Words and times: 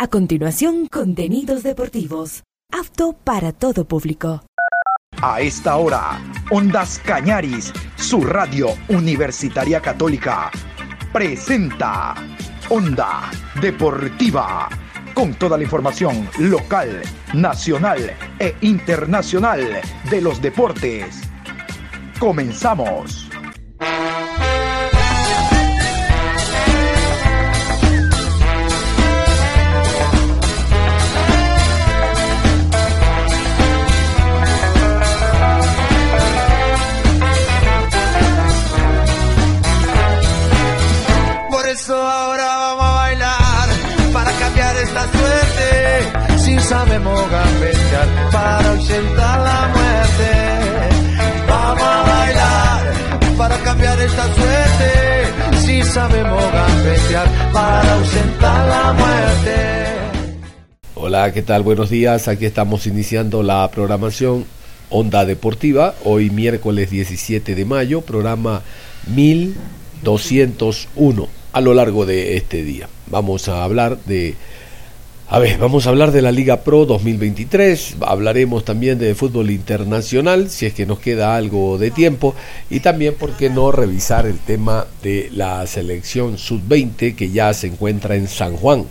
A 0.00 0.06
continuación, 0.06 0.86
contenidos 0.86 1.64
deportivos. 1.64 2.44
Apto 2.72 3.14
para 3.14 3.50
todo 3.50 3.84
público. 3.84 4.44
A 5.20 5.40
esta 5.40 5.76
hora, 5.76 6.22
Ondas 6.52 7.00
Cañaris, 7.04 7.72
su 7.96 8.20
radio 8.20 8.68
universitaria 8.88 9.80
católica, 9.80 10.52
presenta 11.12 12.14
Onda 12.68 13.28
Deportiva, 13.60 14.68
con 15.14 15.34
toda 15.34 15.56
la 15.56 15.64
información 15.64 16.28
local, 16.38 17.02
nacional 17.34 17.98
e 18.38 18.54
internacional 18.60 19.80
de 20.08 20.20
los 20.20 20.40
deportes. 20.40 21.22
Comenzamos. 22.20 23.27
Sabemos 46.68 47.18
gambetear 47.30 48.08
para 48.30 48.70
ausentar 48.72 49.40
la 49.40 49.68
muerte. 49.74 50.28
Vamos 51.48 51.82
a 51.82 52.02
bailar 52.02 52.92
para 53.38 53.56
cambiar 53.58 53.98
esta 54.00 54.34
suerte. 54.34 54.90
Si 55.64 55.82
sabemos 55.82 56.44
gambetear 56.52 57.26
para 57.54 57.94
ausentar 57.94 58.68
la 58.68 58.92
muerte. 58.92 59.56
Hola, 60.94 61.32
¿qué 61.32 61.40
tal? 61.42 61.62
Buenos 61.62 61.88
días. 61.88 62.28
Aquí 62.28 62.44
estamos 62.44 62.86
iniciando 62.86 63.42
la 63.42 63.66
programación 63.70 64.44
Onda 64.90 65.24
Deportiva. 65.24 65.94
Hoy 66.04 66.28
miércoles 66.28 66.90
17 66.90 67.54
de 67.54 67.64
mayo, 67.64 68.02
programa 68.02 68.60
1201 69.06 71.28
a 71.50 71.62
lo 71.62 71.72
largo 71.72 72.04
de 72.04 72.36
este 72.36 72.62
día. 72.62 72.90
Vamos 73.06 73.48
a 73.48 73.64
hablar 73.64 73.96
de 74.04 74.36
a 75.30 75.38
ver, 75.38 75.58
vamos 75.58 75.86
a 75.86 75.90
hablar 75.90 76.10
de 76.10 76.22
la 76.22 76.32
Liga 76.32 76.62
Pro 76.62 76.86
2023, 76.86 77.96
hablaremos 78.00 78.64
también 78.64 78.98
de 78.98 79.14
fútbol 79.14 79.50
internacional, 79.50 80.48
si 80.48 80.64
es 80.64 80.72
que 80.72 80.86
nos 80.86 81.00
queda 81.00 81.36
algo 81.36 81.76
de 81.76 81.90
tiempo, 81.90 82.34
y 82.70 82.80
también, 82.80 83.14
¿por 83.14 83.32
qué 83.32 83.50
no 83.50 83.70
revisar 83.70 84.26
el 84.26 84.38
tema 84.38 84.86
de 85.02 85.28
la 85.34 85.66
selección 85.66 86.38
sub-20 86.38 87.14
que 87.14 87.28
ya 87.28 87.52
se 87.52 87.66
encuentra 87.66 88.16
en 88.16 88.26
San 88.26 88.56
Juan, 88.56 88.86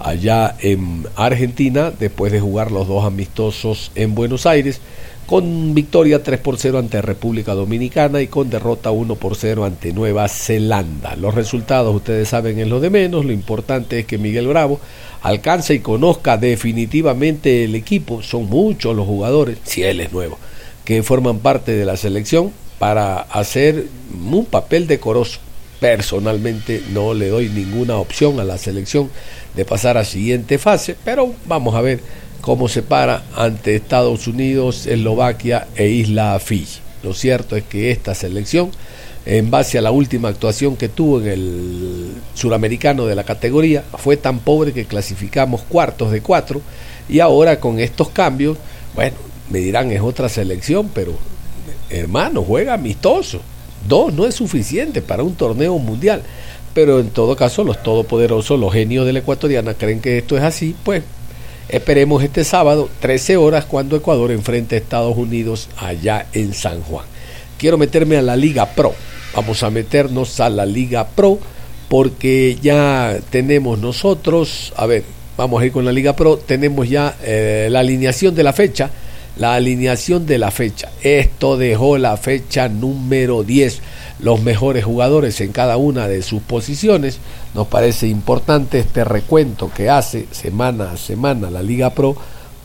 allá 0.00 0.56
en 0.58 1.06
Argentina, 1.14 1.92
después 1.96 2.32
de 2.32 2.40
jugar 2.40 2.72
los 2.72 2.88
dos 2.88 3.04
amistosos 3.04 3.92
en 3.94 4.16
Buenos 4.16 4.44
Aires? 4.44 4.80
Con 5.26 5.74
victoria 5.74 6.22
3 6.22 6.38
por 6.38 6.56
0 6.56 6.78
ante 6.78 7.02
República 7.02 7.52
Dominicana 7.52 8.22
y 8.22 8.28
con 8.28 8.48
derrota 8.48 8.92
1 8.92 9.16
por 9.16 9.34
0 9.34 9.64
ante 9.64 9.92
Nueva 9.92 10.28
Zelanda. 10.28 11.16
Los 11.16 11.34
resultados 11.34 11.94
ustedes 11.94 12.28
saben 12.28 12.60
es 12.60 12.68
lo 12.68 12.78
de 12.78 12.90
menos, 12.90 13.24
lo 13.24 13.32
importante 13.32 13.98
es 13.98 14.06
que 14.06 14.18
Miguel 14.18 14.46
Bravo 14.46 14.80
alcance 15.22 15.74
y 15.74 15.80
conozca 15.80 16.36
definitivamente 16.36 17.64
el 17.64 17.74
equipo, 17.74 18.22
son 18.22 18.48
muchos 18.48 18.94
los 18.94 19.06
jugadores, 19.06 19.58
si 19.64 19.82
él 19.82 20.00
es 20.00 20.12
nuevo, 20.12 20.38
que 20.84 21.02
forman 21.02 21.40
parte 21.40 21.72
de 21.72 21.84
la 21.84 21.96
selección 21.96 22.52
para 22.78 23.18
hacer 23.18 23.86
un 24.30 24.44
papel 24.44 24.86
decoroso. 24.86 25.40
Personalmente 25.80 26.82
no 26.92 27.12
le 27.12 27.28
doy 27.28 27.48
ninguna 27.48 27.96
opción 27.96 28.40
a 28.40 28.44
la 28.44 28.56
selección 28.56 29.10
de 29.56 29.64
pasar 29.64 29.98
a 29.98 30.04
siguiente 30.04 30.58
fase, 30.58 30.96
pero 31.04 31.34
vamos 31.46 31.74
a 31.74 31.82
ver 31.82 32.00
cómo 32.46 32.68
se 32.68 32.80
para 32.80 33.24
ante 33.34 33.74
Estados 33.74 34.28
Unidos, 34.28 34.86
Eslovaquia 34.86 35.66
e 35.74 35.88
Isla 35.88 36.38
Fiji. 36.38 36.78
Lo 37.02 37.12
cierto 37.12 37.56
es 37.56 37.64
que 37.64 37.90
esta 37.90 38.14
selección, 38.14 38.70
en 39.24 39.50
base 39.50 39.78
a 39.78 39.82
la 39.82 39.90
última 39.90 40.28
actuación 40.28 40.76
que 40.76 40.88
tuvo 40.88 41.20
en 41.20 41.26
el 41.26 42.12
suramericano 42.34 43.04
de 43.06 43.16
la 43.16 43.24
categoría, 43.24 43.82
fue 43.98 44.16
tan 44.16 44.38
pobre 44.38 44.72
que 44.72 44.84
clasificamos 44.84 45.62
cuartos 45.62 46.12
de 46.12 46.20
cuatro 46.20 46.62
y 47.08 47.18
ahora 47.18 47.58
con 47.58 47.80
estos 47.80 48.10
cambios, 48.10 48.56
bueno, 48.94 49.16
me 49.50 49.58
dirán 49.58 49.90
es 49.90 50.00
otra 50.00 50.28
selección, 50.28 50.88
pero 50.94 51.14
hermano, 51.90 52.44
juega 52.44 52.74
amistoso. 52.74 53.40
Dos 53.88 54.14
no 54.14 54.24
es 54.24 54.36
suficiente 54.36 55.02
para 55.02 55.24
un 55.24 55.34
torneo 55.34 55.76
mundial. 55.80 56.22
Pero 56.74 57.00
en 57.00 57.10
todo 57.10 57.34
caso, 57.34 57.64
los 57.64 57.82
todopoderosos, 57.82 58.60
los 58.60 58.72
genios 58.72 59.04
de 59.04 59.14
la 59.14 59.18
ecuatoriana 59.18 59.74
creen 59.74 60.00
que 60.00 60.18
esto 60.18 60.36
es 60.36 60.44
así, 60.44 60.76
pues 60.84 61.02
Esperemos 61.68 62.22
este 62.22 62.44
sábado, 62.44 62.88
13 63.00 63.36
horas, 63.38 63.64
cuando 63.64 63.96
Ecuador 63.96 64.30
enfrente 64.30 64.76
a 64.76 64.78
Estados 64.78 65.16
Unidos 65.16 65.68
allá 65.76 66.26
en 66.32 66.54
San 66.54 66.80
Juan. 66.82 67.04
Quiero 67.58 67.76
meterme 67.76 68.16
a 68.16 68.22
la 68.22 68.36
Liga 68.36 68.66
Pro. 68.66 68.94
Vamos 69.34 69.64
a 69.64 69.70
meternos 69.70 70.38
a 70.38 70.48
la 70.48 70.64
Liga 70.64 71.08
Pro 71.08 71.40
porque 71.88 72.56
ya 72.62 73.18
tenemos 73.30 73.80
nosotros, 73.80 74.72
a 74.76 74.86
ver, 74.86 75.02
vamos 75.36 75.60
a 75.60 75.66
ir 75.66 75.72
con 75.72 75.84
la 75.84 75.92
Liga 75.92 76.14
Pro, 76.14 76.36
tenemos 76.36 76.88
ya 76.88 77.16
eh, 77.24 77.66
la 77.70 77.80
alineación 77.80 78.34
de 78.36 78.42
la 78.44 78.52
fecha. 78.52 78.90
La 79.36 79.54
alineación 79.54 80.24
de 80.24 80.38
la 80.38 80.50
fecha. 80.50 80.90
Esto 81.02 81.58
dejó 81.58 81.98
la 81.98 82.16
fecha 82.16 82.70
número 82.70 83.42
10 83.42 83.82
los 84.18 84.40
mejores 84.40 84.84
jugadores 84.84 85.40
en 85.40 85.52
cada 85.52 85.76
una 85.76 86.08
de 86.08 86.22
sus 86.22 86.40
posiciones. 86.42 87.18
Nos 87.56 87.68
parece 87.68 88.06
importante 88.06 88.78
este 88.78 89.02
recuento 89.02 89.70
que 89.74 89.88
hace 89.88 90.26
semana 90.30 90.90
a 90.90 90.98
semana 90.98 91.50
la 91.50 91.62
Liga 91.62 91.88
Pro 91.88 92.14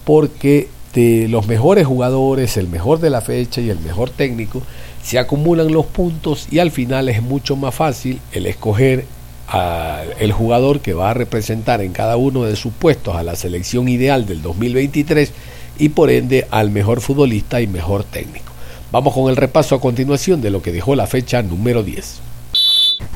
porque 0.03 0.67
de 0.93 1.29
los 1.29 1.47
mejores 1.47 1.87
jugadores, 1.87 2.57
el 2.57 2.67
mejor 2.67 2.99
de 2.99 3.09
la 3.09 3.21
fecha 3.21 3.61
y 3.61 3.69
el 3.69 3.79
mejor 3.79 4.09
técnico, 4.09 4.61
se 5.01 5.17
acumulan 5.17 5.71
los 5.71 5.85
puntos 5.85 6.49
y 6.51 6.59
al 6.59 6.71
final 6.71 7.07
es 7.07 7.23
mucho 7.23 7.55
más 7.55 7.73
fácil 7.73 8.19
el 8.33 8.45
escoger 8.47 9.05
al 9.47 10.33
jugador 10.33 10.81
que 10.81 10.93
va 10.93 11.11
a 11.11 11.13
representar 11.13 11.81
en 11.81 11.93
cada 11.93 12.17
uno 12.17 12.43
de 12.43 12.57
sus 12.57 12.73
puestos 12.73 13.15
a 13.15 13.23
la 13.23 13.37
selección 13.37 13.87
ideal 13.87 14.25
del 14.25 14.41
2023 14.41 15.31
y 15.79 15.87
por 15.87 16.11
ende 16.11 16.47
al 16.51 16.69
mejor 16.69 16.99
futbolista 16.99 17.61
y 17.61 17.67
mejor 17.67 18.03
técnico. 18.03 18.51
Vamos 18.91 19.13
con 19.13 19.29
el 19.29 19.37
repaso 19.37 19.73
a 19.73 19.79
continuación 19.79 20.41
de 20.41 20.49
lo 20.49 20.61
que 20.61 20.73
dejó 20.73 20.95
la 20.95 21.07
fecha 21.07 21.41
número 21.41 21.81
10. 21.81 22.30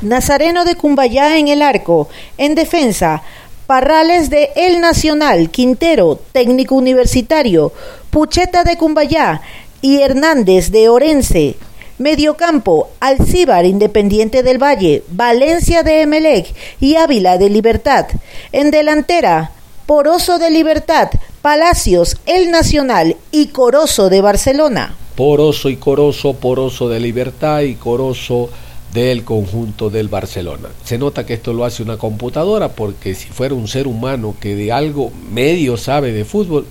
Nazareno 0.01 0.65
de 0.65 0.75
Cumbayá 0.75 1.37
en 1.37 1.47
el 1.47 1.61
arco. 1.61 2.09
En 2.37 2.55
defensa, 2.55 3.23
Parrales 3.67 4.29
de 4.29 4.51
El 4.55 4.79
Nacional, 4.79 5.49
Quintero, 5.49 6.19
técnico 6.31 6.75
universitario, 6.75 7.71
Pucheta 8.09 8.63
de 8.63 8.77
Cumbayá 8.77 9.41
y 9.81 10.01
Hernández 10.01 10.71
de 10.71 10.89
Orense. 10.89 11.55
Mediocampo, 11.97 12.89
Alcíbar 12.99 13.65
Independiente 13.65 14.43
del 14.43 14.61
Valle, 14.61 15.03
Valencia 15.09 15.81
de 15.81 16.01
Emelec 16.01 16.53
y 16.79 16.95
Ávila 16.95 17.37
de 17.37 17.49
Libertad. 17.49 18.07
En 18.51 18.69
delantera, 18.69 19.51
Poroso 19.85 20.37
de 20.37 20.49
Libertad, 20.49 21.09
Palacios, 21.41 22.17
El 22.25 22.51
Nacional 22.51 23.15
y 23.31 23.47
Corozo 23.47 24.09
de 24.09 24.21
Barcelona 24.21 24.95
poroso 25.15 25.69
y 25.69 25.77
coroso, 25.77 26.33
poroso 26.33 26.89
de 26.89 26.99
libertad 26.99 27.61
y 27.61 27.75
coroso 27.75 28.49
del 28.95 29.25
conjunto 29.25 29.89
del 29.89 30.07
Barcelona. 30.07 30.69
Se 30.85 30.97
nota 30.97 31.25
que 31.25 31.33
esto 31.33 31.53
lo 31.53 31.65
hace 31.65 31.83
una 31.83 31.97
computadora 31.97 32.69
porque 32.69 33.13
si 33.13 33.27
fuera 33.27 33.53
un 33.53 33.67
ser 33.67 33.87
humano 33.87 34.35
que 34.39 34.55
de 34.55 34.71
algo 34.71 35.11
medio 35.31 35.75
sabe 35.75 36.13
de 36.13 36.23
fútbol, 36.23 36.65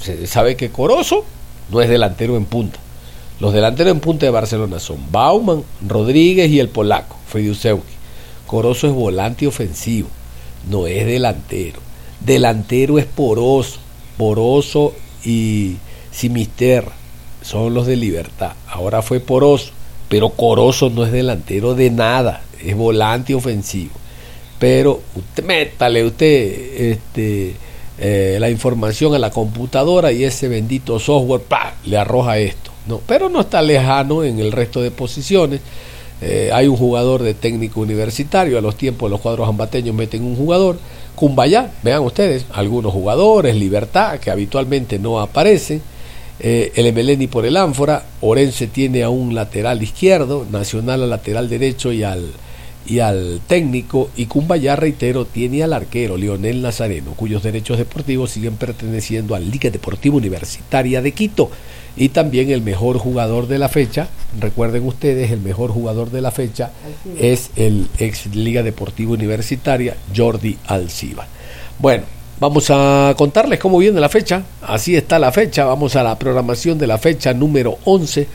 se 0.00 0.26
sabe 0.26 0.56
que 0.56 0.70
Corozo 0.70 1.24
no 1.70 1.80
es 1.80 1.88
delantero 1.88 2.36
en 2.36 2.44
punta. 2.44 2.78
Los 3.40 3.54
delanteros 3.54 3.92
en 3.92 4.00
punta 4.00 4.26
de 4.26 4.30
Barcelona 4.30 4.78
son 4.78 4.98
Bauman, 5.10 5.64
Rodríguez 5.88 6.50
y 6.50 6.60
el 6.60 6.68
polaco, 6.68 7.16
Fridiusewski. 7.26 7.94
Corozo 8.46 8.86
es 8.86 8.92
volante 8.92 9.46
ofensivo, 9.46 10.08
no 10.68 10.86
es 10.86 11.06
delantero. 11.06 11.80
Delantero 12.20 12.98
es 12.98 13.06
poroso, 13.06 13.78
poroso 14.18 14.94
y 15.24 15.76
simisterra 16.12 16.92
son 17.42 17.72
los 17.72 17.86
de 17.86 17.96
Libertad. 17.96 18.52
Ahora 18.68 19.00
fue 19.00 19.20
Poroso, 19.20 19.72
pero 20.10 20.30
Corozo 20.30 20.90
no 20.90 21.04
es 21.04 21.12
delantero 21.12 21.76
de 21.76 21.88
nada, 21.88 22.42
es 22.62 22.76
volante 22.76 23.32
ofensivo. 23.32 23.92
Pero 24.58 25.00
usted, 25.14 25.44
métale 25.44 26.04
usted 26.04 26.90
este, 26.90 27.54
eh, 27.96 28.36
la 28.40 28.50
información 28.50 29.14
a 29.14 29.20
la 29.20 29.30
computadora 29.30 30.10
y 30.10 30.24
ese 30.24 30.48
bendito 30.48 30.98
software 30.98 31.42
le 31.86 31.96
arroja 31.96 32.38
esto. 32.38 32.72
No, 32.88 33.00
pero 33.06 33.28
no 33.28 33.42
está 33.42 33.62
lejano 33.62 34.24
en 34.24 34.40
el 34.40 34.50
resto 34.50 34.82
de 34.82 34.90
posiciones. 34.90 35.60
Eh, 36.20 36.50
hay 36.52 36.66
un 36.66 36.76
jugador 36.76 37.22
de 37.22 37.34
técnico 37.34 37.80
universitario, 37.80 38.58
a 38.58 38.60
los 38.60 38.76
tiempos 38.76 39.08
los 39.08 39.20
cuadros 39.20 39.48
ambateños 39.48 39.94
meten 39.94 40.24
un 40.24 40.34
jugador. 40.34 40.76
Cumbayá, 41.14 41.70
vean 41.84 42.02
ustedes, 42.02 42.46
algunos 42.50 42.92
jugadores, 42.92 43.54
Libertad, 43.54 44.18
que 44.18 44.32
habitualmente 44.32 44.98
no 44.98 45.20
aparecen 45.20 45.80
eh, 46.40 46.72
el 46.74 46.86
Emeleni 46.86 47.26
por 47.26 47.44
el 47.44 47.56
ánfora, 47.56 48.04
Orense 48.20 48.66
tiene 48.66 49.02
a 49.02 49.10
un 49.10 49.34
lateral 49.34 49.82
izquierdo, 49.82 50.46
Nacional 50.50 51.02
al 51.02 51.10
lateral 51.10 51.48
derecho 51.48 51.92
y 51.92 52.02
al 52.02 52.32
y 52.86 52.98
al 52.98 53.40
técnico 53.46 54.10
y 54.16 54.26
Cumbayá, 54.26 54.74
reitero, 54.74 55.24
tiene 55.24 55.62
al 55.62 55.72
arquero 55.72 56.16
Leonel 56.16 56.62
Nazareno, 56.62 57.12
cuyos 57.12 57.42
derechos 57.42 57.78
deportivos 57.78 58.30
siguen 58.30 58.56
perteneciendo 58.56 59.34
a 59.34 59.40
Liga 59.40 59.70
Deportiva 59.70 60.16
Universitaria 60.16 61.02
de 61.02 61.12
Quito 61.12 61.50
y 61.96 62.08
también 62.08 62.50
el 62.50 62.62
mejor 62.62 62.98
jugador 62.98 63.46
de 63.46 63.58
la 63.58 63.68
fecha, 63.68 64.08
recuerden 64.40 64.86
ustedes, 64.86 65.30
el 65.30 65.40
mejor 65.40 65.70
jugador 65.70 66.10
de 66.10 66.22
la 66.22 66.30
fecha 66.30 66.72
es 67.18 67.50
el 67.56 67.88
ex 67.98 68.34
Liga 68.34 68.62
Deportiva 68.62 69.12
Universitaria 69.12 69.96
Jordi 70.16 70.56
Alciba. 70.66 71.26
Bueno, 71.78 72.04
vamos 72.40 72.70
a 72.70 73.14
contarles 73.16 73.58
cómo 73.58 73.78
viene 73.78 74.00
la 74.00 74.08
fecha, 74.08 74.42
así 74.62 74.96
está 74.96 75.18
la 75.18 75.30
fecha, 75.30 75.66
vamos 75.66 75.94
a 75.94 76.02
la 76.02 76.18
programación 76.18 76.78
de 76.78 76.86
la 76.86 76.98
fecha 76.98 77.34
número 77.34 77.78
11 77.84 78.26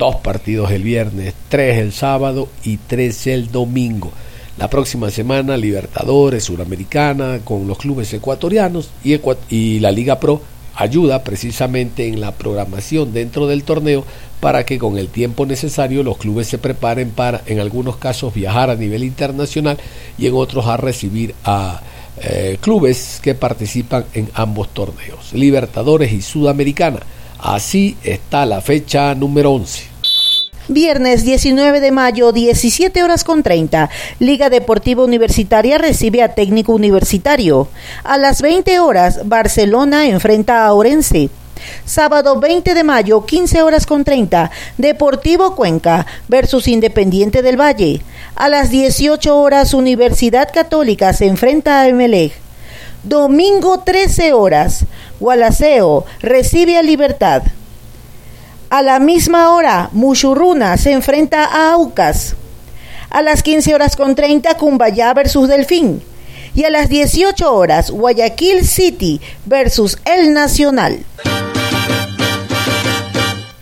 dos 0.00 0.16
partidos 0.16 0.70
el 0.70 0.82
viernes, 0.82 1.34
tres 1.50 1.76
el 1.78 1.92
sábado 1.92 2.48
y 2.64 2.78
tres 2.78 3.26
el 3.26 3.52
domingo. 3.52 4.10
La 4.56 4.70
próxima 4.70 5.10
semana 5.10 5.58
Libertadores, 5.58 6.44
Suramericana, 6.44 7.40
con 7.44 7.66
los 7.68 7.76
clubes 7.76 8.10
ecuatorianos 8.14 8.90
y, 9.04 9.20
y 9.50 9.78
la 9.78 9.92
Liga 9.92 10.18
Pro 10.18 10.40
ayuda 10.74 11.22
precisamente 11.22 12.08
en 12.08 12.18
la 12.18 12.32
programación 12.32 13.12
dentro 13.12 13.46
del 13.46 13.62
torneo 13.62 14.04
para 14.40 14.64
que 14.64 14.78
con 14.78 14.96
el 14.96 15.08
tiempo 15.08 15.44
necesario 15.44 16.02
los 16.02 16.16
clubes 16.16 16.46
se 16.46 16.56
preparen 16.56 17.10
para, 17.10 17.42
en 17.44 17.60
algunos 17.60 17.96
casos, 17.96 18.32
viajar 18.32 18.70
a 18.70 18.76
nivel 18.76 19.04
internacional 19.04 19.76
y 20.16 20.26
en 20.28 20.34
otros 20.34 20.66
a 20.66 20.78
recibir 20.78 21.34
a 21.44 21.82
eh, 22.22 22.58
clubes 22.60 23.20
que 23.22 23.34
participan 23.34 24.04
en 24.14 24.28
ambos 24.34 24.68
torneos, 24.68 25.32
Libertadores 25.32 26.12
y 26.12 26.22
Sudamericana. 26.22 27.00
Así 27.38 27.96
está 28.04 28.44
la 28.44 28.60
fecha 28.60 29.14
número 29.14 29.52
11. 29.52 29.84
Viernes 30.68 31.24
19 31.24 31.80
de 31.80 31.90
mayo, 31.90 32.30
17 32.30 33.02
horas 33.02 33.24
con 33.24 33.42
30. 33.42 33.90
Liga 34.20 34.50
Deportiva 34.50 35.02
Universitaria 35.02 35.78
recibe 35.78 36.22
a 36.22 36.34
Técnico 36.34 36.72
Universitario. 36.72 37.66
A 38.04 38.18
las 38.18 38.40
20 38.40 38.78
horas, 38.78 39.22
Barcelona 39.24 40.06
enfrenta 40.06 40.66
a 40.66 40.72
Orense. 40.72 41.30
Sábado 41.84 42.38
20 42.40 42.74
de 42.74 42.84
mayo, 42.84 43.24
15 43.24 43.62
horas 43.62 43.86
con 43.86 44.04
30, 44.04 44.50
Deportivo 44.78 45.54
Cuenca 45.54 46.06
versus 46.28 46.68
Independiente 46.68 47.42
del 47.42 47.60
Valle. 47.60 48.02
A 48.36 48.48
las 48.48 48.70
18 48.70 49.36
horas, 49.36 49.74
Universidad 49.74 50.50
Católica 50.52 51.12
se 51.12 51.26
enfrenta 51.26 51.80
a 51.80 51.88
Emelec. 51.88 52.32
Domingo 53.02 53.80
13 53.80 54.34
horas, 54.34 54.84
Gualaceo 55.18 56.04
recibe 56.20 56.76
a 56.76 56.82
Libertad. 56.82 57.42
A 58.68 58.82
la 58.82 59.00
misma 59.00 59.52
hora, 59.52 59.88
Muchurruna 59.92 60.76
se 60.76 60.92
enfrenta 60.92 61.44
a 61.44 61.72
Aucas. 61.72 62.36
A 63.10 63.22
las 63.22 63.42
15 63.42 63.74
horas 63.74 63.96
con 63.96 64.14
30, 64.14 64.54
Cumbayá 64.54 65.12
versus 65.14 65.48
Delfín. 65.48 66.02
Y 66.54 66.64
a 66.64 66.70
las 66.70 66.88
18 66.88 67.52
horas, 67.52 67.90
Guayaquil 67.90 68.66
City 68.66 69.20
versus 69.46 69.98
El 70.04 70.32
Nacional. 70.32 71.04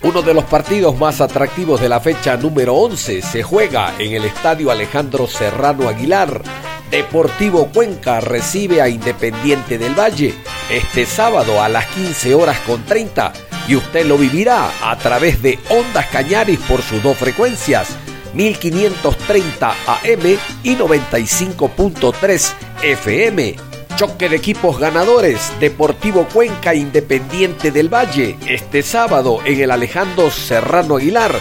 Uno 0.01 0.23
de 0.23 0.33
los 0.33 0.45
partidos 0.45 0.97
más 0.97 1.21
atractivos 1.21 1.81
de 1.81 1.89
la 1.89 1.99
fecha 1.99 2.37
número 2.37 2.75
11 2.77 3.21
se 3.21 3.43
juega 3.43 3.95
en 3.99 4.13
el 4.13 4.25
Estadio 4.25 4.71
Alejandro 4.71 5.27
Serrano 5.27 5.89
Aguilar. 5.89 6.41
Deportivo 6.89 7.69
Cuenca 7.75 8.21
recibe 8.21 8.81
a 8.81 8.89
Independiente 8.89 9.77
del 9.77 9.99
Valle 9.99 10.37
este 10.71 11.05
sábado 11.05 11.61
a 11.61 11.69
las 11.69 11.87
15 11.89 12.33
horas 12.37 12.61
con 12.61 12.85
30 12.85 13.33
y 13.67 13.75
usted 13.75 14.07
lo 14.07 14.17
vivirá 14.17 14.71
a 14.83 14.97
través 14.99 15.43
de 15.43 15.59
Ondas 15.69 16.07
Cañaris 16.07 16.61
por 16.61 16.81
sus 16.81 17.03
dos 17.03 17.17
frecuencias, 17.19 17.89
1530 18.35 19.69
AM 19.69 20.39
y 20.63 20.77
95.3 20.77 22.53
FM. 22.83 23.68
Choque 23.99 24.29
de 24.29 24.37
equipos 24.37 24.79
ganadores, 24.79 25.53
Deportivo 25.59 26.29
Cuenca 26.33 26.73
Independiente 26.73 27.73
del 27.73 27.93
Valle, 27.93 28.39
este 28.47 28.85
sábado 28.85 29.41
en 29.45 29.61
el 29.61 29.73
Alejandro 29.73 30.31
Serrano 30.31 30.99
Aguilar. 30.99 31.33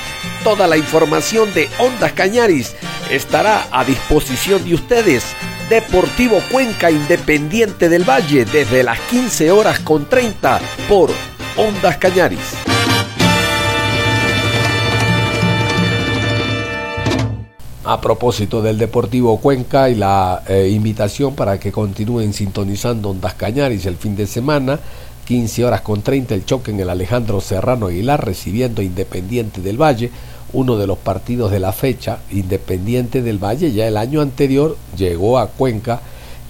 Toda 0.44 0.65
la 0.65 0.75
información 0.75 1.54
de 1.54 1.69
Ondas 1.77 2.13
Cañaris 2.13 2.75
estará 3.12 3.68
a 3.69 3.86
disposición 3.86 4.65
de 4.65 4.74
ustedes. 4.74 5.24
Deportivo 5.69 6.42
Cuenca 6.51 6.89
Independiente 6.89 7.89
del 7.89 8.09
Valle 8.09 8.45
desde 8.45 8.81
las 8.81 9.00
15 9.01 9.51
horas 9.51 9.80
con 9.81 10.09
30 10.09 10.59
por 10.89 11.12
Ondas 11.57 11.98
Cañaris. 11.98 12.76
A 17.89 18.01
propósito 18.01 18.61
del 18.61 18.77
Deportivo 18.77 19.37
Cuenca 19.37 19.89
y 19.89 19.95
la 19.95 20.43
eh, 20.45 20.67
invitación 20.73 21.35
para 21.35 21.57
que 21.57 21.71
continúen 21.71 22.33
sintonizando 22.33 23.11
Ondas 23.11 23.35
Cañaris 23.35 23.85
el 23.85 23.95
fin 23.95 24.13
de 24.13 24.27
semana, 24.27 24.77
15 25.25 25.63
horas 25.63 25.79
con 25.79 26.01
30 26.01 26.35
el 26.35 26.43
choque 26.43 26.71
en 26.71 26.81
el 26.81 26.89
Alejandro 26.89 27.39
Serrano 27.39 27.85
Aguilar 27.85 28.25
recibiendo 28.25 28.81
Independiente 28.81 29.61
del 29.61 29.81
Valle, 29.81 30.11
uno 30.51 30.75
de 30.75 30.85
los 30.85 30.97
partidos 30.97 31.49
de 31.49 31.61
la 31.61 31.71
fecha, 31.71 32.19
Independiente 32.29 33.21
del 33.21 33.41
Valle 33.41 33.71
ya 33.71 33.87
el 33.87 33.95
año 33.95 34.19
anterior 34.19 34.75
llegó 34.97 35.39
a 35.39 35.47
Cuenca 35.47 36.01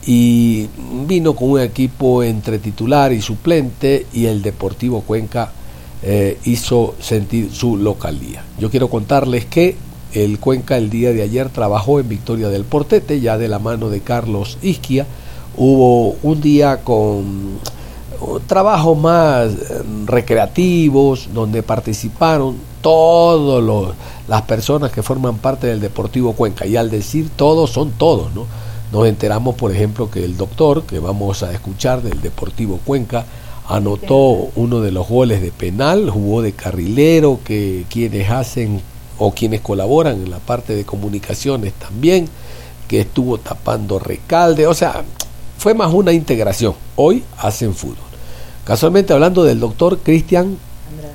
y 0.08 0.68
vino 1.06 1.36
con 1.36 1.52
un 1.52 1.60
equipo 1.62 2.24
entre 2.24 2.58
titular 2.58 3.14
y 3.14 3.22
suplente 3.22 4.08
y 4.12 4.26
el 4.26 4.42
Deportivo 4.42 5.02
Cuenca 5.02 5.52
eh, 6.02 6.40
hizo 6.46 6.96
sentir 7.00 7.54
su 7.54 7.78
localía. 7.78 8.44
Yo 8.58 8.72
quiero 8.72 8.88
contarles 8.88 9.46
que 9.46 9.76
el 10.14 10.40
Cuenca 10.40 10.78
el 10.78 10.90
día 10.90 11.12
de 11.12 11.22
ayer 11.22 11.50
trabajó 11.50 12.00
en 12.00 12.10
Victoria 12.10 12.50
del 12.50 12.64
Portete, 12.64 13.20
ya 13.20 13.38
de 13.38 13.48
la 13.48 13.60
mano 13.60 13.90
de 13.90 14.02
Carlos 14.02 14.58
Isquia. 14.62 15.06
Hubo 15.56 16.16
un 16.24 16.42
día 16.42 16.84
con 16.84 17.60
trabajos 18.48 18.98
más 18.98 19.52
eh, 19.52 19.84
recreativos, 20.06 21.30
donde 21.34 21.64
participaron 21.64 22.56
todas 22.82 23.96
las 24.28 24.42
personas 24.44 24.92
que 24.92 25.04
forman 25.04 25.38
parte 25.38 25.68
del 25.68 25.80
Deportivo 25.80 26.34
Cuenca. 26.34 26.66
Y 26.66 26.76
al 26.76 26.90
decir 26.90 27.30
todos, 27.36 27.72
son 27.72 27.92
todos, 27.92 28.34
¿no? 28.34 28.46
Nos 28.92 29.08
enteramos, 29.08 29.56
por 29.56 29.72
ejemplo, 29.72 30.10
que 30.10 30.24
el 30.24 30.38
doctor, 30.38 30.84
que 30.84 31.00
vamos 31.00 31.44
a 31.44 31.52
escuchar 31.52 32.02
del 32.02 32.22
Deportivo 32.22 32.80
Cuenca, 32.86 33.26
anotó 33.68 34.50
uno 34.56 34.80
de 34.80 34.92
los 34.92 35.10
goles 35.10 35.42
de 35.42 35.52
penal, 35.52 36.10
jugó 36.10 36.42
de 36.42 36.54
carrilero, 36.54 37.40
que 37.44 37.86
quienes 37.90 38.30
hacen 38.32 38.82
o 39.18 39.32
quienes 39.32 39.62
colaboran 39.62 40.22
en 40.22 40.30
la 40.30 40.40
parte 40.40 40.76
de 40.76 40.86
comunicaciones 40.86 41.74
también, 41.74 42.28
que 42.88 43.02
estuvo 43.02 43.38
tapando 43.38 44.00
recalde, 44.00 44.68
o 44.68 44.74
sea, 44.74 45.04
fue 45.58 45.74
más 45.74 45.94
una 45.94 46.14
integración. 46.14 46.74
Hoy 46.96 47.24
hacen 47.40 47.74
fútbol. 47.74 47.98
Casualmente 48.64 49.14
hablando 49.14 49.44
del 49.44 49.60
doctor 49.60 50.00
Cristian 50.00 50.58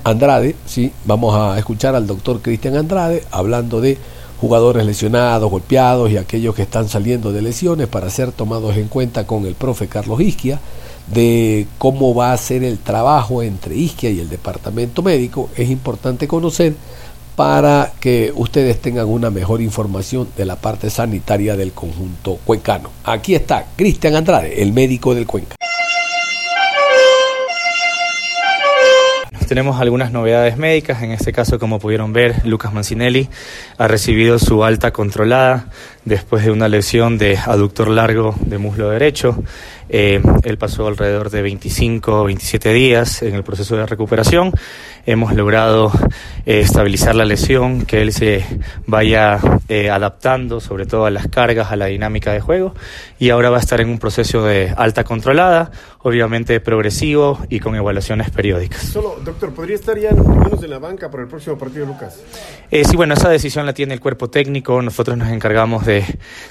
Andrade, 0.05 0.57
sí, 0.67 0.93
vamos 1.05 1.35
a 1.35 1.59
escuchar 1.59 1.95
al 1.95 2.07
doctor 2.07 2.41
Cristian 2.41 2.77
Andrade 2.77 3.25
hablando 3.31 3.81
de 3.81 3.99
jugadores 4.41 4.85
lesionados, 4.85 5.51
golpeados 5.51 6.11
y 6.11 6.17
aquellos 6.17 6.55
que 6.55 6.63
están 6.63 6.89
saliendo 6.89 7.33
de 7.33 7.43
lesiones 7.43 7.87
para 7.87 8.11
ser 8.11 8.33
tomados 8.33 8.77
en 8.77 8.89
cuenta 8.89 9.27
con 9.27 9.47
el 9.47 9.55
profe 9.55 9.87
Carlos 9.87 10.21
Isquia 10.21 10.61
de 11.07 11.67
cómo 11.79 12.15
va 12.15 12.33
a 12.33 12.37
ser 12.37 12.65
el 12.65 12.79
trabajo 12.79 13.43
entre 13.43 13.77
Isquia 13.77 14.11
y 14.11 14.21
el 14.21 14.29
departamento 14.29 15.03
médico. 15.03 15.49
Es 15.57 15.71
importante 15.71 16.27
conocer 16.27 16.75
para 17.37 17.93
que 18.01 18.33
ustedes 18.35 18.81
tengan 18.81 19.09
una 19.09 19.31
mejor 19.31 19.61
información 19.61 20.29
de 20.37 20.45
la 20.45 20.57
parte 20.57 20.91
sanitaria 20.91 21.57
del 21.57 21.73
conjunto 21.73 22.39
cuencano. 22.45 22.91
Aquí 23.05 23.35
está 23.35 23.67
Cristian 23.77 24.15
Andrade, 24.15 24.63
el 24.63 24.73
médico 24.73 25.15
del 25.15 25.27
Cuenca. 25.27 25.57
tenemos 29.53 29.83
algunas 29.83 30.13
novedades 30.13 30.57
médicas. 30.57 31.03
En 31.03 31.11
este 31.11 31.31
caso, 31.31 31.59
como 31.59 31.79
pudieron 31.79 32.15
ver, 32.15 32.37
Lucas 32.47 32.73
Mancinelli 32.73 33.29
ha 33.77 33.87
recibido 33.87 34.39
su 34.39 34.65
alta 34.65 34.93
controlada 34.93 35.67
después 36.05 36.45
de 36.45 36.51
una 36.51 36.69
lesión 36.69 37.19
de 37.19 37.37
aductor 37.37 37.89
largo 37.89 38.35
de 38.41 38.59
muslo 38.59 38.91
derecho. 38.91 39.43
Eh, 39.95 40.23
él 40.45 40.57
pasó 40.57 40.87
alrededor 40.87 41.29
de 41.29 41.43
25 41.43 42.23
o 42.23 42.25
27 42.25 42.73
días 42.73 43.23
en 43.23 43.35
el 43.35 43.45
proceso 43.45 43.77
de 43.77 43.85
recuperación. 43.85 44.53
Hemos 45.05 45.35
logrado 45.35 45.93
eh, 46.47 46.61
estabilizar 46.61 47.15
la 47.15 47.27
lesión, 47.27 47.85
que 47.85 48.01
él 48.01 48.13
se 48.13 48.45
vaya 48.87 49.39
eh, 49.69 49.91
adaptando 49.91 50.61
sobre 50.61 50.87
todo 50.87 51.05
a 51.05 51.11
las 51.11 51.29
cargas, 51.29 51.73
a 51.73 51.77
la 51.77 51.87
dinámica 51.87 52.33
de 52.33 52.41
juego 52.41 52.75
y 53.19 53.31
ahora 53.31 53.51
va 53.51 53.59
a 53.59 53.61
estar 53.61 53.81
en 53.81 53.91
un 53.91 53.99
proceso 53.99 54.45
de 54.45 54.73
alta 54.77 55.05
controlada, 55.05 55.71
obviamente 55.99 56.59
progresivo 56.61 57.39
y 57.51 57.61
con 57.61 57.75
evaluaciones 57.75 58.31
periódicas. 58.31 58.81
Solo, 58.81 59.21
doctor, 59.23 59.53
¿podría 59.53 59.77
estar 59.77 59.99
ya 59.99 60.13
menos 60.13 60.63
en 60.63 60.71
la 60.71 60.79
banca 60.79 61.11
para 61.11 61.25
el 61.25 61.29
próximo 61.29 61.59
partido, 61.59 61.85
Lucas? 61.85 62.19
sí, 62.71 62.97
bueno, 62.97 63.13
esa 63.15 63.29
decisión 63.29 63.67
la 63.67 63.75
tiene 63.75 63.93
el 63.93 64.01
cuerpo 64.01 64.31
técnico, 64.31 64.81
nosotros 64.81 65.19
nos 65.19 65.29
encargamos 65.29 65.85
de 65.85 65.92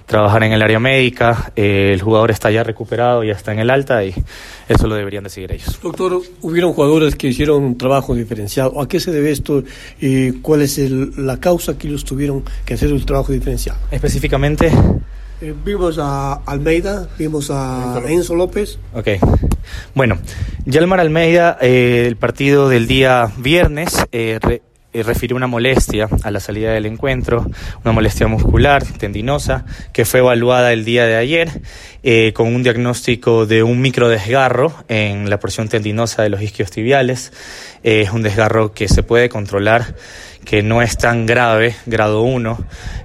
trabajar 0.05 0.43
en 0.43 0.51
el 0.53 0.61
área 0.61 0.79
médica, 0.79 1.51
el 1.55 2.01
jugador 2.01 2.31
está 2.31 2.51
ya 2.51 2.63
recuperado, 2.63 3.11
todavía 3.21 3.33
está 3.33 3.51
en 3.53 3.59
el 3.59 3.69
alta 3.69 4.03
y 4.03 4.13
eso 4.67 4.87
lo 4.87 4.95
deberían 4.95 5.23
decidir 5.23 5.51
ellos. 5.51 5.79
Doctor, 5.81 6.21
hubieron 6.41 6.73
jugadores 6.73 7.15
que 7.15 7.27
hicieron 7.27 7.63
un 7.63 7.77
trabajo 7.77 8.15
diferenciado. 8.15 8.81
¿A 8.81 8.87
qué 8.87 8.99
se 8.99 9.11
debe 9.11 9.31
esto 9.31 9.63
y 9.99 10.31
cuál 10.41 10.61
es 10.61 10.77
el- 10.77 11.13
la 11.25 11.37
causa 11.39 11.77
que 11.77 11.87
ellos 11.87 12.03
tuvieron 12.05 12.43
que 12.65 12.73
hacer 12.75 12.91
un 12.91 13.05
trabajo 13.05 13.31
diferenciado? 13.31 13.79
Específicamente, 13.91 14.71
Eh, 15.43 15.55
vimos 15.65 15.97
a 15.99 16.33
Almeida, 16.45 17.09
vimos 17.17 17.49
a 17.49 17.99
Enzo 18.07 18.35
López. 18.35 18.77
Ok. 18.93 19.07
Bueno, 19.95 20.19
Yalmar 20.65 20.99
Almeida, 20.99 21.57
eh, 21.61 22.05
el 22.07 22.15
partido 22.15 22.69
del 22.69 22.85
día 22.87 23.31
viernes, 23.37 24.05
eh, 24.11 24.37
re- 24.39 24.61
eh, 24.93 25.03
refirió 25.03 25.37
una 25.37 25.47
molestia 25.47 26.09
a 26.23 26.31
la 26.31 26.41
salida 26.41 26.73
del 26.73 26.85
encuentro, 26.85 27.45
una 27.83 27.93
molestia 27.93 28.27
muscular, 28.27 28.83
tendinosa, 28.83 29.63
que 29.93 30.03
fue 30.03 30.19
evaluada 30.19 30.73
el 30.73 30.83
día 30.83 31.05
de 31.05 31.15
ayer 31.15 31.61
eh, 32.03 32.33
con 32.33 32.53
un 32.53 32.61
diagnóstico 32.61 33.45
de 33.45 33.63
un 33.63 33.79
microdesgarro 33.79 34.73
en 34.89 35.29
la 35.29 35.39
porción 35.39 35.69
tendinosa 35.69 36.23
de 36.23 36.29
los 36.29 36.41
isquios 36.41 36.71
tibiales. 36.71 37.31
Eh, 37.83 38.01
es 38.01 38.11
un 38.11 38.21
desgarro 38.21 38.73
que 38.73 38.89
se 38.89 39.01
puede 39.01 39.29
controlar 39.29 39.95
que 40.45 40.63
no 40.63 40.81
es 40.81 40.97
tan 40.97 41.25
grave, 41.25 41.75
grado 41.85 42.21
1, 42.21 42.57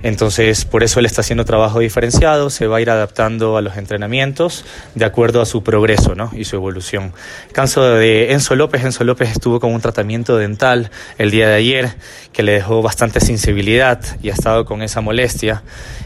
entonces 0.02 0.64
por 0.64 0.82
eso 0.82 1.00
él 1.00 1.06
está 1.06 1.20
haciendo 1.20 1.44
trabajo 1.44 1.80
diferenciado, 1.80 2.50
se 2.50 2.66
va 2.66 2.78
a 2.78 2.80
ir 2.80 2.90
adaptando 2.90 3.56
a 3.56 3.62
los 3.62 3.76
entrenamientos 3.76 4.64
de 4.94 5.04
acuerdo 5.04 5.40
a 5.40 5.46
su 5.46 5.62
progreso 5.62 6.14
¿no? 6.14 6.30
y 6.34 6.44
su 6.44 6.56
evolución. 6.56 7.12
Caso 7.52 7.82
de 7.84 8.32
Enzo 8.32 8.56
López, 8.56 8.84
Enzo 8.84 9.04
López 9.04 9.30
estuvo 9.30 9.60
con 9.60 9.72
un 9.72 9.80
tratamiento 9.80 10.36
dental 10.36 10.90
el 11.18 11.30
día 11.30 11.48
de 11.48 11.54
ayer 11.54 11.94
que 12.32 12.42
le 12.42 12.52
dejó 12.52 12.82
bastante 12.82 13.20
sensibilidad 13.20 14.00
y 14.22 14.30
ha 14.30 14.32
estado 14.32 14.64
con 14.64 14.82
esa 14.82 15.00
molestia. 15.00 15.62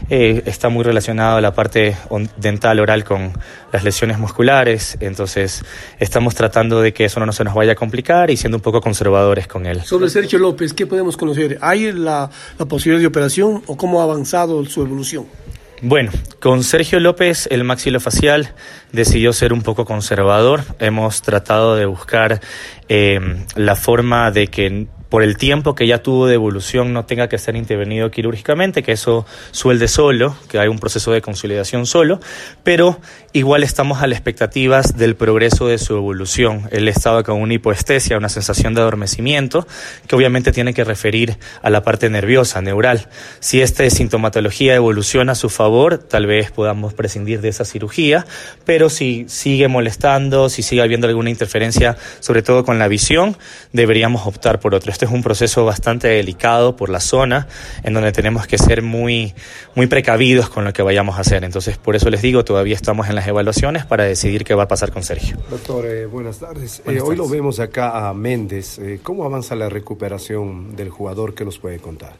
Eh, 0.09 0.43
está 0.45 0.69
muy 0.69 0.83
relacionado 0.83 1.37
a 1.37 1.41
la 1.41 1.53
parte 1.53 1.95
dental 2.37 2.79
oral 2.79 3.03
con 3.03 3.33
las 3.71 3.83
lesiones 3.83 4.19
musculares, 4.19 4.97
entonces 4.99 5.63
estamos 5.99 6.35
tratando 6.35 6.81
de 6.81 6.93
que 6.93 7.05
eso 7.05 7.25
no 7.25 7.31
se 7.31 7.43
nos 7.43 7.53
vaya 7.53 7.73
a 7.73 7.75
complicar 7.75 8.29
y 8.29 8.37
siendo 8.37 8.57
un 8.57 8.61
poco 8.61 8.81
conservadores 8.81 9.47
con 9.47 9.65
él. 9.65 9.81
Sobre 9.83 10.09
Sergio 10.09 10.39
López, 10.39 10.73
¿qué 10.73 10.85
podemos 10.85 11.15
conocer? 11.21 11.57
¿Hay 11.61 11.91
la, 11.93 12.29
la 12.59 12.65
posibilidad 12.65 12.99
de 12.99 13.07
operación 13.07 13.63
o 13.67 13.77
cómo 13.77 14.01
ha 14.01 14.03
avanzado 14.03 14.65
su 14.65 14.81
evolución? 14.81 15.25
Bueno, 15.83 16.11
con 16.39 16.63
Sergio 16.63 16.99
López 16.99 17.47
el 17.49 17.63
maxilofacial 17.63 18.53
decidió 18.91 19.33
ser 19.33 19.51
un 19.51 19.63
poco 19.63 19.83
conservador. 19.83 20.63
Hemos 20.79 21.23
tratado 21.23 21.75
de 21.75 21.87
buscar 21.87 22.39
eh, 22.87 23.19
la 23.55 23.75
forma 23.75 24.29
de 24.29 24.47
que 24.47 24.87
por 25.11 25.23
el 25.23 25.35
tiempo 25.35 25.75
que 25.75 25.87
ya 25.87 26.01
tuvo 26.01 26.25
de 26.25 26.35
evolución 26.35 26.93
no 26.93 27.03
tenga 27.03 27.27
que 27.27 27.37
ser 27.37 27.57
intervenido 27.57 28.09
quirúrgicamente, 28.09 28.81
que 28.81 28.93
eso 28.93 29.25
suelde 29.51 29.89
solo, 29.89 30.37
que 30.47 30.57
hay 30.57 30.69
un 30.69 30.79
proceso 30.79 31.11
de 31.11 31.21
consolidación 31.21 31.85
solo, 31.85 32.21
pero 32.63 32.97
igual 33.33 33.63
estamos 33.63 34.01
a 34.01 34.07
las 34.07 34.17
expectativas 34.17 34.95
del 34.95 35.17
progreso 35.17 35.67
de 35.67 35.79
su 35.79 35.97
evolución. 35.97 36.69
Él 36.71 36.87
estaba 36.87 37.23
con 37.23 37.41
una 37.41 37.53
hipoestesia, 37.53 38.17
una 38.17 38.29
sensación 38.29 38.73
de 38.73 38.79
adormecimiento, 38.79 39.67
que 40.07 40.15
obviamente 40.15 40.53
tiene 40.53 40.73
que 40.73 40.85
referir 40.85 41.37
a 41.61 41.69
la 41.69 41.83
parte 41.83 42.09
nerviosa, 42.09 42.61
neural. 42.61 43.09
Si 43.41 43.61
esta 43.61 43.89
sintomatología 43.89 44.75
evoluciona 44.75 45.33
a 45.33 45.35
su 45.35 45.49
favor, 45.49 45.97
tal 45.97 46.25
vez 46.25 46.51
podamos 46.51 46.93
prescindir 46.93 47.41
de 47.41 47.49
esa 47.49 47.65
cirugía, 47.65 48.25
pero 48.63 48.89
si 48.89 49.25
sigue 49.27 49.67
molestando, 49.67 50.47
si 50.47 50.63
sigue 50.63 50.81
habiendo 50.81 51.07
alguna 51.07 51.29
interferencia, 51.29 51.97
sobre 52.21 52.43
todo 52.43 52.63
con 52.63 52.79
la 52.79 52.87
visión, 52.87 53.35
deberíamos 53.73 54.25
optar 54.25 54.61
por 54.61 54.73
otro. 54.73 54.89
Este 55.01 55.09
es 55.09 55.15
un 55.15 55.23
proceso 55.23 55.65
bastante 55.65 56.09
delicado 56.09 56.75
por 56.75 56.91
la 56.91 56.99
zona, 56.99 57.47
en 57.81 57.95
donde 57.95 58.11
tenemos 58.11 58.45
que 58.45 58.59
ser 58.59 58.83
muy, 58.83 59.33
muy 59.73 59.87
precavidos 59.87 60.47
con 60.47 60.63
lo 60.63 60.73
que 60.73 60.83
vayamos 60.83 61.17
a 61.17 61.21
hacer. 61.21 61.43
Entonces, 61.43 61.79
por 61.79 61.95
eso 61.95 62.11
les 62.11 62.21
digo, 62.21 62.45
todavía 62.45 62.75
estamos 62.75 63.09
en 63.09 63.15
las 63.15 63.27
evaluaciones 63.27 63.83
para 63.83 64.03
decidir 64.03 64.43
qué 64.43 64.53
va 64.53 64.61
a 64.61 64.67
pasar 64.67 64.91
con 64.91 65.01
Sergio. 65.01 65.37
Doctor, 65.49 65.87
eh, 65.87 66.05
buenas 66.05 66.37
tardes. 66.37 66.83
Buenas 66.85 67.03
Eh, 67.03 67.07
hoy 67.07 67.15
lo 67.15 67.27
vemos 67.27 67.59
acá 67.59 68.09
a 68.09 68.13
Méndez. 68.13 68.77
Eh, 68.77 68.99
¿Cómo 69.01 69.23
avanza 69.23 69.55
la 69.55 69.69
recuperación 69.69 70.75
del 70.75 70.91
jugador? 70.91 71.33
¿Qué 71.33 71.45
nos 71.45 71.57
puede 71.57 71.79
contar? 71.79 72.13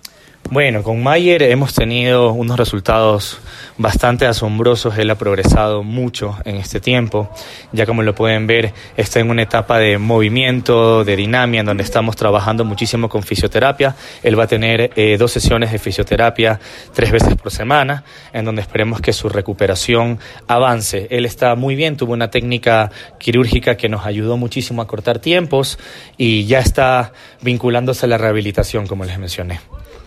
Bueno, 0.50 0.83
con 0.83 1.01
Mayer 1.01 1.43
hemos 1.43 1.74
tenido 1.74 2.33
unos 2.33 2.57
resultados 2.57 3.39
bastante 3.77 4.25
asombrosos. 4.25 4.98
Él 4.98 5.10
ha 5.10 5.15
progresado 5.15 5.81
mucho 5.81 6.38
en 6.43 6.57
este 6.57 6.81
tiempo. 6.81 7.29
Ya 7.71 7.86
como 7.86 8.03
lo 8.03 8.13
pueden 8.13 8.48
ver, 8.48 8.74
está 8.98 9.21
en 9.21 9.29
una 9.29 9.43
etapa 9.43 9.79
de 9.79 9.98
movimiento, 9.98 11.05
de 11.05 11.15
dinamia, 11.15 11.62
en 11.62 11.67
donde 11.67 11.83
estamos 11.83 12.17
trabajando 12.17 12.65
muchísimo 12.65 13.07
con 13.07 13.24
fisioterapia. 13.24 13.95
Él 14.24 14.38
va 14.38 14.43
a 14.43 14.48
tener 14.48 14.91
eh, 14.98 15.15
dos 15.17 15.31
sesiones 15.31 15.71
de 15.71 15.79
fisioterapia 15.79 16.60
tres 16.93 17.12
veces 17.12 17.36
por 17.36 17.50
semana, 17.50 18.03
en 18.33 18.43
donde 18.43 18.62
esperemos 18.62 19.00
que 19.00 19.13
su 19.13 19.29
recuperación 19.29 20.19
avance. 20.48 21.07
Él 21.12 21.25
está 21.25 21.55
muy 21.55 21.75
bien, 21.75 21.95
tuvo 21.95 22.12
una 22.12 22.29
técnica 22.29 22.91
quirúrgica 23.19 23.77
que 23.77 23.88
nos 23.88 24.05
ayudó 24.05 24.36
muchísimo 24.36 24.81
a 24.81 24.88
cortar 24.88 25.19
tiempos 25.19 25.79
y 26.17 26.45
ya 26.45 26.60
está 26.60 27.13
vinculándose 27.41 28.05
a 28.05 28.10
la 28.10 28.17
rehabilitación, 28.17 28.86
como 28.86 29.05
les 29.05 29.17
mencioné. 29.17 29.62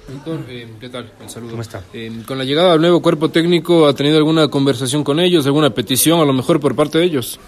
Doctor, 0.07 0.41
eh, 0.49 0.69
¿qué 0.81 0.89
tal? 0.91 1.11
El 1.21 1.31
saludo. 1.31 1.51
¿Cómo 1.53 1.63
está? 1.63 1.83
Eh, 1.93 2.23
con 2.27 2.37
la 2.37 2.45
llegada 2.45 2.73
del 2.73 2.81
nuevo 2.81 3.01
cuerpo 3.01 3.31
técnico, 3.31 3.87
¿ha 3.87 3.95
tenido 3.95 4.19
alguna 4.19 4.49
conversación 4.49 5.03
con 5.03 5.19
ellos, 5.19 5.47
alguna 5.47 5.71
petición 5.71 6.21
a 6.21 6.25
lo 6.25 6.33
mejor 6.33 6.61
por 6.61 6.77
parte 6.77 6.99
de 6.99 7.05
ellos? 7.05 7.39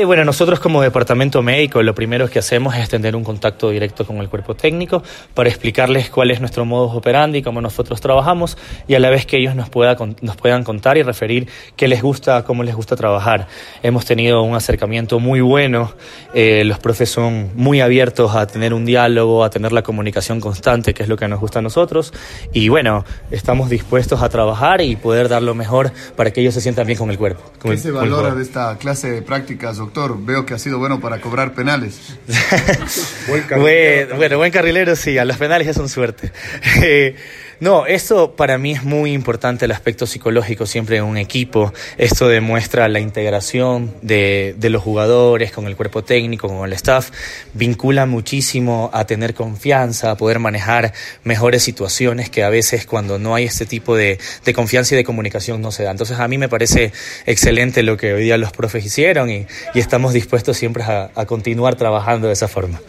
Y 0.00 0.04
bueno, 0.04 0.24
nosotros 0.24 0.60
como 0.60 0.80
departamento 0.80 1.42
médico 1.42 1.82
lo 1.82 1.94
primero 1.94 2.26
que 2.30 2.38
hacemos 2.38 2.74
es 2.74 2.88
tener 2.88 3.14
un 3.14 3.22
contacto 3.22 3.68
directo 3.68 4.06
con 4.06 4.16
el 4.16 4.30
cuerpo 4.30 4.54
técnico 4.54 5.02
para 5.34 5.50
explicarles 5.50 6.08
cuál 6.08 6.30
es 6.30 6.40
nuestro 6.40 6.64
modus 6.64 6.94
operandi, 6.96 7.42
cómo 7.42 7.60
nosotros 7.60 8.00
trabajamos 8.00 8.56
y 8.88 8.94
a 8.94 8.98
la 8.98 9.10
vez 9.10 9.26
que 9.26 9.36
ellos 9.36 9.54
nos, 9.54 9.68
pueda, 9.68 9.98
nos 10.22 10.36
puedan 10.36 10.64
contar 10.64 10.96
y 10.96 11.02
referir 11.02 11.48
qué 11.76 11.86
les 11.86 12.00
gusta, 12.00 12.44
cómo 12.44 12.62
les 12.62 12.74
gusta 12.74 12.96
trabajar. 12.96 13.46
Hemos 13.82 14.06
tenido 14.06 14.40
un 14.42 14.54
acercamiento 14.54 15.18
muy 15.20 15.42
bueno, 15.42 15.92
eh, 16.32 16.64
los 16.64 16.78
profes 16.78 17.10
son 17.10 17.50
muy 17.54 17.82
abiertos 17.82 18.34
a 18.34 18.46
tener 18.46 18.72
un 18.72 18.86
diálogo, 18.86 19.44
a 19.44 19.50
tener 19.50 19.70
la 19.72 19.82
comunicación 19.82 20.40
constante, 20.40 20.94
que 20.94 21.02
es 21.02 21.10
lo 21.10 21.18
que 21.18 21.28
nos 21.28 21.40
gusta 21.40 21.58
a 21.58 21.62
nosotros 21.62 22.14
y 22.54 22.70
bueno, 22.70 23.04
estamos 23.30 23.68
dispuestos 23.68 24.22
a 24.22 24.30
trabajar 24.30 24.80
y 24.80 24.96
poder 24.96 25.28
dar 25.28 25.42
lo 25.42 25.54
mejor 25.54 25.92
para 26.16 26.30
que 26.30 26.40
ellos 26.40 26.54
se 26.54 26.62
sientan 26.62 26.86
bien 26.86 26.98
con 26.98 27.10
el 27.10 27.18
cuerpo. 27.18 27.42
con 27.58 27.70
¿Qué 27.72 27.72
el- 27.72 27.78
se 27.78 27.90
valora 27.90 28.34
de 28.34 28.42
esta 28.42 28.78
clase 28.78 29.10
de 29.10 29.20
prácticas, 29.20 29.78
doctor? 29.90 30.24
Veo 30.24 30.46
que 30.46 30.54
ha 30.54 30.58
sido 30.58 30.78
bueno 30.78 31.00
para 31.00 31.20
cobrar 31.20 31.52
penales. 31.52 32.16
Buen 33.28 33.44
Bueno, 33.60 34.16
bueno, 34.16 34.36
buen 34.38 34.52
carrilero, 34.52 34.94
sí, 34.94 35.18
a 35.18 35.24
los 35.24 35.36
penales 35.36 35.66
ya 35.66 35.74
son 35.74 35.88
suerte. 35.88 36.32
No, 37.60 37.84
esto 37.84 38.36
para 38.36 38.56
mí 38.56 38.72
es 38.72 38.84
muy 38.84 39.12
importante, 39.12 39.66
el 39.66 39.72
aspecto 39.72 40.06
psicológico 40.06 40.64
siempre 40.64 40.96
en 40.96 41.04
un 41.04 41.18
equipo. 41.18 41.74
Esto 41.98 42.26
demuestra 42.26 42.88
la 42.88 43.00
integración 43.00 43.94
de, 44.00 44.54
de 44.56 44.70
los 44.70 44.82
jugadores 44.82 45.52
con 45.52 45.66
el 45.66 45.76
cuerpo 45.76 46.02
técnico, 46.02 46.48
con 46.48 46.66
el 46.66 46.72
staff. 46.72 47.10
Vincula 47.52 48.06
muchísimo 48.06 48.88
a 48.94 49.04
tener 49.04 49.34
confianza, 49.34 50.10
a 50.10 50.16
poder 50.16 50.38
manejar 50.38 50.94
mejores 51.22 51.62
situaciones 51.62 52.30
que 52.30 52.44
a 52.44 52.48
veces 52.48 52.86
cuando 52.86 53.18
no 53.18 53.34
hay 53.34 53.44
este 53.44 53.66
tipo 53.66 53.94
de, 53.94 54.18
confianza 54.54 54.94
y 54.94 54.96
de 54.96 55.04
comunicación 55.04 55.60
no 55.60 55.70
se 55.70 55.82
da. 55.82 55.90
Entonces 55.90 56.18
a 56.18 56.26
mí 56.28 56.38
me 56.38 56.48
parece 56.48 56.92
excelente 57.26 57.82
lo 57.82 57.98
que 57.98 58.14
hoy 58.14 58.22
día 58.22 58.38
los 58.38 58.52
profes 58.52 58.86
hicieron 58.86 59.30
y, 59.30 59.46
estamos 59.74 60.14
dispuestos 60.14 60.56
siempre 60.56 60.82
a 60.84 61.26
continuar 61.26 61.74
trabajando 61.74 62.28
de 62.28 62.32
esa 62.32 62.48
forma. 62.48 62.80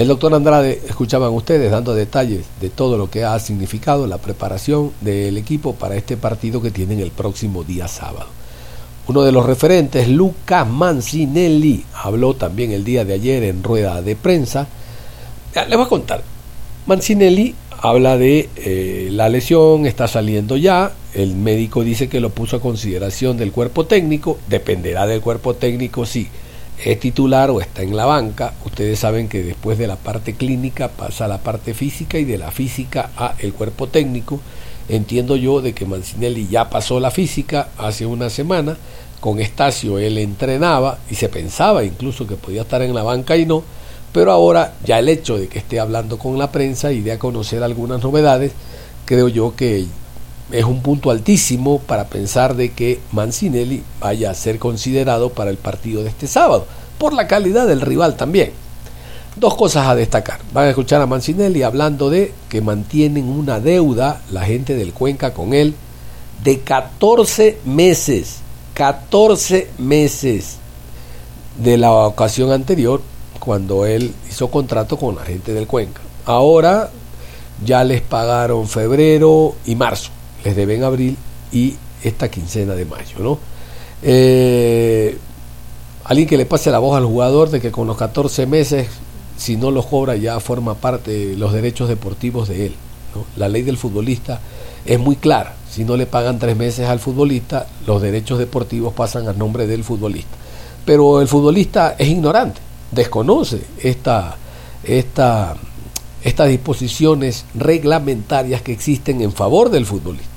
El 0.00 0.08
doctor 0.08 0.32
Andrade, 0.32 0.80
escuchaban 0.88 1.30
ustedes 1.34 1.70
dando 1.70 1.94
detalles 1.94 2.46
de 2.58 2.70
todo 2.70 2.96
lo 2.96 3.10
que 3.10 3.22
ha 3.22 3.38
significado 3.38 4.06
la 4.06 4.16
preparación 4.16 4.92
del 5.02 5.36
equipo 5.36 5.74
para 5.74 5.94
este 5.94 6.16
partido 6.16 6.62
que 6.62 6.70
tienen 6.70 7.00
el 7.00 7.10
próximo 7.10 7.64
día 7.64 7.86
sábado. 7.86 8.28
Uno 9.08 9.20
de 9.20 9.30
los 9.30 9.44
referentes, 9.44 10.08
Luca 10.08 10.64
Mancinelli, 10.64 11.84
habló 11.92 12.32
también 12.32 12.72
el 12.72 12.82
día 12.82 13.04
de 13.04 13.12
ayer 13.12 13.42
en 13.42 13.62
rueda 13.62 14.00
de 14.00 14.16
prensa. 14.16 14.68
Les 15.54 15.76
voy 15.76 15.84
a 15.84 15.90
contar. 15.90 16.22
Mancinelli 16.86 17.54
habla 17.82 18.16
de 18.16 18.48
eh, 18.56 19.10
la 19.12 19.28
lesión, 19.28 19.84
está 19.84 20.08
saliendo 20.08 20.56
ya, 20.56 20.92
el 21.12 21.34
médico 21.34 21.84
dice 21.84 22.08
que 22.08 22.20
lo 22.20 22.30
puso 22.30 22.56
a 22.56 22.60
consideración 22.60 23.36
del 23.36 23.52
cuerpo 23.52 23.84
técnico, 23.84 24.38
dependerá 24.48 25.06
del 25.06 25.20
cuerpo 25.20 25.52
técnico 25.56 26.06
si 26.06 26.26
es 26.84 27.00
titular 27.00 27.50
o 27.50 27.60
está 27.60 27.82
en 27.82 27.96
la 27.96 28.06
banca. 28.06 28.54
Ustedes 28.64 28.98
saben 28.98 29.28
que 29.28 29.42
después 29.42 29.78
de 29.78 29.86
la 29.86 29.96
parte 29.96 30.34
clínica 30.34 30.88
pasa 30.88 31.28
la 31.28 31.38
parte 31.38 31.74
física 31.74 32.18
y 32.18 32.24
de 32.24 32.38
la 32.38 32.50
física 32.50 33.10
a 33.16 33.34
el 33.38 33.52
cuerpo 33.52 33.86
técnico. 33.88 34.40
Entiendo 34.88 35.36
yo 35.36 35.60
de 35.60 35.72
que 35.72 35.86
Mancinelli 35.86 36.48
ya 36.48 36.70
pasó 36.70 36.98
la 36.98 37.10
física 37.10 37.68
hace 37.78 38.06
una 38.06 38.30
semana, 38.30 38.76
con 39.20 39.38
Estacio 39.38 39.98
él 39.98 40.18
entrenaba 40.18 40.98
y 41.10 41.14
se 41.14 41.28
pensaba 41.28 41.84
incluso 41.84 42.26
que 42.26 42.36
podía 42.36 42.62
estar 42.62 42.82
en 42.82 42.94
la 42.94 43.02
banca 43.02 43.36
y 43.36 43.44
no, 43.44 43.62
pero 44.12 44.32
ahora 44.32 44.74
ya 44.84 44.98
el 44.98 45.08
hecho 45.08 45.38
de 45.38 45.46
que 45.48 45.58
esté 45.58 45.78
hablando 45.78 46.18
con 46.18 46.38
la 46.38 46.50
prensa 46.50 46.90
y 46.92 47.02
de 47.02 47.12
a 47.12 47.18
conocer 47.18 47.62
algunas 47.62 48.02
novedades, 48.02 48.52
creo 49.04 49.28
yo 49.28 49.54
que 49.54 49.86
es 50.52 50.64
un 50.64 50.82
punto 50.82 51.10
altísimo 51.10 51.78
para 51.80 52.08
pensar 52.08 52.56
de 52.56 52.72
que 52.72 53.00
Mancinelli 53.12 53.82
vaya 54.00 54.30
a 54.30 54.34
ser 54.34 54.58
considerado 54.58 55.30
para 55.30 55.50
el 55.50 55.56
partido 55.56 56.02
de 56.02 56.08
este 56.08 56.26
sábado, 56.26 56.66
por 56.98 57.12
la 57.12 57.26
calidad 57.26 57.66
del 57.66 57.80
rival 57.80 58.16
también. 58.16 58.52
Dos 59.36 59.54
cosas 59.54 59.86
a 59.86 59.94
destacar. 59.94 60.40
Van 60.52 60.66
a 60.66 60.70
escuchar 60.70 61.00
a 61.00 61.06
Mancinelli 61.06 61.62
hablando 61.62 62.10
de 62.10 62.32
que 62.48 62.60
mantienen 62.60 63.28
una 63.28 63.60
deuda 63.60 64.20
la 64.30 64.42
gente 64.44 64.74
del 64.74 64.92
Cuenca 64.92 65.32
con 65.32 65.54
él 65.54 65.74
de 66.42 66.60
14 66.60 67.58
meses. 67.64 68.38
14 68.74 69.70
meses 69.78 70.56
de 71.58 71.76
la 71.76 71.92
ocasión 71.92 72.50
anterior 72.50 73.02
cuando 73.38 73.86
él 73.86 74.14
hizo 74.28 74.50
contrato 74.50 74.96
con 74.96 75.16
la 75.16 75.22
gente 75.22 75.52
del 75.52 75.66
Cuenca. 75.66 76.00
Ahora 76.24 76.90
ya 77.64 77.84
les 77.84 78.00
pagaron 78.00 78.68
febrero 78.68 79.54
y 79.66 79.74
marzo, 79.74 80.10
les 80.44 80.56
deben 80.56 80.82
abril 80.84 81.16
y 81.52 81.76
esta 82.02 82.30
quincena 82.30 82.74
de 82.74 82.84
mayo, 82.84 83.18
¿no? 83.18 83.38
Eh, 84.02 85.18
alguien 86.04 86.28
que 86.28 86.36
le 86.36 86.46
pase 86.46 86.70
la 86.70 86.78
voz 86.78 86.96
al 86.96 87.04
jugador 87.04 87.50
de 87.50 87.60
que 87.60 87.70
con 87.70 87.86
los 87.86 87.96
14 87.96 88.46
meses, 88.46 88.88
si 89.36 89.56
no 89.56 89.70
los 89.70 89.86
cobra, 89.86 90.16
ya 90.16 90.40
forma 90.40 90.74
parte 90.74 91.10
de 91.10 91.36
los 91.36 91.52
derechos 91.52 91.88
deportivos 91.88 92.48
de 92.48 92.66
él. 92.66 92.74
La 93.36 93.48
ley 93.48 93.62
del 93.62 93.76
futbolista 93.76 94.40
es 94.84 94.98
muy 94.98 95.16
clara. 95.16 95.54
Si 95.70 95.84
no 95.84 95.96
le 95.96 96.06
pagan 96.06 96.38
tres 96.38 96.56
meses 96.56 96.88
al 96.88 97.00
futbolista, 97.00 97.66
los 97.86 98.00
derechos 98.00 98.38
deportivos 98.38 98.94
pasan 98.94 99.28
a 99.28 99.32
nombre 99.32 99.66
del 99.66 99.84
futbolista. 99.84 100.36
Pero 100.84 101.20
el 101.20 101.28
futbolista 101.28 101.94
es 101.98 102.08
ignorante, 102.08 102.60
desconoce 102.90 103.60
esta, 103.78 104.36
esta, 104.82 105.56
estas 106.24 106.48
disposiciones 106.48 107.44
reglamentarias 107.54 108.62
que 108.62 108.72
existen 108.72 109.20
en 109.20 109.32
favor 109.32 109.70
del 109.70 109.86
futbolista. 109.86 110.29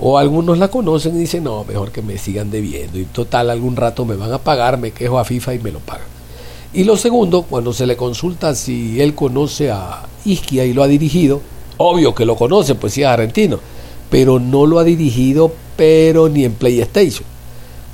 O 0.00 0.18
algunos 0.18 0.58
la 0.58 0.68
conocen 0.68 1.16
y 1.16 1.20
dicen, 1.20 1.44
no, 1.44 1.64
mejor 1.64 1.92
que 1.92 2.02
me 2.02 2.18
sigan 2.18 2.50
debiendo. 2.50 2.98
Y 2.98 3.04
total, 3.04 3.50
algún 3.50 3.76
rato 3.76 4.04
me 4.04 4.16
van 4.16 4.32
a 4.32 4.38
pagar, 4.38 4.78
me 4.78 4.90
quejo 4.90 5.18
a 5.18 5.24
FIFA 5.24 5.54
y 5.54 5.58
me 5.58 5.70
lo 5.70 5.80
pagan. 5.80 6.06
Y 6.74 6.84
lo 6.84 6.96
segundo, 6.96 7.42
cuando 7.42 7.72
se 7.72 7.86
le 7.86 7.96
consulta 7.96 8.54
si 8.54 9.00
él 9.00 9.14
conoce 9.14 9.70
a 9.70 10.06
Isquia 10.24 10.64
y 10.64 10.72
lo 10.72 10.82
ha 10.82 10.88
dirigido, 10.88 11.42
obvio 11.76 12.14
que 12.14 12.24
lo 12.24 12.36
conoce, 12.36 12.74
pues 12.74 12.94
sí 12.94 13.02
es 13.02 13.08
argentino, 13.08 13.58
pero 14.08 14.38
no 14.38 14.66
lo 14.66 14.78
ha 14.78 14.84
dirigido, 14.84 15.52
pero 15.76 16.28
ni 16.28 16.44
en 16.44 16.54
PlayStation. 16.54 17.24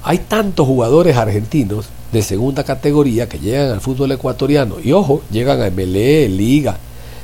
Hay 0.04 0.18
tantos 0.18 0.66
jugadores 0.66 1.16
argentinos 1.16 1.86
de 2.12 2.22
segunda 2.22 2.64
categoría 2.64 3.28
que 3.28 3.38
llegan 3.38 3.72
al 3.72 3.80
fútbol 3.80 4.12
ecuatoriano 4.12 4.76
y 4.82 4.92
ojo, 4.92 5.22
llegan 5.30 5.60
a 5.60 5.70
MLE, 5.70 6.28
Liga. 6.28 6.78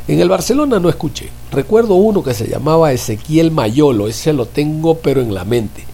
En 0.06 0.20
el 0.20 0.28
Barcelona 0.28 0.78
no 0.80 0.90
escuché. 0.90 1.30
Recuerdo 1.50 1.94
uno 1.94 2.22
que 2.22 2.34
se 2.34 2.46
llamaba 2.46 2.92
Ezequiel 2.92 3.50
Mayolo, 3.50 4.06
ese 4.06 4.34
lo 4.34 4.44
tengo 4.44 4.98
pero 4.98 5.22
en 5.22 5.32
la 5.32 5.44
mente. 5.44 5.84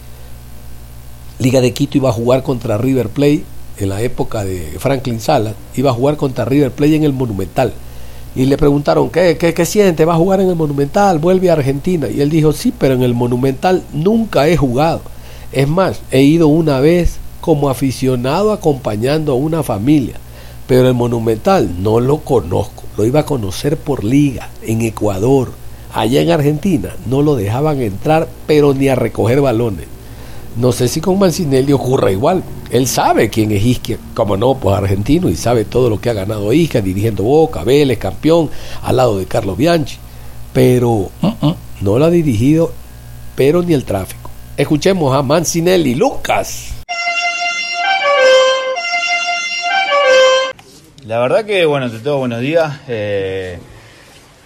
Liga 1.39 1.61
de 1.61 1.71
Quito 1.73 1.97
iba 1.97 2.09
a 2.09 2.13
jugar 2.13 2.43
contra 2.43 2.77
River 2.77 3.07
Plate 3.07 3.43
en 3.77 3.89
la 3.89 4.01
época 4.01 4.43
de 4.43 4.75
Franklin 4.79 5.21
Salas, 5.21 5.55
iba 5.75 5.91
a 5.91 5.93
jugar 5.93 6.17
contra 6.17 6.43
River 6.43 6.71
Plate 6.71 6.97
en 6.97 7.03
el 7.05 7.13
Monumental. 7.13 7.73
Y 8.35 8.45
le 8.45 8.57
preguntaron, 8.57 9.09
¿qué, 9.09 9.37
qué, 9.37 9.53
qué 9.53 9.65
siente? 9.65 10.03
¿Va 10.03 10.13
a 10.13 10.17
jugar 10.17 10.41
en 10.41 10.49
el 10.49 10.55
Monumental? 10.55 11.19
¿Vuelve 11.19 11.49
a 11.49 11.53
Argentina? 11.53 12.09
Y 12.09 12.19
él 12.19 12.29
dijo, 12.29 12.51
sí, 12.51 12.73
pero 12.77 12.95
en 12.95 13.03
el 13.03 13.13
Monumental 13.13 13.81
nunca 13.93 14.47
he 14.47 14.57
jugado. 14.57 15.01
Es 15.53 15.67
más, 15.69 16.01
he 16.11 16.21
ido 16.21 16.47
una 16.47 16.81
vez 16.81 17.17
como 17.39 17.69
aficionado 17.69 18.51
acompañando 18.51 19.31
a 19.31 19.35
una 19.35 19.63
familia, 19.63 20.15
pero 20.71 20.87
el 20.87 20.93
Monumental 20.93 21.83
no 21.83 21.99
lo 21.99 22.19
conozco, 22.19 22.83
lo 22.95 23.03
iba 23.03 23.19
a 23.19 23.25
conocer 23.25 23.75
por 23.75 24.05
liga, 24.05 24.51
en 24.61 24.81
Ecuador, 24.83 25.51
allá 25.93 26.21
en 26.21 26.31
Argentina, 26.31 26.95
no 27.07 27.21
lo 27.21 27.35
dejaban 27.35 27.81
entrar, 27.81 28.29
pero 28.47 28.73
ni 28.73 28.87
a 28.87 28.95
recoger 28.95 29.41
balones. 29.41 29.87
No 30.55 30.71
sé 30.71 30.87
si 30.87 31.01
con 31.01 31.19
Mancinelli 31.19 31.73
ocurra 31.73 32.09
igual. 32.09 32.41
Él 32.69 32.87
sabe 32.87 33.29
quién 33.29 33.51
es 33.51 33.65
Isquia, 33.65 33.97
como 34.13 34.37
no, 34.37 34.55
pues 34.55 34.77
argentino, 34.77 35.27
y 35.27 35.35
sabe 35.35 35.65
todo 35.65 35.89
lo 35.89 35.99
que 35.99 36.09
ha 36.09 36.13
ganado 36.13 36.53
Isquia, 36.53 36.81
dirigiendo 36.81 37.23
Boca, 37.23 37.65
Vélez, 37.65 37.97
campeón, 37.97 38.49
al 38.81 38.95
lado 38.95 39.17
de 39.17 39.25
Carlos 39.25 39.57
Bianchi. 39.57 39.97
Pero 40.53 40.89
uh 40.89 41.11
-uh, 41.21 41.55
no 41.81 41.99
lo 41.99 42.05
ha 42.05 42.09
dirigido, 42.09 42.71
pero 43.35 43.61
ni 43.61 43.73
el 43.73 43.83
tráfico. 43.83 44.29
Escuchemos 44.55 45.13
a 45.13 45.21
Mancinelli. 45.21 45.95
Lucas. 45.95 46.80
La 51.11 51.19
verdad 51.19 51.43
que, 51.43 51.65
bueno, 51.65 51.91
te 51.91 51.99
todo 51.99 52.19
buenos 52.19 52.39
días. 52.39 52.83
Eh, 52.87 53.57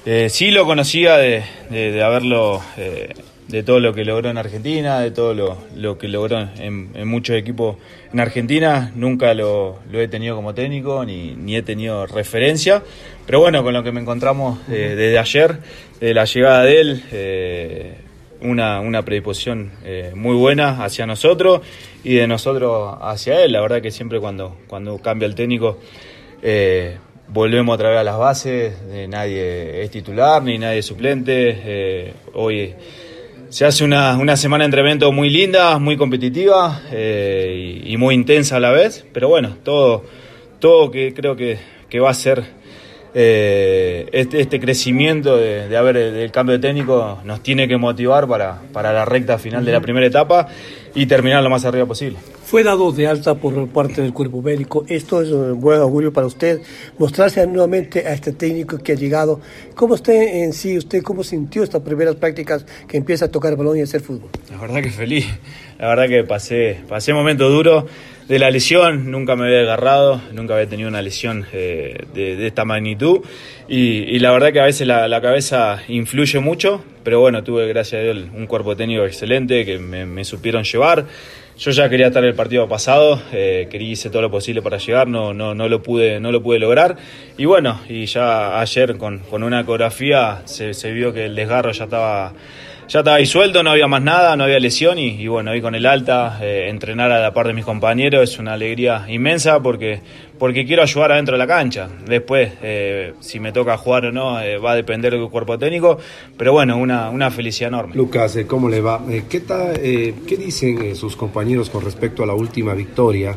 eh, 0.04 0.30
sí 0.32 0.50
lo 0.50 0.66
conocía 0.66 1.16
de, 1.16 1.44
de, 1.70 1.92
de 1.92 2.02
haberlo, 2.02 2.60
eh, 2.76 3.14
de 3.48 3.62
todo 3.62 3.80
lo 3.80 3.94
que 3.94 4.04
logró 4.04 4.32
en 4.32 4.40
Argentina, 4.40 5.00
de 5.00 5.12
todo 5.12 5.36
lo, 5.36 5.60
lo 5.76 6.00
que 6.00 6.08
logró 6.08 6.40
en, 6.40 6.90
en, 6.96 7.08
muchos 7.08 7.36
equipos 7.36 7.78
en 8.12 8.20
Argentina. 8.20 8.92
Nunca 8.96 9.36
lo, 9.36 9.78
lo 9.92 10.02
he 10.02 10.08
tenido 10.08 10.36
como 10.36 10.56
técnico, 10.56 11.06
ni, 11.06 11.36
ni, 11.36 11.56
he 11.56 11.62
tenido 11.62 12.08
referencia. 12.08 12.82
Pero 13.28 13.42
bueno, 13.42 13.64
con 13.64 13.72
lo 13.72 13.84
que 13.84 13.92
me 13.92 14.02
encontramos 14.02 14.58
desde 14.68 15.20
ayer, 15.20 15.60
de 16.00 16.16
la 16.16 16.26
llegada 16.26 16.64
de 16.64 16.82
él, 16.82 17.96
una, 18.42 18.80
una 18.80 19.04
predisposición 19.04 19.72
eh, 19.84 20.12
muy 20.16 20.36
buena 20.36 20.84
hacia 20.84 21.06
nosotros 21.06 21.62
y 22.04 22.16
de 22.16 22.28
nosotros 22.28 22.98
hacia 23.02 23.44
él. 23.44 23.52
La 23.52 23.62
verdad 23.62 23.82
que 23.82 23.92
siempre 23.92 24.20
cuando, 24.20 24.58
cuando 24.68 24.98
cambia 25.00 25.26
el 25.26 25.36
técnico 25.36 25.80
eh, 26.42 26.98
volvemos 27.28 27.76
otra 27.76 27.90
vez 27.90 28.00
a 28.00 28.04
las 28.04 28.18
bases, 28.18 28.76
eh, 28.92 29.08
nadie 29.10 29.84
es 29.84 29.92
titular 29.92 30.42
ni 30.44 30.58
nadie 30.58 30.80
es 30.80 30.86
suplente. 30.86 31.62
Eh, 31.66 32.14
hoy 32.34 32.74
se 33.50 33.66
hace 33.66 33.84
una, 33.84 34.18
una, 34.18 34.36
semana 34.38 34.64
de 34.64 34.66
entrenamiento 34.66 35.12
muy 35.12 35.30
linda, 35.30 35.78
muy 35.80 35.98
competitiva 35.98 36.82
y, 36.92 37.94
y, 37.94 37.98
muy 37.98 38.16
intensa 38.16 38.58
a 38.58 38.60
la 38.60 38.72
vez, 38.72 39.06
pero 39.14 39.30
bueno, 39.30 39.58
todo, 39.64 40.04
todo 40.60 40.92
que 40.92 41.14
creo 41.14 41.36
que, 41.36 41.58
que 41.90 42.00
va 42.00 42.10
a 42.10 42.14
ser 42.14 42.44
eh, 43.18 44.10
este, 44.12 44.42
este, 44.42 44.60
crecimiento 44.60 45.38
de, 45.38 45.70
de 45.70 45.78
haber 45.78 45.96
el, 45.96 46.32
cambio 46.32 46.58
de 46.58 46.68
técnico 46.68 47.20
nos 47.24 47.42
tiene 47.42 47.66
que 47.66 47.78
motivar 47.78 48.28
para, 48.28 48.60
para 48.74 48.92
la 48.92 49.06
recta 49.06 49.38
final 49.38 49.64
de 49.64 49.72
la 49.72 49.80
primera 49.80 50.06
etapa 50.06 50.50
y 50.94 51.06
terminar 51.06 51.42
lo 51.42 51.50
más 51.50 51.64
arriba 51.64 51.86
posible. 51.86 52.20
Fue 52.44 52.62
dado 52.62 52.92
de 52.92 53.08
alta 53.08 53.36
por 53.36 53.70
parte 53.70 54.02
del 54.02 54.12
cuerpo 54.12 54.42
médico. 54.42 54.84
Esto 54.90 55.22
es 55.22 55.30
un 55.30 55.62
buen 55.62 55.80
augurio 55.80 56.12
para 56.12 56.28
usted. 56.28 56.60
Mostrarse 56.98 57.48
nuevamente 57.48 58.06
a 58.06 58.14
este 58.14 58.34
técnico 58.34 58.78
que 58.80 58.92
ha 58.92 58.96
llegado. 58.96 59.40
¿Cómo 59.76 59.94
usted 59.94 60.44
en 60.44 60.52
sí, 60.52 60.78
usted 60.78 61.02
cómo 61.02 61.24
sintió 61.24 61.64
estas 61.64 61.82
primeras 61.84 62.16
prácticas 62.16 62.66
que 62.86 62.98
empieza 62.98 63.26
a 63.26 63.32
tocar 63.32 63.52
el 63.52 63.58
balón 63.58 63.78
y 63.78 63.82
a 63.82 63.86
hacer 63.86 64.02
fútbol? 64.02 64.30
La 64.52 64.58
verdad 64.58 64.82
que 64.82 64.92
feliz. 64.92 65.26
La 65.80 65.88
verdad 65.88 66.08
que 66.10 66.24
pasé, 66.26 66.82
pasé 66.88 67.14
momentos 67.14 67.50
duros 67.50 67.86
de 68.28 68.40
la 68.40 68.50
lesión, 68.50 69.12
nunca 69.12 69.36
me 69.36 69.46
había 69.46 69.62
agarrado, 69.62 70.20
nunca 70.34 70.56
había 70.56 70.68
tenido 70.68 70.90
una 70.90 71.02
lesión 71.02 71.46
eh, 71.54 72.06
de, 72.14 72.48
esta 72.48 72.66
magnitud 72.66 73.22
y, 73.68 74.18
la 74.20 74.32
verdad 74.32 74.52
que 74.52 74.60
a 74.60 74.66
veces 74.66 74.88
la, 74.88 75.22
cabeza 75.22 75.80
influye 75.88 76.40
mucho, 76.40 76.84
pero 77.04 77.20
bueno, 77.20 77.44
tuve 77.44 77.68
gracias 77.68 78.00
a 78.00 78.04
Dios 78.04 78.18
un 78.36 78.48
cuerpo 78.48 78.76
técnico 78.76 79.06
excelente 79.06 79.66
que 79.66 79.78
me, 79.78 80.06
me 80.06 80.26
supieron 80.26 80.64
llevar. 80.64 81.06
Yo 81.58 81.72
ya 81.72 81.88
quería 81.88 82.08
estar 82.08 82.24
el 82.26 82.34
partido 82.36 82.68
pasado, 82.68 83.22
eh, 83.32 83.68
quería 83.72 83.92
hice 83.92 84.10
todo 84.10 84.24
lo 84.24 84.30
posible 84.30 84.62
para 84.62 84.78
llegar, 84.78 85.08
no, 85.08 85.34
no, 85.34 85.56
no, 85.56 85.70
lo 85.70 85.82
pude, 85.82 86.20
no 86.20 86.32
lo 86.32 86.44
pude 86.44 86.60
lograr. 86.60 86.98
Y 87.38 87.46
bueno, 87.46 87.80
y 87.88 88.08
ya 88.08 88.60
ayer 88.60 88.98
con, 88.98 89.20
con 89.20 89.42
una 89.42 89.62
ecografía 89.62 90.42
se, 90.46 90.74
se 90.74 90.92
vio 90.92 91.14
que 91.14 91.26
el 91.26 91.36
desgarro 91.36 91.72
ya 91.72 91.86
estaba 91.86 92.34
ya 92.88 93.00
estaba 93.00 93.18
disuelto, 93.18 93.64
no 93.64 93.72
había 93.72 93.88
más 93.88 94.02
nada, 94.02 94.36
no 94.36 94.44
había 94.44 94.60
lesión 94.60 95.00
y, 95.00 95.22
y 95.22 95.28
bueno, 95.28 95.52
ahí 95.52 95.62
con 95.62 95.74
el 95.76 95.86
alta, 95.86 96.40
eh, 96.42 96.68
entrenar 96.70 97.12
a 97.12 97.20
la 97.20 97.34
par 97.34 97.48
de 97.48 97.54
mis 97.54 97.66
compañeros 97.66 98.30
es 98.30 98.38
una 98.38 98.54
alegría 98.54 99.06
inmensa 99.08 99.60
porque, 99.60 100.02
porque 100.38 100.66
quiero 100.66 100.84
ayudar 100.84 101.12
adentro 101.14 101.34
de 101.34 101.40
la 101.40 101.48
cancha. 101.48 101.90
Después, 102.06 102.54
eh, 102.62 103.14
si 103.20 103.40
me 103.40 103.52
toca 103.52 103.78
jugar 103.78 104.06
o 104.06 104.12
no, 104.12 104.40
eh, 104.40 104.58
va 104.58 104.72
a 104.72 104.76
depender 104.76 105.14
del 105.14 105.30
cuerpo 105.30 105.58
técnico, 105.58 105.98
pero 106.38 106.54
bueno, 106.54 106.78
una, 106.78 107.10
una 107.10 107.32
felicidad 107.32 107.70
enorme. 107.70 107.96
Lucas, 107.96 108.38
¿cómo 108.48 108.70
le 108.70 108.82
va? 108.82 109.02
¿Qué, 109.30 109.40
tal, 109.40 109.80
¿Qué 109.80 110.38
dicen 110.38 110.96
sus 110.96 111.16
compañeros 111.16 111.70
con 111.70 111.84
respecto 111.84 112.24
a 112.24 112.28
la 112.28 112.34
última 112.34 112.74
victoria? 112.74 113.36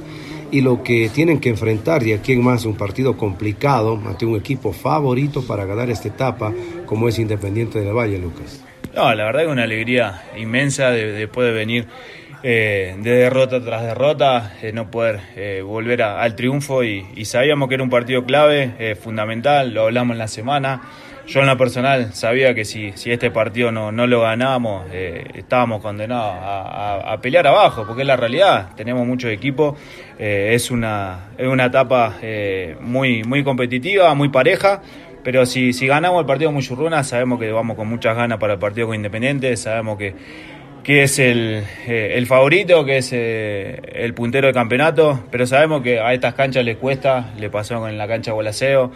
y 0.50 0.62
lo 0.62 0.82
que 0.82 1.11
tienen 1.11 1.40
que 1.40 1.50
enfrentar 1.50 2.02
de 2.02 2.14
aquí 2.14 2.32
en 2.32 2.42
más 2.42 2.64
un 2.64 2.74
partido 2.74 3.18
complicado 3.18 4.00
ante 4.06 4.24
un 4.24 4.34
equipo 4.34 4.72
favorito 4.72 5.42
para 5.42 5.66
ganar 5.66 5.90
esta 5.90 6.08
etapa 6.08 6.54
como 6.87 7.06
es 7.06 7.18
Independiente 7.18 7.80
del 7.80 7.92
Valle, 7.92 8.18
Lucas. 8.18 8.64
No, 8.94 9.14
la 9.14 9.24
verdad 9.24 9.42
que 9.42 9.48
una 9.48 9.64
alegría 9.64 10.22
inmensa 10.37 10.90
de, 10.90 11.12
después 11.12 11.46
de 11.46 11.53
venir 11.53 11.87
eh, 12.44 12.94
de 12.98 13.11
derrota 13.11 13.61
tras 13.61 13.83
derrota, 13.83 14.53
no 14.72 14.90
poder 14.92 15.18
eh, 15.35 15.61
volver 15.61 16.03
al 16.03 16.37
triunfo 16.37 16.85
y, 16.85 17.24
sabíamos 17.24 17.68
que 17.68 17.74
era 17.74 17.83
un 17.83 17.90
partido 17.90 18.24
clave, 18.24 18.74
eh, 18.79 18.94
fundamental, 18.94 19.74
lo 19.74 19.85
hablamos 19.85 20.14
en 20.14 20.18
la 20.18 20.29
semana. 20.29 20.83
Yo 21.27 21.40
en 21.40 21.46
lo 21.46 21.59
personal 21.59 22.14
sabía 22.14 22.55
que 22.55 22.64
si, 22.64 22.92
este 23.05 23.31
partido 23.31 23.70
no, 23.72 23.92
no 23.92 24.07
lo 24.07 24.22
ganábamos, 24.22 24.87
estábamos 24.90 25.83
condenados 25.83 26.37
a, 26.40 27.18
pelear 27.20 27.46
abajo, 27.46 27.85
porque 27.87 28.01
es 28.01 28.09
la 28.09 28.16
realidad, 28.16 28.70
tenemos 28.77 29.07
muchos 29.07 29.31
equipos, 29.31 29.79
es, 30.18 30.70
una, 30.70 31.29
es 31.37 31.46
una 31.46 31.66
etapa 31.66 32.16
muy, 32.81 33.24
muy 33.24 33.44
competitiva, 33.44 34.14
muy 34.14 34.31
pareja, 34.31 34.81
pero 35.28 35.44
si, 35.44 35.74
si 35.74 35.86
ganamos 35.86 36.20
el 36.20 36.26
partido 36.26 36.48
con 36.48 36.54
Muchurruna, 36.54 37.04
sabemos 37.04 37.38
que 37.38 37.52
vamos 37.52 37.76
con 37.76 37.86
muchas 37.86 38.16
ganas 38.16 38.38
para 38.38 38.54
el 38.54 38.58
partido 38.58 38.86
con 38.86 38.96
Independiente, 38.96 39.54
sabemos 39.58 39.98
que, 39.98 40.14
que 40.82 41.02
es 41.02 41.18
el, 41.18 41.64
eh, 41.86 42.12
el, 42.14 42.26
favorito, 42.26 42.82
que 42.86 42.96
es 42.96 43.10
eh, 43.12 43.78
el 43.92 44.14
puntero 44.14 44.46
del 44.46 44.54
campeonato, 44.54 45.26
pero 45.30 45.46
sabemos 45.46 45.82
que 45.82 46.00
a 46.00 46.14
estas 46.14 46.32
canchas 46.32 46.64
les 46.64 46.78
cuesta, 46.78 47.34
le 47.38 47.50
pasó 47.50 47.86
en 47.86 47.98
la 47.98 48.08
cancha 48.08 48.32
Gualaceo. 48.32 48.90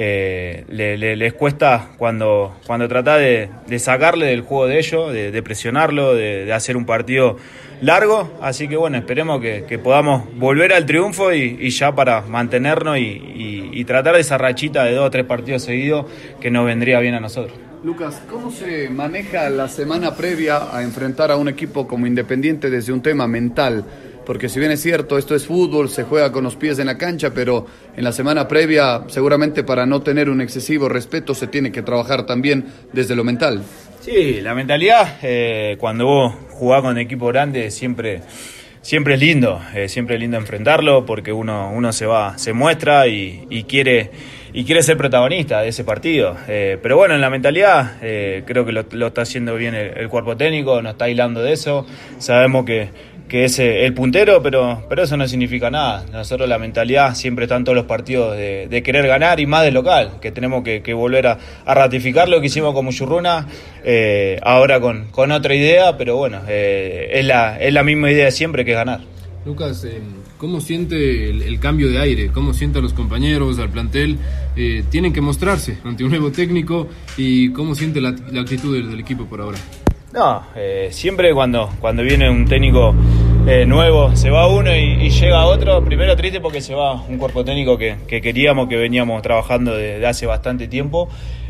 Eh, 0.00 0.64
le- 0.68 0.96
le- 0.96 1.16
les 1.16 1.32
cuesta 1.32 1.88
cuando, 1.98 2.54
cuando 2.64 2.86
trata 2.86 3.16
de, 3.16 3.48
sacarle 3.80 4.26
del 4.26 4.42
juego 4.42 4.68
de 4.68 4.78
ellos, 4.78 5.12
de, 5.12 5.42
presionarlo, 5.42 6.14
de, 6.14 6.52
hacer 6.52 6.76
un 6.76 6.86
partido 6.86 7.36
largo. 7.82 8.38
Así 8.40 8.68
que 8.68 8.76
bueno, 8.76 8.96
esperemos 8.96 9.40
que, 9.40 9.80
podamos 9.82 10.22
volver 10.36 10.72
al 10.72 10.86
triunfo 10.86 11.32
y, 11.32 11.68
ya 11.70 11.92
para 11.96 12.20
mantenernos 12.20 12.96
y 12.98 13.84
tratar 13.86 14.14
de 14.14 14.20
esa 14.20 14.38
rachita 14.38 14.84
de 14.84 14.92
dos 14.92 15.08
o 15.08 15.10
tres 15.10 15.24
partidos 15.24 15.62
seguidos 15.64 16.06
que 16.40 16.48
nos 16.52 16.64
vendría 16.64 17.00
bien 17.00 17.14
a 17.14 17.20
nosotros. 17.20 17.58
Lucas, 17.82 18.20
¿cómo 18.30 18.50
se 18.50 18.88
maneja 18.90 19.48
la 19.50 19.68
semana 19.68 20.14
previa 20.14 20.76
a 20.76 20.82
enfrentar 20.82 21.30
a 21.32 21.36
un 21.36 21.48
equipo 21.48 21.86
como 21.88 22.06
Independiente 22.06 22.70
desde 22.70 22.92
un 22.92 23.02
tema 23.02 23.26
mental? 23.28 23.84
Porque 24.28 24.50
si 24.50 24.60
bien 24.60 24.70
es 24.72 24.82
cierto, 24.82 25.16
esto 25.16 25.34
es 25.34 25.46
fútbol, 25.46 25.88
se 25.88 26.02
juega 26.02 26.30
con 26.30 26.44
los 26.44 26.54
pies 26.54 26.78
en 26.78 26.84
la 26.84 26.98
cancha, 26.98 27.32
pero 27.32 27.64
en 27.96 28.04
la 28.04 28.12
semana 28.12 28.46
previa, 28.46 29.04
seguramente 29.06 29.64
para 29.64 29.86
no 29.86 30.02
tener 30.02 30.28
un 30.28 30.42
excesivo 30.42 30.86
respeto, 30.86 31.34
se 31.34 31.46
tiene 31.46 31.72
que 31.72 31.80
trabajar 31.80 32.26
también 32.26 32.66
desde 32.92 33.16
lo 33.16 33.24
mental. 33.24 33.62
Sí, 34.02 34.42
la 34.42 34.54
mentalidad, 34.54 35.16
eh, 35.22 35.76
cuando 35.80 36.04
vos 36.04 36.34
jugás 36.50 36.82
con 36.82 36.98
equipo 36.98 37.28
grande, 37.28 37.70
siempre, 37.70 38.20
siempre 38.82 39.14
es 39.14 39.20
lindo, 39.20 39.62
eh, 39.74 39.88
siempre 39.88 40.16
es 40.16 40.20
lindo 40.20 40.36
enfrentarlo 40.36 41.06
porque 41.06 41.32
uno, 41.32 41.72
uno 41.74 41.90
se 41.94 42.04
va, 42.04 42.36
se 42.36 42.52
muestra 42.52 43.06
y, 43.08 43.46
y 43.48 43.62
quiere, 43.62 44.10
y 44.52 44.64
quiere 44.64 44.82
ser 44.82 44.98
protagonista 44.98 45.62
de 45.62 45.68
ese 45.68 45.84
partido. 45.84 46.36
Eh, 46.48 46.78
pero 46.82 46.98
bueno, 46.98 47.14
en 47.14 47.22
la 47.22 47.30
mentalidad 47.30 47.96
creo 47.98 48.66
que 48.66 48.72
lo, 48.72 48.84
lo 48.90 49.06
está 49.06 49.22
haciendo 49.22 49.54
bien 49.54 49.74
el, 49.74 49.96
el 49.96 50.08
cuerpo 50.10 50.36
técnico, 50.36 50.82
nos 50.82 50.92
está 50.92 51.08
hilando 51.08 51.42
de 51.42 51.54
eso, 51.54 51.86
sabemos 52.18 52.66
que, 52.66 53.07
que 53.28 53.44
es 53.44 53.58
eh, 53.58 53.84
el 53.84 53.92
puntero, 53.92 54.42
pero, 54.42 54.84
pero 54.88 55.02
eso 55.02 55.16
no 55.16 55.28
significa 55.28 55.70
nada. 55.70 56.04
Nosotros 56.10 56.48
la 56.48 56.58
mentalidad 56.58 57.14
siempre 57.14 57.44
está 57.44 57.56
en 57.56 57.64
todos 57.64 57.76
los 57.76 57.84
partidos 57.84 58.36
de, 58.36 58.66
de 58.68 58.82
querer 58.82 59.06
ganar 59.06 59.38
y 59.38 59.46
más 59.46 59.64
del 59.64 59.74
local, 59.74 60.18
que 60.20 60.32
tenemos 60.32 60.64
que, 60.64 60.94
volver 60.94 61.26
a, 61.26 61.38
ratificar 61.66 62.28
lo 62.28 62.40
que 62.40 62.46
hicimos 62.46 62.74
con 62.74 62.84
Muchurruna, 62.86 63.46
eh, 63.84 64.40
ahora 64.42 64.80
con, 64.80 65.06
con 65.10 65.30
otra 65.30 65.54
idea, 65.54 65.96
pero 65.96 66.16
bueno, 66.16 66.40
eh, 66.48 67.10
es, 67.12 67.24
la, 67.24 67.60
es 67.60 67.72
la 67.72 67.84
misma 67.84 68.10
idea 68.10 68.24
de 68.24 68.32
siempre 68.32 68.64
que 68.64 68.72
es 68.72 68.76
ganar. 68.76 69.00
Lucas, 69.44 69.86
¿cómo 70.38 70.60
siente 70.60 71.30
el, 71.30 71.60
cambio 71.60 71.90
de 71.90 71.98
aire? 71.98 72.30
¿Cómo 72.32 72.54
siente 72.54 72.80
los 72.80 72.92
compañeros, 72.92 73.58
al 73.58 73.70
plantel? 73.70 74.18
Tienen 74.90 75.12
que 75.12 75.20
mostrarse 75.20 75.78
ante 75.84 76.04
un 76.04 76.10
nuevo 76.10 76.32
técnico 76.32 76.88
y 77.16 77.50
cómo 77.52 77.74
siente 77.74 78.00
la, 78.00 78.14
la 78.32 78.40
actitud 78.40 78.74
del 78.74 78.98
equipo 78.98 79.24
por 79.26 79.40
ahora. 79.40 79.58
No, 80.18 80.42
eh, 80.56 80.88
siempre 80.90 81.32
cuando, 81.32 81.70
cuando 81.78 82.02
viene 82.02 82.28
un 82.28 82.44
técnico 82.44 82.92
eh, 83.46 83.64
nuevo, 83.64 84.16
se 84.16 84.30
va 84.30 84.48
uno 84.48 84.74
y, 84.74 85.10
llega 85.10 85.46
otro, 85.46 85.84
primero 85.84 86.16
triste 86.16 86.40
porque 86.40 86.60
se 86.60 86.74
va 86.74 86.94
un 86.94 87.18
cuerpo 87.18 87.44
técnico 87.44 87.78
que, 87.78 87.98
que 88.08 88.20
queríamos, 88.20 88.68
que 88.68 88.76
veníamos 88.76 89.22
trabajando 89.22 89.76
desde 89.76 90.04
hace 90.04 90.26
bastante 90.26 90.66
tiempo. 90.66 91.08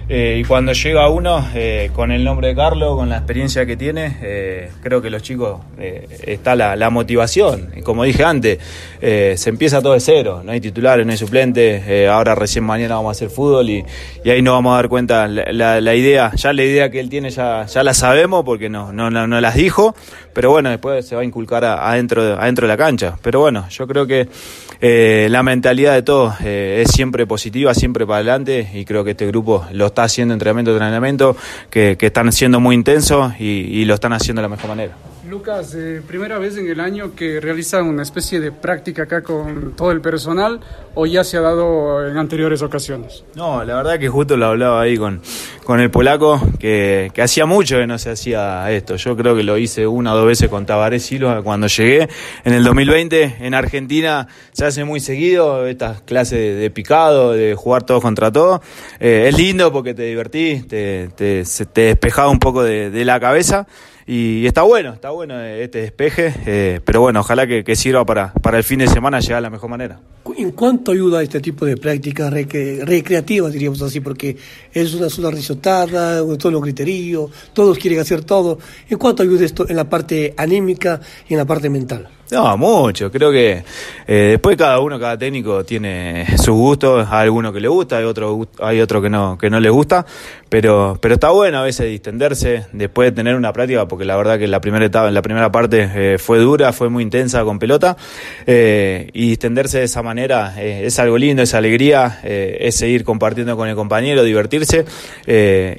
Eh, 0.09 0.41
y 0.41 0.45
cuando 0.45 0.73
llega 0.73 1.09
uno, 1.11 1.47
eh, 1.55 1.91
con 1.95 2.11
el 2.11 2.25
nombre 2.25 2.49
de 2.49 2.55
Carlos, 2.55 2.97
con 2.97 3.09
la 3.09 3.19
experiencia 3.19 3.67
que 3.67 3.77
tiene, 3.77 4.17
eh, 4.23 4.71
creo 4.83 5.03
que 5.03 5.11
los 5.11 5.23
chicos 5.23 5.61
eh, 5.79 6.07
está 6.27 6.57
la, 6.57 6.77
la 6.77 6.91
motivación. 6.91 7.71
Como 7.85 8.05
dije 8.05 8.25
antes, 8.25 8.59
eh, 9.01 9.35
se 9.37 9.51
empieza 9.51 9.83
todo 9.83 9.93
de 9.93 10.01
cero, 10.01 10.43
no 10.45 10.53
hay 10.53 10.61
titulares, 10.61 11.05
no 11.05 11.13
hay 11.13 11.19
suplentes, 11.19 11.87
eh, 11.87 12.09
ahora 12.09 12.35
recién 12.35 12.65
mañana 12.65 12.95
vamos 12.97 13.11
a 13.11 13.13
hacer 13.13 13.31
fútbol 13.31 13.69
y, 13.71 13.85
ahí 14.25 14.43
nos 14.43 14.55
vamos 14.55 14.73
a 14.73 14.77
dar 14.77 14.89
cuenta 14.89 15.27
la 15.29 15.95
idea, 15.95 16.33
ya 16.35 16.53
la 16.53 16.63
idea 16.63 16.91
que 16.91 17.01
él 17.01 17.09
tiene 17.09 17.31
ya, 17.31 17.67
ya 17.67 17.83
la 17.83 17.95
sabemos 17.95 18.45
porque 18.45 18.69
no, 18.69 18.93
no, 18.93 19.11
no, 19.11 19.27
no 19.27 19.41
las 19.41 19.55
dijo, 19.55 19.95
pero 20.39 20.51
bueno, 20.53 20.71
después 20.71 21.05
se 21.05 21.17
va 21.17 21.23
a 21.23 21.25
inculcar 21.25 21.65
adentro, 21.65 22.23
de- 22.23 22.33
adentro 22.35 22.69
de 22.69 22.73
la 22.73 22.77
cancha. 22.77 23.17
Pero 23.23 23.41
bueno, 23.41 23.69
yo 23.71 23.89
creo 23.89 24.07
que 24.07 24.29
eh, 24.81 25.27
la 25.33 25.43
mentalidad 25.43 25.95
de 25.95 26.03
todos 26.03 26.35
eh, 26.45 26.85
es 26.87 26.93
siempre 26.93 27.27
positiva, 27.27 27.75
siempre 27.75 28.07
para 28.07 28.19
adelante 28.19 28.71
y 28.73 28.85
creo 28.85 29.03
que 29.03 29.11
este 29.11 29.27
grupo 29.27 29.67
lo 29.73 29.87
está 29.87 30.05
haciendo 30.05 30.35
entrenamiento 30.35 30.71
entrenamiento, 30.71 31.37
que, 31.71 31.97
que 31.99 32.07
están 32.07 32.31
siendo 32.31 32.61
muy 32.61 32.77
intensos 32.77 33.33
y, 33.41 33.47
y 33.81 33.85
lo 33.85 33.95
están 33.95 34.13
haciendo 34.13 34.41
de 34.41 34.49
la 34.49 34.55
mejor 34.55 34.69
manera. 34.71 34.93
Lucas, 35.29 35.75
eh, 35.75 36.01
primera 36.07 36.39
vez 36.39 36.57
en 36.57 36.69
el 36.69 36.81
año 36.81 37.15
que 37.15 37.39
realizan 37.41 37.87
una 37.87 38.03
especie 38.03 38.41
de 38.41 38.51
práctica 38.51 39.03
acá 39.03 39.23
con 39.23 39.75
todo 39.77 39.93
el 39.93 40.01
personal 40.01 40.61
o 40.95 41.05
ya 41.07 41.23
se 41.23 41.37
ha 41.37 41.41
dado 41.41 42.09
en 42.09 42.17
anteriores 42.17 42.63
ocasiones. 42.63 43.25
No, 43.35 43.63
la 43.63 43.77
verdad 43.77 43.99
que 43.99 44.09
justo 44.09 44.37
lo 44.37 44.47
hablaba 44.47 44.81
ahí 44.81 44.97
con, 44.97 45.21
con 45.65 45.81
el 45.81 45.91
polaco, 45.91 46.41
que, 46.59 47.11
que 47.13 47.23
hacía 47.23 47.45
mucho 47.45 47.77
que 47.77 47.87
no 47.87 47.99
se 47.99 48.11
hacía 48.11 48.71
esto. 48.73 48.97
Yo 48.97 49.17
creo 49.17 49.37
que 49.37 49.43
lo 49.43 49.59
hice 49.59 49.87
una 49.87 50.15
o 50.15 50.17
dos 50.17 50.27
veces 50.27 50.49
con 50.49 50.65
Tabaré 50.65 50.99
Silva 50.99 51.43
cuando 51.43 51.67
llegué 51.67 52.09
en 52.45 52.55
el 52.55 52.65
2020. 52.65 53.37
En 53.41 53.55
Argentina 53.55 54.29
se 54.53 54.65
hace 54.65 54.85
muy 54.85 55.01
seguido 55.01 55.67
estas 55.67 56.01
clases 56.01 56.59
de, 56.59 56.71
picado, 56.71 57.33
de 57.33 57.55
jugar 57.55 57.83
todos 57.83 58.03
contra 58.03 58.33
todos. 58.33 58.61
Eh, 58.99 59.27
es 59.29 59.37
lindo 59.37 59.71
porque 59.73 59.93
te 59.93 60.05
divertís, 60.05 60.67
te, 60.67 61.11
te, 61.15 61.45
te 61.73 61.81
despejás 61.83 62.29
un 62.29 62.39
poco 62.39 62.63
de 62.63 63.05
la 63.05 63.21
cabeza. 63.21 63.67
Y 64.11 64.47
está 64.47 64.63
bueno, 64.63 64.95
está 64.95 65.11
bueno 65.11 65.39
este 65.39 65.83
despeje, 65.83 66.33
eh, 66.47 66.81
pero 66.83 67.03
bueno, 67.03 67.21
ojalá 67.21 67.47
que, 67.47 67.77
sirva 67.77 68.07
para, 68.07 68.33
para 68.33 68.57
el 68.57 68.65
fin 68.65 68.79
de 68.79 68.89
semana 68.89 69.21
llegar 69.21 69.37
de 69.37 69.43
la 69.43 69.51
mejor 69.51 69.69
manera. 69.69 70.01
¿En 70.39 70.53
cuánto 70.53 70.93
ayuda 70.93 71.23
este 71.23 71.41
tipo 71.41 71.67
de 71.67 71.77
prácticas 71.77 72.33
recre- 72.33 72.85
recreativas, 72.87 73.53
diríamos 73.53 73.83
así? 73.83 74.01
Porque 74.01 74.35
es 74.73 74.95
una 74.95 75.11
sola 75.11 75.31
risotada, 75.31 76.21
todos 76.39 76.51
los 76.51 76.63
criterios, 76.63 77.31
todos 77.53 77.77
quieren 77.77 78.01
hacer 78.01 78.25
todo. 78.25 78.59
¿En 78.89 78.97
cuánto 78.97 79.23
ayuda 79.23 79.45
esto 79.45 79.69
en 79.69 79.77
la 79.77 79.91
parte 79.91 80.33
anímica 80.39 81.03
y 81.29 81.35
en 81.35 81.39
la 81.39 81.45
parte 81.45 81.69
mental? 81.69 82.09
No, 82.31 82.57
mucho. 82.59 83.11
Creo 83.11 83.33
que 83.33 83.65
eh, 84.07 84.29
después 84.33 84.57
cada 84.57 84.81
uno, 84.81 85.01
cada 85.01 85.17
técnico 85.17 85.65
tiene 85.65 86.27
sus 86.37 86.55
gustos. 86.55 87.07
Hay 87.11 87.23
alguno 87.25 87.53
que 87.53 87.61
le 87.61 87.69
gusta, 87.69 87.97
hay 87.99 88.05
otro, 88.05 88.47
hay 88.61 88.81
otro 88.81 89.01
que 89.01 89.09
no, 89.09 89.39
que 89.39 89.49
no 89.49 89.61
le 89.61 89.71
gusta. 89.71 90.05
Pero, 90.51 90.99
pero 91.01 91.15
está 91.15 91.31
bueno 91.31 91.59
a 91.59 91.63
veces 91.63 91.91
distenderse 91.91 92.65
después 92.73 93.11
de 93.11 93.17
tener 93.17 93.35
una 93.35 93.53
práctica, 93.53 93.87
porque 93.87 94.07
la 94.07 94.17
verdad 94.17 94.39
que 94.39 94.47
la 94.47 94.61
primera 94.61 94.85
etapa, 94.87 95.11
la 95.11 95.21
primera 95.21 95.53
parte 95.53 95.91
eh, 95.95 96.19
fue 96.19 96.39
dura, 96.39 96.73
fue 96.73 96.89
muy 96.89 97.03
intensa 97.03 97.45
con 97.45 97.59
pelota. 97.59 97.97
eh, 98.47 99.11
y 99.13 99.29
distenderse 99.29 99.79
de 99.79 99.85
esa 99.85 100.03
manera 100.03 100.55
es 100.63 100.99
algo 100.99 101.19
lindo, 101.19 101.43
es 101.43 101.55
alegría, 101.55 102.21
es 102.23 102.77
seguir 102.77 103.05
compartiendo 103.05 103.57
con 103.57 103.69
el 103.69 103.75
compañero, 103.75 104.23
divertirse 104.23 104.85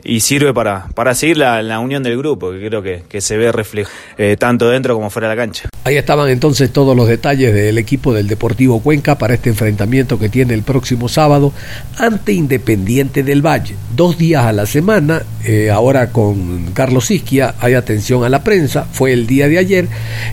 y 0.04 0.20
sirve 0.20 0.54
para, 0.54 0.88
para 0.94 1.16
seguir 1.16 1.38
la, 1.38 1.62
la 1.62 1.80
unión 1.80 2.04
del 2.04 2.18
grupo, 2.18 2.52
que 2.52 2.68
creo 2.68 2.82
que, 2.82 3.04
que 3.10 3.22
se 3.22 3.38
ve 3.38 3.52
reflejado 3.52 3.94
tanto 4.38 4.70
dentro 4.70 4.94
como 4.96 5.10
fuera 5.10 5.30
de 5.30 5.36
la 5.36 5.42
cancha. 5.42 5.70
Ahí 5.84 5.98
estaban 5.98 6.30
entonces 6.40 6.72
todos 6.72 6.96
los 6.96 7.10
detalles 7.10 7.54
del 7.54 7.78
equipo 7.78 8.14
del 8.14 8.30
Deportivo 8.30 8.80
Cuenca 8.80 9.18
para 9.18 9.34
este 9.34 9.50
enfrentamiento 9.50 10.18
que 10.18 10.30
tiene 10.30 10.54
el 10.54 10.64
próximo 10.64 11.10
sábado 11.10 11.52
ante 11.98 12.32
Independiente 12.32 13.24
del 13.24 13.46
Valle. 13.46 13.76
Dos 13.94 14.18
días 14.18 14.46
a 14.46 14.54
la 14.54 14.66
semana, 14.66 15.24
eh, 15.44 15.70
ahora 15.70 16.12
con 16.12 16.72
Carlos 16.74 17.12
Isquia, 17.12 17.56
hay 17.60 17.74
atención 17.74 18.24
a 18.24 18.30
la 18.30 18.42
prensa, 18.42 18.86
fue 18.90 19.12
el 19.12 19.28
día 19.28 19.50
de 19.50 19.58
ayer 19.58 19.90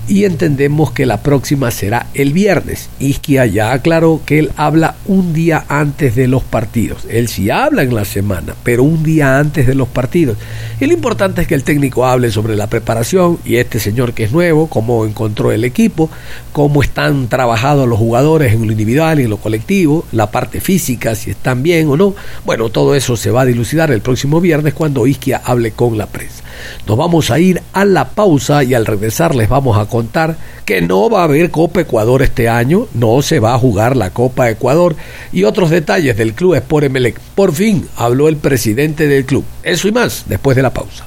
y 0.06 0.26
entendemos 0.26 0.92
que 0.92 1.06
la 1.06 1.24
próxima 1.24 1.72
será 1.72 2.06
el 2.14 2.32
viernes. 2.32 2.88
Isquia 3.00 3.44
ya 3.46 3.72
aclaró 3.72 4.20
que 4.24 4.38
él 4.38 4.52
habla 4.56 4.94
un 5.06 5.32
día 5.32 5.64
antes 5.66 6.14
de 6.14 6.28
los 6.28 6.44
partidos. 6.44 7.04
Él 7.10 7.26
sí 7.26 7.50
habla 7.50 7.82
en 7.82 7.96
la 7.96 8.04
semana, 8.04 8.54
pero 8.62 8.84
un 8.84 9.02
día 9.02 9.40
antes 9.40 9.66
de 9.66 9.74
los 9.74 9.88
partidos. 9.88 10.38
Y 10.78 10.86
lo 10.86 10.92
importante 10.92 11.42
es 11.42 11.48
que 11.48 11.56
el 11.56 11.64
técnico 11.64 12.06
hable 12.06 12.30
sobre 12.30 12.54
la 12.54 12.68
preparación 12.68 13.40
y 13.44 13.56
este 13.56 13.80
señor 13.80 14.12
que 14.12 14.22
es 14.22 14.30
nuevo, 14.30 14.68
cómo 14.68 15.04
encontró 15.04 15.50
el 15.50 15.64
equipo, 15.96 16.10
cómo 16.52 16.82
están 16.82 17.28
trabajados 17.28 17.88
los 17.88 17.98
jugadores 17.98 18.52
en 18.52 18.66
lo 18.66 18.72
individual 18.72 19.20
y 19.20 19.24
en 19.24 19.30
lo 19.30 19.38
colectivo, 19.38 20.04
la 20.12 20.30
parte 20.30 20.60
física, 20.60 21.14
si 21.14 21.30
están 21.30 21.62
bien 21.62 21.88
o 21.88 21.96
no. 21.96 22.14
Bueno, 22.44 22.68
todo 22.68 22.94
eso 22.94 23.16
se 23.16 23.30
va 23.30 23.42
a 23.42 23.46
dilucidar 23.46 23.90
el 23.90 24.00
próximo 24.00 24.40
viernes 24.40 24.74
cuando 24.74 25.06
Isquia 25.06 25.40
hable 25.44 25.72
con 25.72 25.96
la 25.98 26.06
prensa. 26.06 26.42
Nos 26.86 26.96
vamos 26.96 27.30
a 27.30 27.38
ir 27.38 27.62
a 27.72 27.84
la 27.84 28.08
pausa 28.10 28.64
y 28.64 28.74
al 28.74 28.86
regresar 28.86 29.34
les 29.34 29.48
vamos 29.48 29.78
a 29.78 29.86
contar 29.86 30.36
que 30.64 30.80
no 30.80 31.10
va 31.10 31.20
a 31.20 31.24
haber 31.24 31.50
Copa 31.50 31.80
Ecuador 31.80 32.22
este 32.22 32.48
año, 32.48 32.86
no 32.94 33.20
se 33.22 33.40
va 33.40 33.54
a 33.54 33.58
jugar 33.58 33.96
la 33.96 34.10
Copa 34.10 34.48
Ecuador 34.50 34.96
y 35.32 35.44
otros 35.44 35.70
detalles 35.70 36.16
del 36.16 36.34
club 36.34 36.54
Sport 36.54 36.86
Emelec. 36.86 37.20
Por 37.34 37.52
fin 37.52 37.86
habló 37.96 38.28
el 38.28 38.36
presidente 38.36 39.06
del 39.06 39.26
club. 39.26 39.44
Eso 39.62 39.88
y 39.88 39.92
más 39.92 40.24
después 40.28 40.56
de 40.56 40.62
la 40.62 40.72
pausa. 40.72 41.06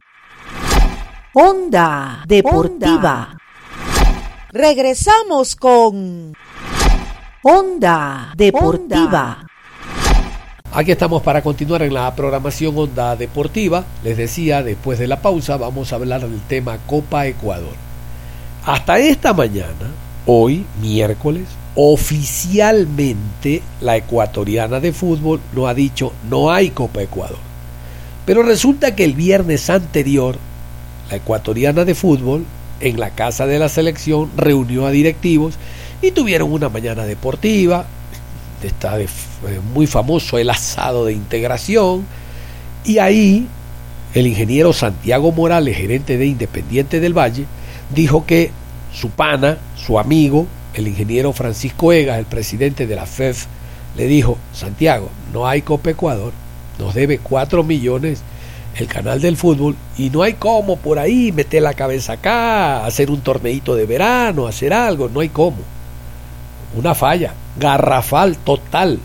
Onda 1.34 2.24
Deportiva. 2.28 3.39
Regresamos 4.52 5.56
con 5.56 6.34
Onda 7.44 8.34
Deportiva. 8.36 9.46
Aquí 10.72 10.92
estamos 10.92 11.22
para 11.22 11.44
continuar 11.44 11.84
en 11.84 11.94
la 11.94 12.16
programación 12.16 12.76
Onda 12.76 13.16
Deportiva. 13.16 13.86
Les 14.04 14.18
decía, 14.18 14.64
después 14.64 14.98
de 14.98 15.06
la 15.06 15.22
pausa 15.22 15.58
vamos 15.58 15.94
a 15.94 15.98
hablar 15.98 16.22
del 16.22 16.42
tema 16.42 16.80
Copa 16.88 17.28
Ecuador. 17.28 17.76
Hasta 18.66 18.98
esta 18.98 19.34
mañana, 19.34 19.92
hoy, 20.26 20.66
miércoles, 20.82 21.46
oficialmente 21.76 23.62
la 23.82 23.98
ecuatoriana 23.98 24.80
de 24.80 24.94
fútbol 24.94 25.40
no 25.54 25.68
ha 25.68 25.76
dicho 25.76 26.12
no 26.28 26.50
hay 26.50 26.72
Copa 26.72 27.04
Ecuador. 27.04 27.38
Pero 28.26 28.42
resulta 28.42 28.96
que 28.96 29.04
el 29.04 29.14
viernes 29.14 29.70
anterior, 29.70 30.38
la 31.12 31.18
ecuatoriana 31.18 31.86
de 31.86 31.94
fútbol, 31.94 32.46
en 32.80 33.00
la 33.00 33.12
casa 33.12 33.46
de 33.46 33.60
la 33.60 33.70
selección, 33.70 34.30
reunió 34.38 34.86
a 34.86 34.92
directivos 34.92 35.56
y 36.02 36.12
tuvieron 36.12 36.52
una 36.52 36.70
mañana 36.70 37.06
deportiva, 37.06 37.86
está 38.64 39.00
eh, 39.00 39.08
muy 39.74 39.88
famoso 39.88 40.38
el 40.38 40.50
asado 40.50 41.06
de 41.06 41.14
integración, 41.14 42.06
y 42.86 42.98
ahí 42.98 43.48
el 44.14 44.28
ingeniero 44.28 44.74
Santiago 44.74 45.32
Morales, 45.32 45.78
gerente 45.78 46.18
de 46.18 46.26
Independiente 46.26 47.00
del 47.00 47.18
Valle, 47.18 47.46
dijo 47.94 48.26
que 48.26 48.52
su 48.94 49.10
pana, 49.10 49.58
su 49.76 50.00
amigo, 50.00 50.48
el 50.74 50.88
ingeniero 50.88 51.34
Francisco 51.34 51.94
Egas, 51.94 52.20
el 52.20 52.26
presidente 52.26 52.88
de 52.88 52.96
la 52.96 53.06
FEF, 53.06 53.46
le 53.98 54.08
dijo, 54.08 54.38
Santiago, 54.54 55.10
no 55.34 55.48
hay 55.48 55.62
Copa 55.62 55.92
Ecuador, 55.92 56.32
nos 56.78 56.94
debe 56.94 57.20
4 57.20 57.64
millones 57.64 58.22
el 58.78 58.88
canal 58.88 59.22
del 59.22 59.38
fútbol 59.38 59.76
y 59.98 60.10
no 60.10 60.24
hay 60.24 60.34
cómo 60.34 60.78
por 60.78 61.00
ahí 61.00 61.32
meter 61.32 61.62
la 61.64 61.74
cabeza 61.74 62.14
acá, 62.14 62.86
hacer 62.86 63.12
un 63.12 63.22
torneito 63.22 63.76
de 63.76 63.86
verano, 63.86 64.48
hacer 64.48 64.74
algo, 64.74 65.10
no 65.10 65.20
hay 65.20 65.30
cómo. 65.30 65.58
Una 66.76 66.96
falla 66.96 67.34
garrafal 67.60 68.38
total 68.38 69.00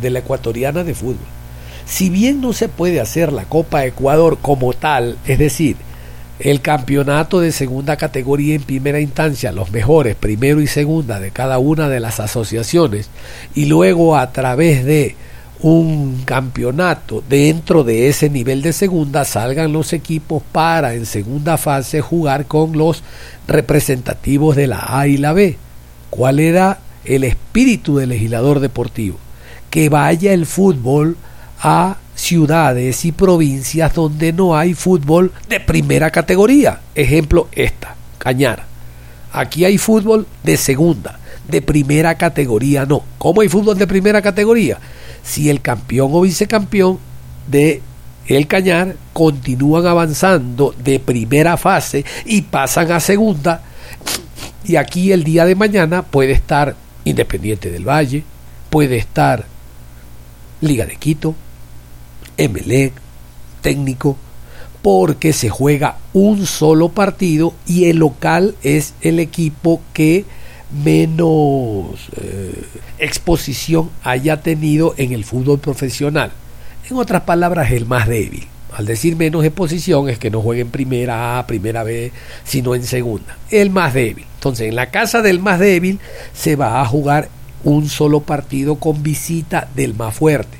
de 0.00 0.10
la 0.10 0.20
ecuatoriana 0.20 0.84
de 0.84 0.94
fútbol. 0.94 1.16
Si 1.84 2.10
bien 2.10 2.40
no 2.40 2.52
se 2.52 2.68
puede 2.68 3.00
hacer 3.00 3.32
la 3.32 3.44
Copa 3.44 3.84
Ecuador 3.84 4.38
como 4.40 4.72
tal, 4.72 5.16
es 5.26 5.38
decir, 5.38 5.76
el 6.38 6.60
campeonato 6.60 7.40
de 7.40 7.50
segunda 7.50 7.96
categoría 7.96 8.54
en 8.54 8.62
primera 8.62 9.00
instancia, 9.00 9.52
los 9.52 9.72
mejores, 9.72 10.14
primero 10.14 10.60
y 10.60 10.66
segunda 10.66 11.18
de 11.18 11.30
cada 11.30 11.58
una 11.58 11.88
de 11.88 11.98
las 11.98 12.20
asociaciones, 12.20 13.10
y 13.54 13.64
luego 13.64 14.16
a 14.16 14.30
través 14.32 14.84
de 14.84 15.16
un 15.60 16.22
campeonato 16.24 17.22
dentro 17.28 17.82
de 17.82 18.08
ese 18.08 18.30
nivel 18.30 18.62
de 18.62 18.72
segunda 18.72 19.24
salgan 19.24 19.72
los 19.72 19.92
equipos 19.92 20.42
para 20.52 20.94
en 20.94 21.04
segunda 21.04 21.56
fase 21.58 22.00
jugar 22.00 22.46
con 22.46 22.78
los 22.78 23.02
representativos 23.48 24.54
de 24.54 24.68
la 24.68 24.84
A 24.88 25.08
y 25.08 25.16
la 25.16 25.32
B. 25.32 25.56
¿Cuál 26.10 26.38
era 26.38 26.78
el 27.04 27.24
espíritu 27.24 27.96
del 27.96 28.10
legislador 28.10 28.60
deportivo? 28.60 29.18
Que 29.70 29.88
vaya 29.88 30.32
el 30.32 30.46
fútbol 30.46 31.16
a 31.60 31.96
ciudades 32.14 33.04
y 33.04 33.12
provincias 33.12 33.94
donde 33.94 34.32
no 34.32 34.56
hay 34.56 34.74
fútbol 34.74 35.32
de 35.48 35.60
primera 35.60 36.10
categoría. 36.10 36.80
Ejemplo, 36.94 37.48
esta, 37.52 37.96
Cañara. 38.18 38.66
Aquí 39.32 39.64
hay 39.64 39.76
fútbol 39.76 40.26
de 40.42 40.56
segunda, 40.56 41.18
de 41.48 41.62
primera 41.62 42.16
categoría 42.16 42.86
no. 42.86 43.02
¿Cómo 43.18 43.40
hay 43.40 43.48
fútbol 43.48 43.76
de 43.76 43.86
primera 43.86 44.22
categoría? 44.22 44.78
Si 45.28 45.50
el 45.50 45.60
campeón 45.60 46.10
o 46.14 46.22
vicecampeón 46.22 46.98
de 47.46 47.82
el 48.26 48.46
Cañar 48.46 48.96
continúan 49.12 49.86
avanzando 49.86 50.74
de 50.82 50.98
primera 51.00 51.56
fase 51.56 52.04
y 52.24 52.42
pasan 52.42 52.90
a 52.92 53.00
segunda, 53.00 53.62
y 54.64 54.76
aquí 54.76 55.12
el 55.12 55.24
día 55.24 55.44
de 55.44 55.54
mañana 55.54 56.02
puede 56.02 56.32
estar 56.32 56.76
Independiente 57.04 57.70
del 57.70 57.88
Valle, 57.88 58.24
puede 58.70 58.96
estar 58.96 59.46
Liga 60.60 60.84
de 60.84 60.96
Quito, 60.96 61.34
Emelec, 62.36 62.92
técnico, 63.60 64.16
porque 64.82 65.32
se 65.32 65.48
juega 65.48 65.98
un 66.12 66.46
solo 66.46 66.88
partido 66.88 67.54
y 67.66 67.86
el 67.86 67.98
local 67.98 68.54
es 68.62 68.94
el 69.00 69.20
equipo 69.20 69.80
que 69.92 70.24
menos 70.70 72.08
eh, 72.16 72.64
exposición 72.98 73.90
haya 74.02 74.40
tenido 74.42 74.94
en 74.96 75.12
el 75.12 75.24
fútbol 75.24 75.58
profesional. 75.58 76.32
En 76.90 76.96
otras 76.96 77.22
palabras, 77.22 77.70
el 77.72 77.86
más 77.86 78.08
débil. 78.08 78.46
Al 78.72 78.86
decir 78.86 79.16
menos 79.16 79.44
exposición 79.44 80.08
es 80.08 80.18
que 80.18 80.30
no 80.30 80.42
juegue 80.42 80.60
en 80.60 80.70
primera 80.70 81.38
A, 81.38 81.46
primera 81.46 81.82
B, 81.82 82.12
sino 82.44 82.74
en 82.74 82.84
segunda. 82.84 83.36
El 83.50 83.70
más 83.70 83.94
débil. 83.94 84.26
Entonces, 84.34 84.68
en 84.68 84.76
la 84.76 84.90
casa 84.90 85.22
del 85.22 85.40
más 85.40 85.58
débil 85.58 85.98
se 86.34 86.54
va 86.54 86.80
a 86.80 86.86
jugar 86.86 87.28
un 87.64 87.88
solo 87.88 88.20
partido 88.20 88.76
con 88.76 89.02
visita 89.02 89.68
del 89.74 89.94
más 89.94 90.14
fuerte. 90.14 90.58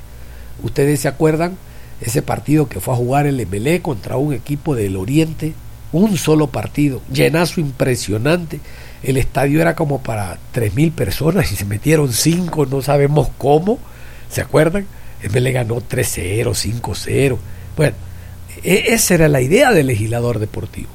¿Ustedes 0.63 1.01
se 1.01 1.07
acuerdan? 1.07 1.57
Ese 2.01 2.21
partido 2.21 2.67
que 2.67 2.79
fue 2.79 2.93
a 2.93 2.97
jugar 2.97 3.27
el 3.27 3.45
MLE 3.45 3.81
contra 3.81 4.17
un 4.17 4.33
equipo 4.33 4.75
del 4.75 4.97
Oriente, 4.97 5.53
un 5.91 6.17
solo 6.17 6.47
partido, 6.47 7.01
llenazo 7.11 7.59
impresionante. 7.61 8.59
El 9.03 9.17
estadio 9.17 9.61
era 9.61 9.75
como 9.75 10.01
para 10.01 10.37
3.000 10.53 10.91
personas 10.91 11.51
y 11.51 11.55
se 11.55 11.65
metieron 11.65 12.11
5, 12.11 12.65
no 12.65 12.81
sabemos 12.81 13.29
cómo. 13.37 13.79
¿Se 14.29 14.41
acuerdan? 14.41 14.85
MLE 15.31 15.51
ganó 15.51 15.75
3-0, 15.81 16.53
5-0. 16.53 17.37
Bueno, 17.77 17.95
e- 18.63 18.83
esa 18.93 19.13
era 19.15 19.27
la 19.29 19.41
idea 19.41 19.71
del 19.71 19.87
legislador 19.87 20.39
deportivo. 20.39 20.89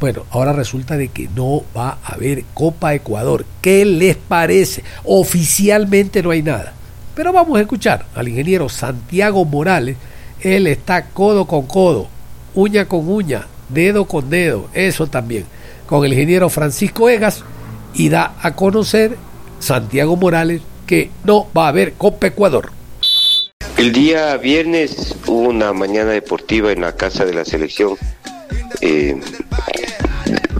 Bueno, 0.00 0.24
ahora 0.30 0.52
resulta 0.52 0.96
de 0.96 1.08
que 1.08 1.28
no 1.34 1.64
va 1.76 1.98
a 2.04 2.12
haber 2.14 2.44
Copa 2.54 2.94
Ecuador. 2.94 3.44
¿Qué 3.60 3.84
les 3.84 4.16
parece? 4.16 4.84
Oficialmente 5.04 6.22
no 6.22 6.30
hay 6.30 6.42
nada. 6.42 6.72
Pero 7.14 7.32
vamos 7.32 7.58
a 7.58 7.62
escuchar 7.62 8.06
al 8.14 8.28
ingeniero 8.28 8.68
Santiago 8.68 9.44
Morales. 9.44 9.96
Él 10.40 10.68
está 10.68 11.06
codo 11.06 11.46
con 11.46 11.66
codo, 11.66 12.06
uña 12.54 12.84
con 12.84 13.08
uña, 13.08 13.46
dedo 13.68 14.04
con 14.04 14.30
dedo, 14.30 14.68
eso 14.72 15.08
también, 15.08 15.44
con 15.88 16.04
el 16.04 16.12
ingeniero 16.12 16.50
Francisco 16.50 17.08
Egas 17.08 17.42
y 17.94 18.10
da 18.10 18.34
a 18.42 18.54
conocer 18.54 19.16
Santiago 19.58 20.16
Morales 20.16 20.60
que 20.86 21.10
no 21.24 21.48
va 21.56 21.64
a 21.64 21.68
haber 21.68 21.94
Copa 21.94 22.28
Ecuador. 22.28 22.70
El 23.78 23.92
día 23.92 24.36
viernes 24.36 25.16
hubo 25.26 25.48
una 25.48 25.72
mañana 25.72 26.10
deportiva 26.10 26.72
en 26.72 26.82
la 26.82 26.94
casa 26.94 27.24
de 27.24 27.32
la 27.32 27.44
selección, 27.44 27.96
eh, 28.82 29.18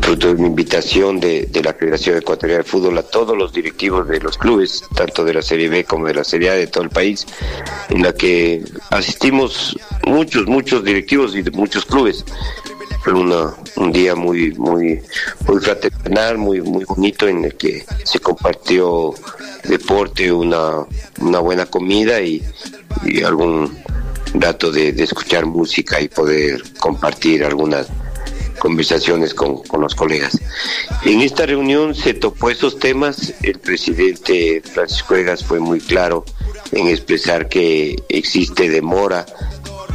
fruto 0.00 0.28
de 0.28 0.34
una 0.34 0.46
invitación 0.46 1.20
de, 1.20 1.46
de 1.46 1.62
la 1.62 1.74
Federación 1.74 2.16
Ecuatoriana 2.16 2.62
de 2.62 2.68
Fútbol 2.68 2.96
a 2.96 3.02
todos 3.02 3.36
los 3.36 3.52
directivos 3.52 4.08
de 4.08 4.20
los 4.20 4.38
clubes, 4.38 4.82
tanto 4.94 5.24
de 5.24 5.34
la 5.34 5.42
Serie 5.42 5.68
B 5.68 5.84
como 5.84 6.06
de 6.06 6.14
la 6.14 6.24
Serie 6.24 6.50
A 6.50 6.54
de 6.54 6.68
todo 6.68 6.84
el 6.84 6.90
país, 6.90 7.26
en 7.90 8.02
la 8.02 8.14
que 8.14 8.64
asistimos 8.90 9.78
muchos, 10.06 10.46
muchos 10.46 10.84
directivos 10.84 11.36
y 11.36 11.42
de 11.42 11.50
muchos 11.50 11.84
clubes. 11.84 12.24
Una- 13.06 13.54
un 13.76 13.92
día 13.92 14.14
muy, 14.14 14.52
muy, 14.54 15.00
muy 15.46 15.60
fraternal, 15.60 16.36
muy, 16.36 16.60
muy 16.60 16.84
bonito 16.84 17.26
en 17.26 17.44
el 17.44 17.54
que 17.56 17.84
se 18.04 18.18
compartió 18.20 19.14
deporte, 19.64 20.30
una, 20.30 20.84
una 21.20 21.38
buena 21.38 21.66
comida 21.66 22.20
y, 22.20 22.42
y 23.06 23.22
algún 23.22 23.78
rato 24.34 24.70
de, 24.70 24.92
de 24.92 25.04
escuchar 25.04 25.46
música 25.46 26.00
y 26.00 26.08
poder 26.08 26.62
compartir 26.78 27.44
algunas 27.44 27.86
conversaciones 28.58 29.32
con, 29.32 29.62
con 29.62 29.80
los 29.80 29.94
colegas. 29.94 30.38
En 31.04 31.20
esta 31.20 31.46
reunión 31.46 31.94
se 31.94 32.12
tocó 32.12 32.50
esos 32.50 32.78
temas. 32.78 33.32
El 33.42 33.58
presidente 33.60 34.60
Francisco 34.74 35.14
Egas 35.14 35.44
fue 35.44 35.60
muy 35.60 35.80
claro 35.80 36.24
en 36.72 36.88
expresar 36.88 37.48
que 37.48 37.96
existe 38.08 38.68
demora 38.68 39.24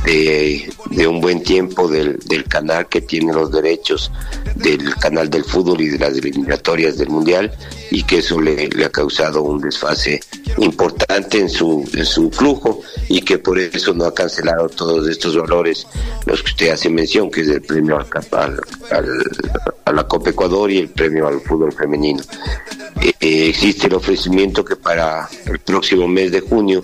de, 0.05 1.07
un 1.07 1.21
buen 1.21 1.41
tiempo 1.43 1.87
del, 1.87 2.19
del 2.25 2.43
canal 2.45 2.87
que 2.87 3.01
tiene 3.01 3.33
los 3.33 3.51
derechos 3.51 4.11
del 4.55 4.93
canal 4.95 5.29
del 5.29 5.43
fútbol 5.43 5.81
y 5.81 5.87
de 5.89 5.99
las 5.99 6.17
eliminatorias 6.17 6.97
del 6.97 7.09
mundial 7.09 7.51
y 7.91 8.03
que 8.03 8.17
eso 8.19 8.39
le, 8.41 8.69
ha 8.85 8.89
causado 8.89 9.41
un 9.43 9.61
desfase 9.61 10.19
importante 10.57 11.39
en 11.39 11.49
su, 11.49 11.87
en 11.93 12.05
su 12.05 12.29
flujo 12.31 12.81
y 13.09 13.21
que 13.21 13.37
por 13.39 13.57
eso 13.59 13.93
no 13.93 14.05
ha 14.05 14.13
cancelado 14.13 14.67
todos 14.69 15.07
estos 15.07 15.35
valores, 15.37 15.87
los 16.25 16.41
que 16.43 16.51
usted 16.51 16.69
hace 16.71 16.89
mención, 16.89 17.31
que 17.31 17.41
es 17.41 17.47
el 17.49 17.61
premio 17.61 17.97
al, 17.97 18.07
al- 18.31 18.59
al- 18.91 19.31
a 19.85 19.91
la 19.91 20.07
Copa 20.07 20.29
Ecuador 20.29 20.71
y 20.71 20.77
el 20.79 20.89
premio 20.89 21.27
al 21.27 21.41
fútbol 21.41 21.73
femenino. 21.73 22.21
Eh, 23.01 23.47
existe 23.49 23.87
el 23.87 23.93
ofrecimiento 23.95 24.63
que 24.63 24.75
para 24.75 25.27
el 25.45 25.59
próximo 25.59 26.07
mes 26.07 26.31
de 26.31 26.39
junio 26.41 26.83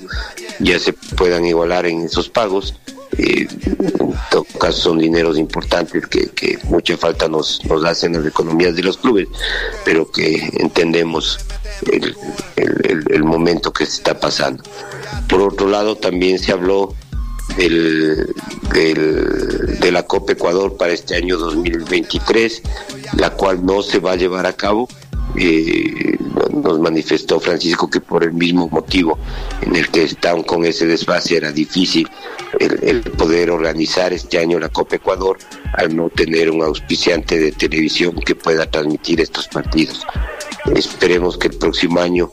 ya 0.60 0.78
se 0.80 0.94
puedan 0.94 1.46
igualar 1.46 1.86
en 1.86 2.02
esos 2.02 2.28
pagos. 2.30 2.76
Eh, 3.18 3.48
en 3.68 4.14
todo 4.32 4.44
caso 4.60 4.82
son 4.82 5.00
dineros 5.00 5.38
importantes 5.38 6.06
que, 6.08 6.28
que 6.30 6.58
mucha 6.66 6.96
falta 6.98 7.28
nos, 7.28 7.64
nos 7.66 7.84
hacen 7.84 8.14
las 8.14 8.26
economías 8.26 8.76
de 8.76 8.84
los 8.84 8.98
clubes, 8.98 9.28
pero 9.84 10.10
que 10.12 10.50
entendemos 10.60 11.40
el, 11.92 12.16
el- 12.56 12.82
el- 12.86 13.04
el 13.12 13.24
momento 13.24 13.74
que 13.74 13.86
se 13.86 13.94
está 13.98 14.20
pasando. 14.20 14.64
Por 15.28 15.42
otro 15.42 15.68
lado, 15.68 15.96
también 15.96 16.40
se 16.40 16.52
habló 16.52 16.94
del, 17.58 18.34
del- 18.74 19.80
de 19.80 19.92
la 19.92 20.04
Copa 20.04 20.34
Ecuador 20.34 20.78
para 20.78 20.94
este 20.94 21.16
año 21.16 21.38
2023, 21.38 22.62
la 23.18 23.32
cual 23.32 23.66
no 23.66 23.82
se 23.82 24.00
va 24.00 24.12
a 24.14 24.16
llevar 24.16 24.46
a 24.46 24.54
cabo. 24.54 24.88
Eh, 25.36 26.18
nos 26.64 26.80
manifestó 26.80 27.40
Francisco 27.40 27.90
que 27.90 28.02
por 28.02 28.24
el 28.24 28.34
mismo 28.34 28.68
motivo 28.70 29.18
en 29.62 29.76
el 29.76 29.90
que 29.90 30.04
están 30.04 30.42
con 30.44 30.66
ese 30.66 30.88
desfase 30.88 31.38
era 31.38 31.52
difícil 31.52 32.10
el, 32.60 33.02
poder 33.02 33.52
organizar 33.52 34.14
este 34.14 34.38
año 34.38 34.60
la 34.60 34.70
Copa 34.70 34.98
Ecuador 34.98 35.38
al 35.74 35.96
no 35.96 36.10
tener 36.10 36.52
un 36.52 36.62
auspiciante 36.64 37.38
de 37.38 37.52
televisión 37.52 38.16
que 38.20 38.36
pueda 38.36 38.70
transmitir 38.70 39.22
estos 39.22 39.48
partidos. 39.48 40.06
Esperemos 40.76 41.38
que 41.38 41.48
el 41.48 41.58
próximo 41.58 42.00
año 42.00 42.32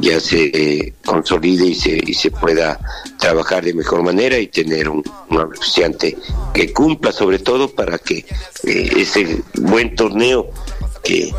ya 0.00 0.20
se 0.20 0.44
eh, 0.44 0.94
consolide 1.04 1.66
y 1.66 1.74
se, 1.74 2.00
y 2.04 2.14
se 2.14 2.30
pueda 2.30 2.78
trabajar 3.18 3.64
de 3.64 3.74
mejor 3.74 4.02
manera 4.02 4.38
y 4.38 4.46
tener 4.46 4.88
un, 4.88 5.02
auspiciante 5.30 6.16
que 6.52 6.72
cumpla 6.72 7.10
sobre 7.12 7.40
todo 7.40 7.68
para 7.68 7.98
que 7.98 8.24
eh, 8.64 8.90
ese 8.96 9.42
buen 9.54 9.94
torneo 9.96 10.50
que 11.02 11.34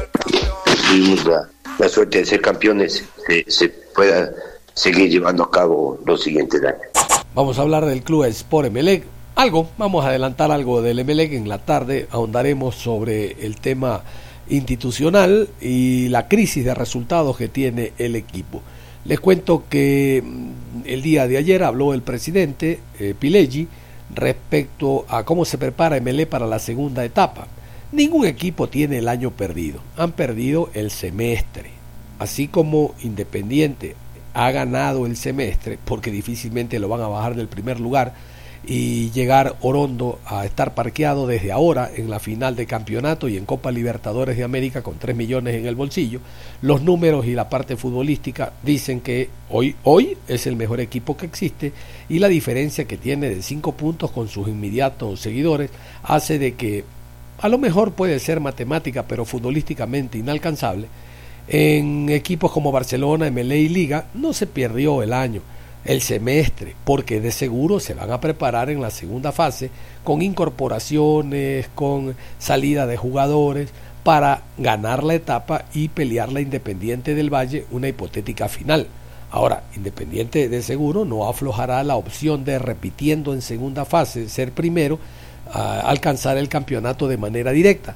tuvimos 0.89 1.25
la, 1.25 1.49
la 1.79 1.89
suerte 1.89 2.19
de 2.19 2.25
ser 2.25 2.41
campeones 2.41 3.03
se 3.47 3.69
pueda 3.69 4.31
seguir 4.73 5.09
llevando 5.09 5.43
a 5.43 5.51
cabo 5.51 5.99
los 6.05 6.21
siguientes 6.21 6.61
años. 6.63 7.14
Vamos 7.35 7.59
a 7.59 7.63
hablar 7.63 7.83
del 7.83 8.01
club 8.01 8.23
Sport 8.23 8.67
Emelec. 8.67 9.03
Algo, 9.35 9.67
vamos 9.77 10.05
a 10.05 10.07
adelantar 10.07 10.53
algo 10.53 10.81
del 10.81 10.99
Emelec 10.99 11.33
en 11.33 11.49
la 11.49 11.57
tarde. 11.57 12.07
Ahondaremos 12.09 12.75
sobre 12.75 13.45
el 13.45 13.57
tema 13.57 14.03
institucional 14.47 15.49
y 15.59 16.07
la 16.07 16.29
crisis 16.29 16.63
de 16.63 16.73
resultados 16.73 17.35
que 17.35 17.49
tiene 17.49 17.91
el 17.97 18.15
equipo. 18.15 18.61
Les 19.03 19.19
cuento 19.19 19.65
que 19.69 20.23
mm, 20.25 20.83
el 20.85 21.01
día 21.01 21.27
de 21.27 21.35
ayer 21.35 21.63
habló 21.63 21.93
el 21.93 22.03
presidente 22.03 22.79
eh, 23.01 23.13
Pileggi 23.19 23.67
respecto 24.13 25.05
a 25.09 25.25
cómo 25.25 25.43
se 25.43 25.57
prepara 25.57 25.97
Emelec 25.97 26.29
para 26.29 26.47
la 26.47 26.59
segunda 26.59 27.03
etapa. 27.03 27.47
Ningún 27.91 28.27
equipo 28.27 28.69
tiene 28.69 28.99
el 28.99 29.09
año 29.09 29.31
perdido, 29.31 29.81
han 29.97 30.13
perdido 30.13 30.69
el 30.73 30.89
semestre. 30.89 31.71
Así 32.17 32.47
como 32.47 32.95
Independiente 33.03 33.97
ha 34.35 34.51
ganado 34.51 35.07
el 35.07 35.17
semestre, 35.17 35.79
porque 35.83 36.11
difícilmente 36.11 36.77
lo 36.77 36.89
van 36.89 37.01
a 37.01 37.07
bajar 37.07 37.35
del 37.35 37.47
primer 37.47 37.79
lugar, 37.79 38.13
y 38.67 39.11
llegar 39.11 39.55
Orondo 39.61 40.19
a 40.25 40.45
estar 40.45 40.73
parqueado 40.73 41.27
desde 41.27 41.51
ahora 41.51 41.89
en 41.95 42.09
la 42.09 42.19
final 42.19 42.55
de 42.55 42.65
campeonato 42.65 43.27
y 43.27 43.37
en 43.37 43.45
Copa 43.45 43.71
Libertadores 43.71 44.37
de 44.37 44.43
América 44.43 44.81
con 44.81 44.97
3 44.97 45.15
millones 45.15 45.55
en 45.55 45.65
el 45.65 45.75
bolsillo. 45.75 46.19
Los 46.61 46.81
números 46.81 47.25
y 47.25 47.33
la 47.33 47.49
parte 47.49 47.75
futbolística 47.75 48.53
dicen 48.63 49.01
que 49.01 49.29
hoy, 49.49 49.75
hoy 49.83 50.17
es 50.27 50.47
el 50.47 50.55
mejor 50.55 50.79
equipo 50.79 51.15
que 51.15 51.27
existe 51.27 51.73
y 52.09 52.19
la 52.19 52.27
diferencia 52.27 52.85
que 52.85 52.97
tiene 52.97 53.29
de 53.29 53.41
5 53.41 53.73
puntos 53.73 54.11
con 54.11 54.27
sus 54.27 54.47
inmediatos 54.47 55.19
seguidores 55.19 55.69
hace 56.03 56.39
de 56.39 56.55
que 56.55 56.83
a 57.37 57.49
lo 57.49 57.57
mejor 57.57 57.91
puede 57.91 58.19
ser 58.19 58.39
matemática 58.39 59.03
pero 59.07 59.25
futbolísticamente 59.25 60.17
inalcanzable. 60.17 60.87
En 61.47 62.09
equipos 62.09 62.51
como 62.51 62.71
Barcelona, 62.71 63.29
MLE 63.29 63.57
y 63.59 63.69
Liga 63.69 64.07
no 64.13 64.33
se 64.33 64.47
perdió 64.47 65.03
el 65.03 65.13
año 65.13 65.41
el 65.85 66.01
semestre, 66.01 66.75
porque 66.83 67.21
de 67.21 67.31
seguro 67.31 67.79
se 67.79 67.93
van 67.93 68.11
a 68.11 68.19
preparar 68.19 68.71
en 68.71 68.81
la 68.81 68.89
segunda 68.89 69.31
fase 69.31 69.69
con 70.03 70.23
incorporaciones, 70.23 71.69
con 71.75 72.15
salida 72.39 72.87
de 72.87 72.97
jugadores 72.97 73.69
para 74.03 74.41
ganar 74.57 75.03
la 75.03 75.13
etapa 75.13 75.65
y 75.73 75.89
pelear 75.89 76.31
la 76.31 76.41
Independiente 76.41 77.13
del 77.13 77.33
Valle 77.33 77.65
una 77.71 77.87
hipotética 77.87 78.49
final. 78.49 78.87
Ahora, 79.31 79.63
Independiente 79.75 80.49
de 80.49 80.61
seguro 80.63 81.05
no 81.05 81.27
aflojará 81.27 81.83
la 81.83 81.95
opción 81.95 82.43
de 82.45 82.57
repitiendo 82.57 83.33
en 83.33 83.43
segunda 83.43 83.85
fase 83.85 84.27
ser 84.27 84.51
primero 84.51 84.99
a 85.51 85.81
alcanzar 85.81 86.37
el 86.37 86.49
campeonato 86.49 87.07
de 87.07 87.17
manera 87.17 87.51
directa. 87.51 87.95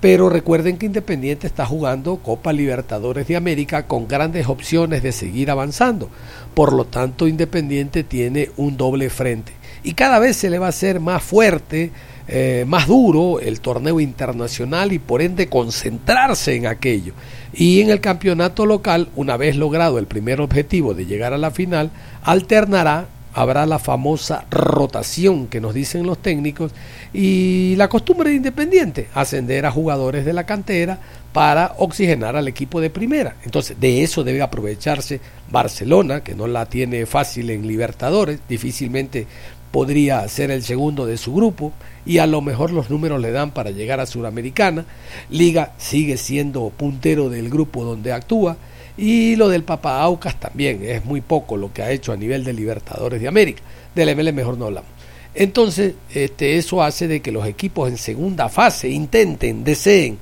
Pero 0.00 0.28
recuerden 0.28 0.76
que 0.78 0.86
Independiente 0.86 1.48
está 1.48 1.66
jugando 1.66 2.16
Copa 2.18 2.52
Libertadores 2.52 3.26
de 3.26 3.36
América 3.36 3.86
con 3.86 4.06
grandes 4.06 4.46
opciones 4.46 5.02
de 5.02 5.10
seguir 5.10 5.50
avanzando. 5.50 6.08
Por 6.54 6.72
lo 6.72 6.84
tanto, 6.84 7.26
Independiente 7.26 8.04
tiene 8.04 8.50
un 8.56 8.76
doble 8.76 9.10
frente. 9.10 9.52
Y 9.82 9.94
cada 9.94 10.20
vez 10.20 10.36
se 10.36 10.50
le 10.50 10.58
va 10.58 10.66
a 10.66 10.70
hacer 10.70 11.00
más 11.00 11.22
fuerte, 11.22 11.90
eh, 12.28 12.64
más 12.68 12.86
duro 12.86 13.40
el 13.40 13.60
torneo 13.60 13.98
internacional 13.98 14.92
y 14.92 15.00
por 15.00 15.20
ende 15.20 15.48
concentrarse 15.48 16.54
en 16.54 16.66
aquello. 16.66 17.14
Y 17.52 17.80
en 17.80 17.90
el 17.90 18.00
campeonato 18.00 18.66
local, 18.66 19.08
una 19.16 19.36
vez 19.36 19.56
logrado 19.56 19.98
el 19.98 20.06
primer 20.06 20.40
objetivo 20.40 20.94
de 20.94 21.06
llegar 21.06 21.32
a 21.32 21.38
la 21.38 21.50
final, 21.50 21.90
alternará 22.22 23.08
habrá 23.34 23.66
la 23.66 23.78
famosa 23.78 24.44
rotación 24.50 25.46
que 25.46 25.60
nos 25.60 25.74
dicen 25.74 26.06
los 26.06 26.18
técnicos 26.18 26.72
y 27.12 27.74
la 27.76 27.88
costumbre 27.88 28.30
de 28.30 28.36
Independiente, 28.36 29.08
ascender 29.14 29.66
a 29.66 29.70
jugadores 29.70 30.24
de 30.24 30.32
la 30.32 30.46
cantera 30.46 30.98
para 31.32 31.74
oxigenar 31.78 32.36
al 32.36 32.48
equipo 32.48 32.80
de 32.80 32.90
primera. 32.90 33.36
Entonces, 33.44 33.78
de 33.78 34.02
eso 34.02 34.24
debe 34.24 34.42
aprovecharse 34.42 35.20
Barcelona, 35.50 36.22
que 36.22 36.34
no 36.34 36.46
la 36.46 36.66
tiene 36.66 37.06
fácil 37.06 37.50
en 37.50 37.66
Libertadores, 37.66 38.40
difícilmente 38.48 39.26
podría 39.70 40.26
ser 40.28 40.50
el 40.50 40.62
segundo 40.62 41.06
de 41.06 41.18
su 41.18 41.34
grupo 41.34 41.72
y 42.06 42.18
a 42.18 42.26
lo 42.26 42.40
mejor 42.40 42.70
los 42.70 42.90
números 42.90 43.20
le 43.20 43.30
dan 43.30 43.50
para 43.50 43.70
llegar 43.70 44.00
a 44.00 44.06
Suramericana. 44.06 44.86
Liga 45.30 45.74
sigue 45.76 46.16
siendo 46.16 46.70
puntero 46.70 47.28
del 47.28 47.50
grupo 47.50 47.84
donde 47.84 48.12
actúa 48.12 48.56
y 48.98 49.36
lo 49.36 49.48
del 49.48 49.62
Papa 49.62 50.02
Aucas 50.02 50.38
también, 50.40 50.82
es 50.82 51.04
muy 51.04 51.20
poco 51.20 51.56
lo 51.56 51.72
que 51.72 51.82
ha 51.82 51.90
hecho 51.92 52.12
a 52.12 52.16
nivel 52.16 52.42
de 52.42 52.52
Libertadores 52.52 53.20
de 53.20 53.28
América. 53.28 53.62
Del 53.94 54.14
ML 54.16 54.32
mejor 54.32 54.58
no 54.58 54.66
hablamos. 54.66 54.90
Entonces, 55.36 55.94
este, 56.12 56.56
eso 56.56 56.82
hace 56.82 57.06
de 57.06 57.22
que 57.22 57.30
los 57.30 57.46
equipos 57.46 57.88
en 57.88 57.96
segunda 57.96 58.48
fase 58.48 58.88
intenten, 58.88 59.62
deseen 59.62 60.18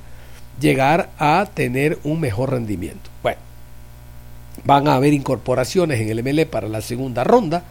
llegar 0.61 1.09
a 1.17 1.49
tener 1.51 1.97
un 2.03 2.19
mejor 2.19 2.51
rendimiento. 2.51 3.09
Bueno, 3.23 3.39
van 4.63 4.87
a 4.87 4.93
haber 4.93 5.13
incorporaciones 5.13 5.99
en 5.99 6.09
el 6.09 6.21
ML 6.23 6.45
para 6.45 6.67
la 6.67 6.81
segunda 6.81 7.23
ronda. 7.23 7.63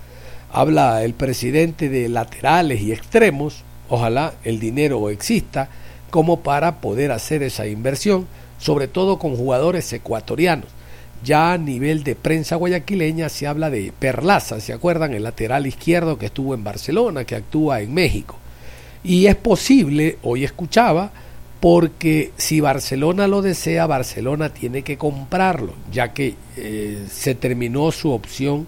Habla 0.52 1.04
el 1.04 1.14
presidente 1.14 1.88
de 1.88 2.08
laterales 2.08 2.80
y 2.80 2.90
extremos. 2.90 3.62
Ojalá 3.88 4.34
el 4.42 4.58
dinero 4.58 5.08
exista 5.10 5.68
como 6.10 6.40
para 6.40 6.80
poder 6.80 7.12
hacer 7.12 7.44
esa 7.44 7.68
inversión, 7.68 8.26
sobre 8.58 8.88
todo 8.88 9.20
con 9.20 9.36
jugadores 9.36 9.92
ecuatorianos. 9.92 10.75
Ya 11.24 11.52
a 11.52 11.58
nivel 11.58 12.04
de 12.04 12.14
prensa 12.14 12.56
guayaquileña 12.56 13.28
se 13.28 13.46
habla 13.46 13.70
de 13.70 13.92
Perlaza, 13.98 14.60
¿se 14.60 14.72
acuerdan? 14.72 15.14
El 15.14 15.24
lateral 15.24 15.66
izquierdo 15.66 16.18
que 16.18 16.26
estuvo 16.26 16.54
en 16.54 16.64
Barcelona, 16.64 17.24
que 17.24 17.36
actúa 17.36 17.80
en 17.80 17.94
México. 17.94 18.36
Y 19.02 19.26
es 19.26 19.36
posible, 19.36 20.18
hoy 20.22 20.44
escuchaba, 20.44 21.10
porque 21.60 22.32
si 22.36 22.60
Barcelona 22.60 23.26
lo 23.26 23.40
desea, 23.40 23.86
Barcelona 23.86 24.52
tiene 24.52 24.82
que 24.82 24.98
comprarlo, 24.98 25.72
ya 25.90 26.12
que 26.12 26.34
eh, 26.56 27.04
se 27.10 27.34
terminó 27.34 27.90
su 27.92 28.10
opción 28.10 28.66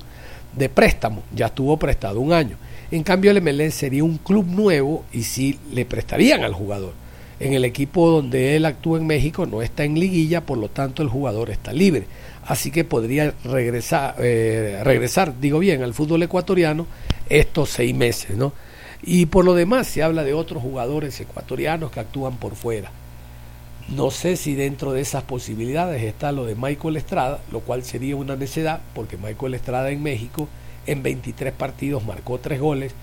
de 0.57 0.69
préstamo, 0.69 1.23
ya 1.35 1.47
estuvo 1.47 1.77
prestado 1.77 2.21
un 2.21 2.33
año. 2.33 2.57
En 2.91 3.03
cambio, 3.03 3.31
el 3.31 3.43
MLS 3.43 3.75
sería 3.75 4.05
un 4.05 4.17
club 4.17 4.47
nuevo 4.47 5.05
y 5.13 5.25
sí 5.25 5.59
le 5.73 5.85
prestarían 5.85 6.43
al 6.43 6.55
jugador. 6.55 6.95
En 7.41 7.53
el 7.53 7.65
equipo 7.65 8.09
donde 8.09 8.57
él 8.57 8.65
actúa 8.65 8.99
en 8.99 9.07
México 9.07 9.47
no 9.47 9.63
está 9.63 9.85
en 9.85 10.01
liguilla, 10.01 10.41
por 10.41 10.59
lo 10.59 10.69
tanto 10.69 11.03
el 11.03 11.09
jugador 11.09 11.51
está 11.51 11.73
libre 11.73 12.07
así 12.49 12.71
que 12.71 12.83
podría 12.83 13.35
regresar, 13.45 14.17
eh, 14.19 14.81
regresar, 14.83 15.39
digo 15.39 15.59
bien, 15.59 15.83
al 15.83 15.95
fútbol 15.95 16.23
ecuatoriano 16.23 16.87
estos 17.29 17.69
seis 17.69 17.95
meses, 17.95 18.37
¿no? 18.37 18.53
Y 19.03 19.27
por 19.27 19.45
lo 19.45 19.55
demás 19.55 19.87
se 19.87 20.03
habla 20.03 20.25
de 20.25 20.35
otros 20.35 20.63
jugadores 20.63 21.21
ecuatorianos 21.21 21.91
que 21.91 22.01
actúan 22.01 22.39
por 22.39 22.57
fuera. 22.57 22.91
No 23.89 24.11
sé 24.11 24.37
si 24.37 24.55
dentro 24.55 24.93
de 24.93 25.03
esas 25.03 25.23
posibilidades 25.23 26.03
está 26.03 26.33
lo 26.33 26.47
de 26.47 26.55
Michael 26.57 26.97
Estrada, 26.97 27.41
lo 27.53 27.61
cual 27.61 27.85
sería 27.85 28.17
una 28.17 28.35
necedad, 28.35 28.81
porque 28.95 29.17
Michael 29.17 29.55
Estrada 29.55 29.91
en 29.91 30.03
México 30.03 30.49
en 30.87 31.03
23 31.03 31.53
partidos 31.53 32.05
marcó 32.05 32.39
tres 32.39 32.61
goles 32.61 32.95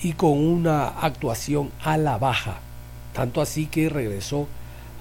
y 0.00 0.12
con 0.12 0.38
una 0.38 0.88
actuación 0.88 1.70
a 1.82 1.96
la 1.96 2.18
baja. 2.18 2.60
Tanto 3.12 3.40
así 3.40 3.66
que 3.66 3.88
regresó 3.88 4.46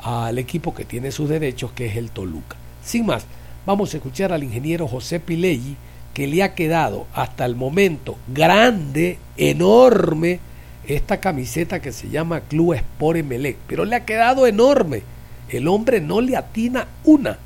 al 0.03 0.37
equipo 0.39 0.73
que 0.73 0.85
tiene 0.85 1.11
sus 1.11 1.29
derechos, 1.29 1.71
que 1.71 1.85
es 1.85 1.95
el 1.95 2.09
Toluca. 2.09 2.57
Sin 2.83 3.05
más, 3.05 3.25
Vamos 3.63 3.93
a 3.93 3.97
escuchar 3.97 4.33
al 4.33 4.43
ingeniero 4.43 4.87
José 4.87 5.19
Pileggi, 5.19 5.75
que 6.15 6.25
le 6.25 6.41
ha 6.41 6.55
quedado 6.55 7.05
hasta 7.13 7.45
el 7.45 7.55
momento 7.55 8.17
grande, 8.27 9.19
enorme, 9.37 10.39
esta 10.87 11.19
camiseta 11.19 11.79
que 11.79 11.91
se 11.91 12.09
llama 12.09 12.41
Club 12.41 12.73
Sport 12.73 13.19
Emelec, 13.19 13.57
pero 13.67 13.85
le 13.85 13.95
ha 13.95 14.03
quedado 14.03 14.47
enorme. 14.47 15.03
El 15.47 15.67
hombre 15.67 16.01
no 16.01 16.21
le 16.21 16.35
atina 16.35 16.87
una. 17.03 17.37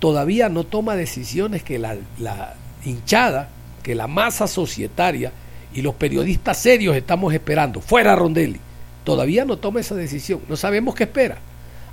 Todavía 0.00 0.48
no 0.48 0.64
toma 0.64 0.96
decisiones 0.96 1.62
que 1.62 1.78
la, 1.78 1.96
la 2.18 2.54
hinchada, 2.84 3.48
que 3.84 3.94
la 3.94 4.08
masa 4.08 4.48
societaria 4.48 5.30
y 5.72 5.82
los 5.82 5.94
periodistas 5.94 6.58
serios 6.58 6.96
estamos 6.96 7.32
esperando. 7.32 7.80
Fuera 7.80 8.16
Rondelli. 8.16 8.58
Todavía 9.04 9.44
no 9.44 9.58
toma 9.58 9.78
esa 9.78 9.94
decisión. 9.94 10.40
No 10.48 10.56
sabemos 10.56 10.96
qué 10.96 11.04
espera 11.04 11.38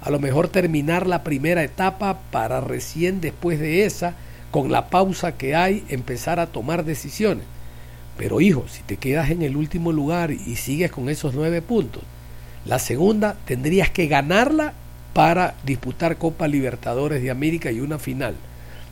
a 0.02 0.10
lo 0.10 0.20
mejor 0.20 0.48
terminar 0.48 1.08
la 1.08 1.24
primera 1.24 1.64
etapa 1.64 2.20
para 2.32 2.62
recién 2.62 3.22
después 3.22 3.60
de 3.60 3.86
esa, 3.86 4.16
con 4.52 4.72
la 4.72 4.90
pausa 4.90 5.38
que 5.38 5.56
hay, 5.56 5.84
empezar 5.90 6.40
a 6.40 6.48
tomar 6.48 6.86
decisiones. 6.86 7.46
Pero 8.18 8.42
hijo, 8.42 8.66
si 8.68 8.82
te 8.84 8.98
quedas 8.98 9.30
en 9.30 9.42
el 9.42 9.56
último 9.56 9.92
lugar 9.92 10.32
y 10.32 10.56
sigues 10.56 10.92
con 10.92 11.10
esos 11.10 11.34
nueve 11.34 11.62
puntos, 11.62 12.04
la 12.66 12.80
segunda 12.80 13.38
tendrías 13.46 13.90
que 13.90 14.08
ganarla 14.08 14.74
para 15.14 15.56
disputar 15.66 16.18
Copa 16.18 16.48
Libertadores 16.48 17.22
de 17.22 17.32
América 17.32 17.72
y 17.72 17.80
una 17.80 18.00
final, 18.00 18.36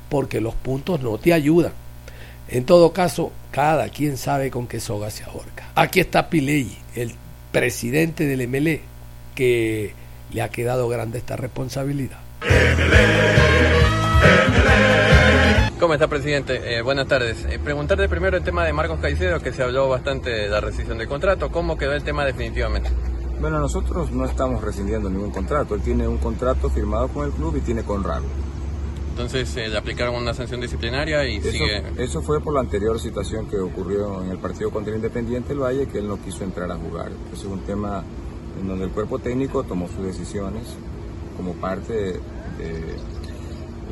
porque 0.09 0.41
los 0.41 0.55
puntos 0.55 1.01
no 1.01 1.17
te 1.17 1.33
ayudan. 1.33 1.73
En 2.49 2.63
todo 2.63 2.93
caso, 2.93 3.31
cada 3.51 3.89
quien 3.89 4.17
sabe 4.17 4.49
con 4.51 4.67
qué 4.67 4.79
soga 4.79 5.11
se 5.11 5.23
ahorca. 5.25 5.69
Aquí 5.75 5.99
está 5.99 6.29
Piley, 6.29 6.77
el 6.95 7.13
presidente 7.51 8.25
del 8.25 8.47
MLE, 8.47 8.81
que 9.35 9.93
le 10.31 10.41
ha 10.41 10.49
quedado 10.49 10.87
grande 10.89 11.17
esta 11.17 11.35
responsabilidad. 11.35 12.19
¿Cómo 15.79 15.93
está, 15.93 16.07
presidente? 16.07 16.77
Eh, 16.77 16.81
buenas 16.81 17.07
tardes. 17.07 17.45
Eh, 17.45 17.59
preguntarte 17.59 18.09
primero 18.09 18.35
el 18.35 18.43
tema 18.43 18.65
de 18.65 18.73
Marcos 18.73 18.99
Caicedo, 18.99 19.39
que 19.39 19.53
se 19.53 19.61
habló 19.61 19.87
bastante 19.87 20.31
de 20.31 20.49
la 20.49 20.59
rescisión 20.59 20.97
del 20.97 21.07
contrato. 21.07 21.51
¿Cómo 21.51 21.77
quedó 21.77 21.93
el 21.93 22.03
tema 22.03 22.25
definitivamente? 22.25 22.89
Bueno, 23.39 23.59
nosotros 23.59 24.11
no 24.11 24.25
estamos 24.25 24.63
rescindiendo 24.63 25.07
ningún 25.09 25.29
contrato. 25.29 25.75
Él 25.75 25.81
tiene 25.81 26.07
un 26.07 26.17
contrato 26.17 26.69
firmado 26.71 27.09
con 27.09 27.27
el 27.27 27.31
club 27.31 27.57
y 27.57 27.61
tiene 27.61 27.83
con 27.83 28.03
Rami. 28.03 28.25
Entonces 29.11 29.55
eh, 29.57 29.67
le 29.67 29.77
aplicaron 29.77 30.15
una 30.15 30.33
sanción 30.33 30.61
disciplinaria 30.61 31.27
y 31.27 31.37
Eso, 31.37 31.51
sigue... 31.51 31.83
eso 31.97 32.21
fue 32.23 32.41
por 32.41 32.53
la 32.53 32.59
anterior 32.61 32.99
situación 32.99 33.47
que 33.47 33.57
ocurrió 33.57 34.23
en 34.23 34.31
el 34.31 34.37
partido 34.39 34.71
contra 34.71 34.91
el 34.91 34.97
Independiente 34.97 35.49
del 35.49 35.59
Valle, 35.59 35.87
que 35.87 35.99
él 35.99 36.07
no 36.07 36.19
quiso 36.19 36.43
entrar 36.43 36.71
a 36.71 36.75
jugar. 36.75 37.11
Eso 37.31 37.47
es 37.47 37.51
un 37.51 37.61
tema 37.61 38.03
en 38.59 38.67
donde 38.67 38.85
el 38.85 38.91
cuerpo 38.91 39.19
técnico 39.19 39.63
tomó 39.63 39.87
sus 39.87 40.05
decisiones 40.05 40.63
como 41.35 41.53
parte 41.53 41.93
de, 41.93 42.19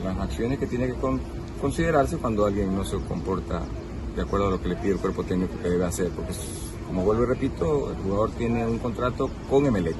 las 0.03 0.17
acciones 0.19 0.59
que 0.59 0.67
tiene 0.67 0.87
que 0.87 0.93
con- 0.95 1.21
considerarse 1.61 2.17
cuando 2.17 2.45
alguien 2.45 2.75
no 2.75 2.83
se 2.83 2.97
comporta 2.99 3.61
de 4.15 4.21
acuerdo 4.21 4.47
a 4.47 4.51
lo 4.51 4.61
que 4.61 4.69
le 4.69 4.75
pide 4.75 4.93
el 4.93 4.99
cuerpo 4.99 5.23
técnico 5.23 5.53
que 5.61 5.69
debe 5.69 5.85
hacer. 5.85 6.09
Porque, 6.09 6.33
como 6.87 7.03
vuelvo 7.03 7.23
y 7.23 7.25
repito, 7.27 7.91
el 7.91 7.97
jugador 7.97 8.31
tiene 8.31 8.65
un 8.65 8.77
contrato 8.79 9.29
con 9.49 9.65
Emelec 9.65 9.95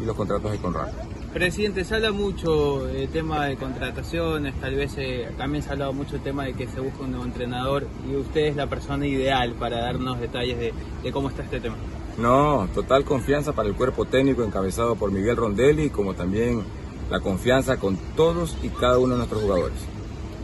y 0.00 0.04
los 0.04 0.16
contratos 0.16 0.50
hay 0.50 0.58
con 0.58 0.72
RAC. 0.74 0.90
Presidente, 1.32 1.84
se 1.84 1.94
habla 1.94 2.10
mucho 2.10 2.86
del 2.86 3.08
tema 3.08 3.46
de 3.46 3.56
contrataciones, 3.56 4.52
tal 4.60 4.74
vez 4.74 4.94
eh, 4.98 5.28
también 5.38 5.62
se 5.62 5.68
ha 5.70 5.72
hablado 5.74 5.92
mucho 5.92 6.12
del 6.14 6.22
tema 6.22 6.44
de 6.44 6.54
que 6.54 6.66
se 6.66 6.80
busca 6.80 7.02
un 7.04 7.10
nuevo 7.12 7.24
entrenador 7.24 7.86
y 8.10 8.16
usted 8.16 8.46
es 8.46 8.56
la 8.56 8.66
persona 8.66 9.06
ideal 9.06 9.52
para 9.54 9.80
darnos 9.80 10.18
detalles 10.18 10.58
de, 10.58 10.72
de 11.04 11.12
cómo 11.12 11.28
está 11.28 11.42
este 11.44 11.60
tema. 11.60 11.76
No, 12.20 12.68
total 12.74 13.04
confianza 13.04 13.54
para 13.54 13.68
el 13.68 13.74
cuerpo 13.74 14.04
técnico 14.04 14.44
encabezado 14.44 14.94
por 14.94 15.10
Miguel 15.10 15.36
Rondelli, 15.36 15.88
como 15.88 16.12
también 16.12 16.62
la 17.10 17.20
confianza 17.20 17.78
con 17.78 17.96
todos 18.14 18.58
y 18.62 18.68
cada 18.68 18.98
uno 18.98 19.14
de 19.14 19.18
nuestros 19.18 19.42
jugadores. 19.42 19.78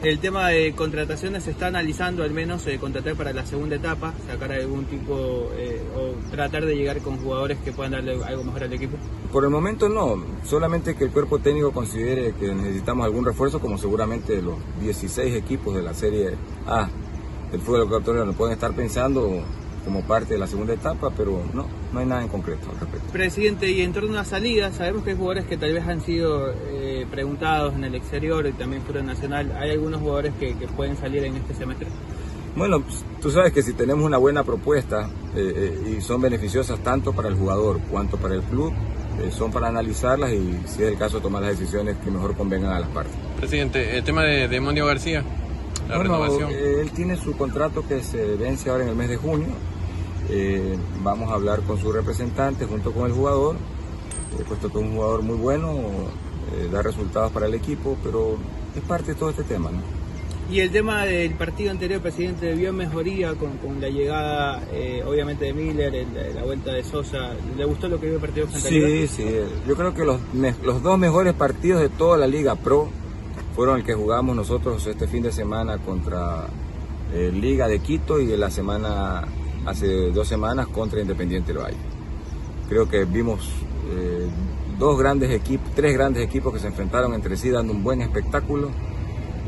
El 0.03 0.19
tema 0.19 0.49
de 0.49 0.75
contrataciones 0.75 1.45
se 1.45 1.51
está 1.51 1.67
analizando 1.67 2.23
al 2.23 2.31
menos 2.31 2.67
eh, 2.67 2.79
contratar 2.79 3.15
para 3.15 3.33
la 3.33 3.45
segunda 3.45 3.77
etapa, 3.77 4.15
sacar 4.27 4.53
algún 4.53 4.87
tipo 4.87 5.51
eh, 5.55 5.83
o 5.97 6.31
tratar 6.31 6.65
de 6.65 6.77
llegar 6.77 7.01
con 7.01 7.19
jugadores 7.19 7.59
que 7.65 7.73
puedan 7.73 7.93
darle 7.93 8.23
algo 8.25 8.45
mejor 8.45 8.65
al 8.65 8.73
equipo. 8.73 8.97
Por 9.31 9.45
el 9.45 9.51
momento 9.51 9.89
no, 9.89 10.23
solamente 10.45 10.97
que 10.97 11.05
el 11.05 11.11
cuerpo 11.11 11.41
técnico 11.41 11.73
considere 11.73 12.33
que 12.35 12.55
necesitamos 12.55 13.05
algún 13.05 13.25
refuerzo, 13.25 13.59
como 13.59 13.77
seguramente 13.77 14.41
los 14.41 14.57
16 14.81 15.35
equipos 15.35 15.75
de 15.75 15.83
la 15.83 15.93
Serie 15.93 16.37
A 16.67 16.89
del 17.51 17.61
fútbol 17.61 17.85
ecuatoriano 17.85 18.33
pueden 18.33 18.55
estar 18.55 18.73
pensando 18.73 19.43
como 19.87 20.03
parte 20.03 20.35
de 20.35 20.39
la 20.41 20.47
segunda 20.47 20.75
etapa, 20.75 21.11
pero 21.17 21.43
no, 21.55 21.67
no 21.93 21.99
hay 22.01 22.05
nada 22.07 22.21
en 22.23 22.29
concreto 22.29 22.69
al 22.71 22.79
respecto. 22.81 23.11
Presidente, 23.13 23.71
y 23.71 23.81
en 23.81 23.93
torno 23.95 24.11
a 24.11 24.17
la 24.17 24.25
salida, 24.25 24.71
sabemos 24.73 25.05
que 25.05 25.11
hay 25.13 25.17
jugadores 25.17 25.45
que 25.47 25.57
tal 25.57 25.73
vez 25.73 25.87
han 25.87 26.03
sido 26.03 26.53
eh, 26.53 27.07
preguntados 27.11 27.75
en 27.75 27.85
el 27.85 27.95
exterior 27.95 28.47
y 28.47 28.53
también 28.53 28.83
fuera 28.83 29.03
nacional. 29.03 29.57
¿Hay 29.59 29.71
algunos 29.71 30.01
jugadores 30.03 30.35
que, 30.39 30.55
que 30.59 30.67
pueden 30.67 30.99
salir 30.99 31.25
en 31.25 31.37
este 31.37 31.55
semestre? 31.55 31.87
Bueno, 32.57 32.83
tú 33.23 33.31
sabes 33.31 33.53
que 33.53 33.63
si 33.63 33.73
tenemos 33.75 34.05
una 34.05 34.19
buena 34.19 34.43
propuesta 34.43 35.09
eh, 35.35 35.53
eh, 35.87 35.97
y 35.99 36.01
son 36.01 36.21
beneficiosas 36.21 36.79
tanto 36.81 37.13
para 37.13 37.29
el 37.29 37.37
jugador 37.37 37.79
cuanto 37.91 38.17
para 38.17 38.35
el 38.35 38.43
club, 38.43 38.73
eh, 39.23 39.31
son 39.31 39.53
para 39.53 39.69
analizarlas 39.69 40.33
y 40.33 40.59
si 40.67 40.83
es 40.83 40.89
el 40.89 40.99
caso 40.99 41.21
tomar 41.21 41.43
las 41.43 41.59
decisiones 41.59 41.97
que 42.03 42.11
mejor 42.11 42.35
convengan 42.35 42.73
a 42.73 42.81
las 42.81 42.89
partes. 42.91 43.15
Presidente, 43.39 43.97
el 43.99 44.03
tema 44.05 44.25
de, 44.25 44.49
de 44.49 44.61
Mondio 44.61 44.87
García, 44.87 45.23
la 45.89 45.97
Bueno, 45.99 46.15
renovación. 46.15 46.51
eh, 46.51 46.81
él 46.81 46.91
tiene 46.93 47.17
su 47.17 47.37
contrato 47.37 47.87
que 47.87 48.03
se 48.03 48.37
vence 48.37 48.71
ahora 48.71 48.85
en 48.85 48.89
el 48.91 48.97
mes 48.97 49.11
de 49.11 49.17
junio. 49.17 49.49
Eh, 50.29 50.77
vamos 51.03 51.31
a 51.31 51.35
hablar 51.35 51.61
con 51.63 51.79
su 51.79 51.93
representante 51.93 52.67
junto 52.67 52.93
con 52.93 53.07
el 53.07 53.13
jugador, 53.13 53.57
eh, 53.57 54.45
puesto 54.47 54.71
que 54.71 54.79
es 54.79 54.85
un 54.85 54.95
jugador 54.95 55.23
muy 55.23 55.37
bueno, 55.37 55.73
eh, 56.53 56.69
da 56.71 56.83
resultados 56.83 57.31
para 57.33 57.47
el 57.47 57.55
equipo, 57.55 57.97
pero 58.03 58.37
es 58.75 58.83
parte 58.83 59.13
de 59.13 59.19
todo 59.19 59.31
este 59.31 59.45
tema. 59.45 59.71
¿no? 59.71 59.79
Y 60.51 60.61
el 60.61 60.71
tema 60.71 61.05
del 61.05 61.35
partido 61.35 61.71
anterior, 61.73 62.01
presidente, 62.01 62.55
vio 62.55 62.73
mejoría 62.73 63.35
con, 63.35 63.57
con 63.59 63.81
la 63.81 63.89
llegada, 63.89 64.63
eh, 64.73 65.03
obviamente, 65.07 65.47
de 65.47 65.53
Miller, 65.53 65.93
el- 65.95 66.35
la 66.37 66.45
vuelta 66.45 66.73
de 66.73 66.85
Sosa. 66.85 67.31
¿Le 67.57 67.65
gustó 67.65 67.89
lo 67.89 67.99
que 67.99 68.07
vio 68.07 68.15
el 68.17 68.21
partido 68.21 68.47
frente 68.47 68.69
a 68.69 68.71
Sí, 68.71 69.07
sí. 69.09 69.27
Yo 69.67 69.75
creo 69.75 69.93
que 69.95 70.05
los, 70.05 70.21
los 70.63 70.83
dos 70.83 70.99
mejores 70.99 71.35
partidos 71.35 71.81
de 71.81 71.89
toda 71.89 72.17
la 72.17 72.27
Liga 72.29 72.55
Pro 72.55 72.89
fueron 73.57 73.79
el 73.79 73.85
que 73.85 73.95
jugamos 73.95 74.37
nosotros 74.37 74.87
este 74.87 75.09
fin 75.09 75.23
de 75.25 75.33
semana 75.33 75.79
contra 75.79 76.47
Liga 77.13 77.67
de 77.69 77.79
Quito 77.81 78.21
y 78.21 78.27
la 78.37 78.51
semana 78.51 79.25
hace 79.67 80.13
dos 80.13 80.29
semanas 80.29 80.69
contra 80.69 81.01
Independiente 81.01 81.53
del 81.53 81.63
Valle. 81.63 81.77
Creo 82.69 82.89
que 82.89 83.05
vimos 83.05 83.51
eh, 83.91 84.29
dos 84.79 84.99
grandes 84.99 85.31
equipos, 85.31 85.71
tres 85.75 85.93
grandes 85.93 86.23
equipos 86.23 86.53
que 86.55 86.61
se 86.61 86.69
enfrentaron 86.69 87.15
entre 87.15 87.37
sí 87.37 87.51
dando 87.51 87.73
un 87.73 87.83
buen 87.83 88.01
espectáculo, 88.01 88.71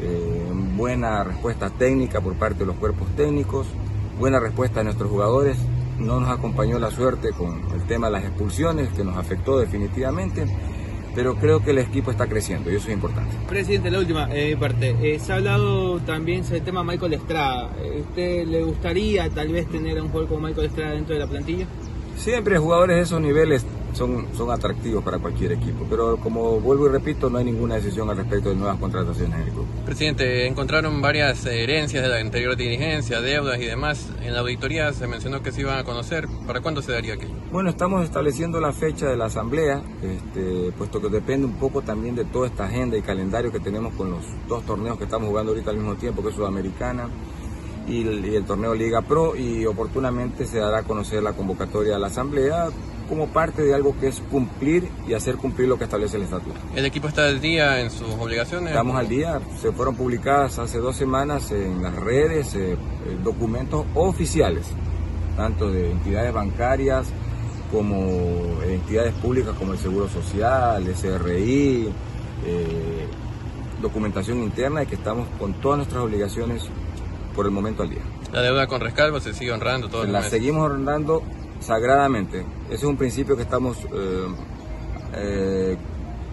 eh, 0.01 0.53
buena 0.77 1.25
respuesta 1.25 1.71
técnica 1.71 2.21
por 2.21 2.35
parte 2.35 2.61
de 2.61 2.67
los 2.67 2.77
cuerpos 2.77 3.09
técnicos, 3.17 3.67
buena 4.19 4.41
respuesta 4.41 4.81
de 4.81 4.85
nuestros 4.85 5.11
jugadores. 5.11 5.57
No 5.99 6.21
nos 6.21 6.31
acompañó 6.31 6.79
la 6.79 6.93
suerte 6.93 7.31
con 7.33 7.61
el 7.75 7.83
tema 7.89 8.07
de 8.07 8.13
las 8.13 8.25
expulsiones, 8.25 8.89
que 8.91 9.03
nos 9.03 9.17
afectó 9.17 9.59
definitivamente, 9.59 10.47
pero 11.19 11.35
creo 11.35 11.61
que 11.65 11.73
el 11.73 11.79
equipo 11.79 12.13
está 12.13 12.29
creciendo 12.29 12.71
y 12.71 12.77
eso 12.77 12.87
es 12.87 12.95
importante. 12.95 13.35
Presidente, 13.49 13.91
la 13.91 13.99
última 13.99 14.29
eh, 14.33 14.57
parte. 14.57 14.95
Eh, 15.03 15.19
se 15.19 15.33
ha 15.33 15.35
hablado 15.35 15.99
también 15.99 16.45
sobre 16.45 16.59
el 16.59 16.65
tema 16.65 16.85
Michael 16.85 17.15
Estrada. 17.15 17.73
¿Usted 17.99 18.47
le 18.47 18.63
gustaría 18.63 19.29
tal 19.29 19.49
vez 19.49 19.67
tener 19.69 19.99
a 19.99 20.03
un 20.05 20.11
jugador 20.11 20.29
como 20.29 20.47
Michael 20.47 20.69
Estrada 20.69 20.93
dentro 20.93 21.15
de 21.15 21.21
la 21.21 21.27
plantilla? 21.27 21.67
Siempre 22.17 22.57
jugadores 22.59 22.99
de 22.99 23.03
esos 23.03 23.21
niveles 23.21 23.67
son, 23.99 24.29
son 24.35 24.51
atractivos 24.51 25.03
para 25.03 25.19
cualquier 25.19 25.53
equipo, 25.53 25.85
pero 25.91 26.17
como 26.19 26.61
vuelvo 26.61 26.87
y 26.87 26.91
repito, 26.91 27.29
no 27.29 27.39
hay 27.39 27.45
ninguna 27.45 27.75
decisión 27.75 28.09
al 28.09 28.17
respecto 28.17 28.51
de 28.51 28.55
nuevas 28.55 28.79
contrataciones 28.79 29.41
en 29.41 29.47
el 29.47 29.53
club. 29.53 29.67
Presidente, 29.85 30.47
encontraron 30.47 31.03
varias 31.03 31.45
herencias 31.45 32.03
de 32.03 32.09
la 32.09 32.19
anterior 32.21 32.57
dirigencia, 32.57 33.21
deudas 33.21 33.61
y 33.61 33.65
demás. 33.65 34.09
En 34.23 34.35
la 34.35 34.41
auditoría 34.41 34.93
se 34.93 35.07
mencionó 35.07 35.43
que 35.43 35.51
se 35.51 35.63
iban 35.63 35.79
a 35.79 35.85
conocer. 35.85 36.29
¿Para 36.47 36.61
cuándo 36.61 36.81
se 36.81 36.93
daría 36.93 37.15
aquello? 37.15 37.35
Bueno, 37.51 37.71
estamos 37.71 38.05
estableciendo 38.05 38.61
la 38.61 38.73
fecha 38.73 39.07
de 39.07 39.17
la 39.17 39.27
asamblea, 39.27 39.83
este, 40.03 40.73
puesto 40.79 41.01
que 41.01 41.09
depende 41.09 41.47
un 41.47 41.55
poco 41.55 41.83
también 41.83 42.15
de 42.15 42.25
toda 42.25 42.47
esta 42.47 42.67
agenda 42.67 42.97
y 42.97 43.03
calendario 43.03 43.51
que 43.51 43.61
tenemos 43.61 43.95
con 43.95 44.11
los 44.13 44.23
dos 44.47 44.65
torneos 44.65 44.97
que 44.97 45.05
estamos 45.05 45.29
jugando 45.29 45.53
ahorita 45.53 45.71
al 45.71 45.77
mismo 45.77 45.97
tiempo, 45.97 46.23
que 46.23 46.29
es 46.29 46.37
Sudamericana 46.37 47.09
y 47.89 48.07
el, 48.07 48.25
y 48.25 48.37
el 48.37 48.45
torneo 48.45 48.75
Liga 48.75 49.03
Pro, 49.03 49.35
y 49.35 49.67
oportunamente 49.67 50.47
se 50.47 50.59
dará 50.59 50.79
a 50.79 50.83
conocer 50.83 51.23
la 51.23 51.33
convocatoria 51.33 51.97
a 51.97 51.99
la 51.99 52.09
asamblea 52.09 52.69
como 53.09 53.29
parte 53.29 53.63
de 53.63 53.75
algo 53.75 53.99
que 53.99 54.09
es 54.09 54.21
cumplir 54.31 54.89
y 55.09 55.15
hacer 55.15 55.37
cumplir 55.37 55.69
lo 55.69 55.79
que 55.79 55.85
establece 55.85 56.17
el 56.17 56.25
estatuto. 56.25 56.59
¿El 56.75 56.85
equipo 56.85 57.09
está 57.09 57.27
al 57.27 57.41
día 57.41 57.81
en 57.81 57.91
sus 57.91 58.09
obligaciones? 58.15 58.71
Estamos 58.71 58.97
al 58.97 59.09
día, 59.09 59.41
se 59.61 59.73
fueron 59.73 59.97
publicadas 59.97 60.59
hace 60.59 60.79
dos 60.79 60.97
semanas 60.97 61.51
en 61.51 61.83
las 61.83 61.95
redes 61.95 62.55
eh, 62.55 62.73
eh, 62.73 62.77
documentos 63.25 63.87
oficiales, 63.95 64.67
tanto 65.37 65.71
de 65.71 65.91
entidades 65.91 66.33
bancarias 66.33 67.09
como 67.73 68.63
entidades 68.63 69.13
públicas 69.15 69.55
como 69.59 69.73
el 69.73 69.79
Seguro 69.79 70.09
Social, 70.09 70.87
SRI, 70.87 71.89
eh, 72.47 73.07
documentación 73.83 74.39
interna 74.39 74.81
de 74.81 74.87
que 74.87 74.95
estamos 74.95 75.29
con 75.39 75.55
todas 75.55 75.79
nuestras 75.79 76.03
obligaciones 76.03 76.65
por 77.35 77.47
el 77.47 77.53
momento 77.53 77.83
al 77.83 77.91
día. 77.91 78.03
La 78.33 78.43
deuda 78.43 78.67
con 78.67 78.81
rescalvo 78.81 79.21
se 79.21 79.33
sigue 79.33 79.53
honrando 79.53 79.89
todos 79.89 80.05
los 80.05 80.13
La 80.13 80.23
seguimos 80.23 80.71
honrando 80.71 81.23
sagradamente. 81.61 82.45
Ese 82.67 82.77
es 82.77 82.85
un 82.85 82.97
principio 82.97 83.37
que 83.37 83.43
estamos 83.43 83.79
eh, 83.93 84.27
eh, 85.15 85.77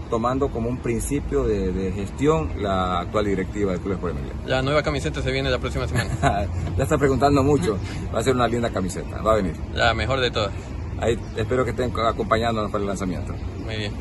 tomando 0.10 0.50
como 0.50 0.70
un 0.70 0.78
principio 0.78 1.44
de, 1.44 1.72
de 1.72 1.92
gestión 1.92 2.50
la 2.62 3.02
actual 3.02 3.26
directiva 3.26 3.72
del 3.72 3.82
Club 3.82 3.94
Sport 3.96 4.18
Emilia. 4.18 4.34
La 4.46 4.62
nueva 4.62 4.84
camiseta 4.84 5.22
se 5.22 5.32
viene 5.32 5.50
la 5.50 5.60
próxima 5.60 5.88
semana. 5.88 6.12
ya 6.78 6.84
está 6.84 6.98
preguntando 6.98 7.44
mucho. 7.44 7.78
Va 8.14 8.20
a 8.20 8.24
ser 8.24 8.36
una 8.36 8.48
linda 8.48 8.70
camiseta. 8.70 9.22
Va 9.22 9.34
a 9.34 9.36
venir. 9.36 9.56
La 9.74 9.94
mejor 9.94 10.20
de 10.20 10.32
todas. 10.32 10.52
Ahí 11.00 11.20
espero 11.36 11.66
que 11.66 11.72
estén 11.72 11.92
acompañándonos 11.98 12.72
para 12.72 12.82
el 12.82 12.88
lanzamiento. 12.88 13.34
Muy 13.66 13.76
bien. 13.76 13.94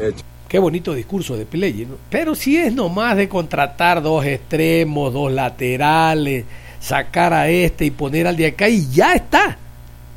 Qué 0.49 0.59
bonito 0.59 0.95
discurso 0.95 1.37
de 1.37 1.47
Pellegrini. 1.47 1.87
¿no? 1.87 1.97
Pero 2.11 2.35
si 2.35 2.57
es 2.57 2.73
nomás 2.73 3.17
de 3.17 3.29
contratar 3.29 4.03
dos 4.03 4.25
extremos, 4.25 5.13
dos 5.13 5.33
laterales, 5.33 6.45
sacar 6.79 7.33
a 7.33 7.49
este 7.49 7.87
y 7.87 7.91
poner 7.91 8.27
al 8.27 8.37
de 8.37 8.47
acá 8.47 8.69
y 8.69 8.89
ya 8.91 9.15
está. 9.15 9.59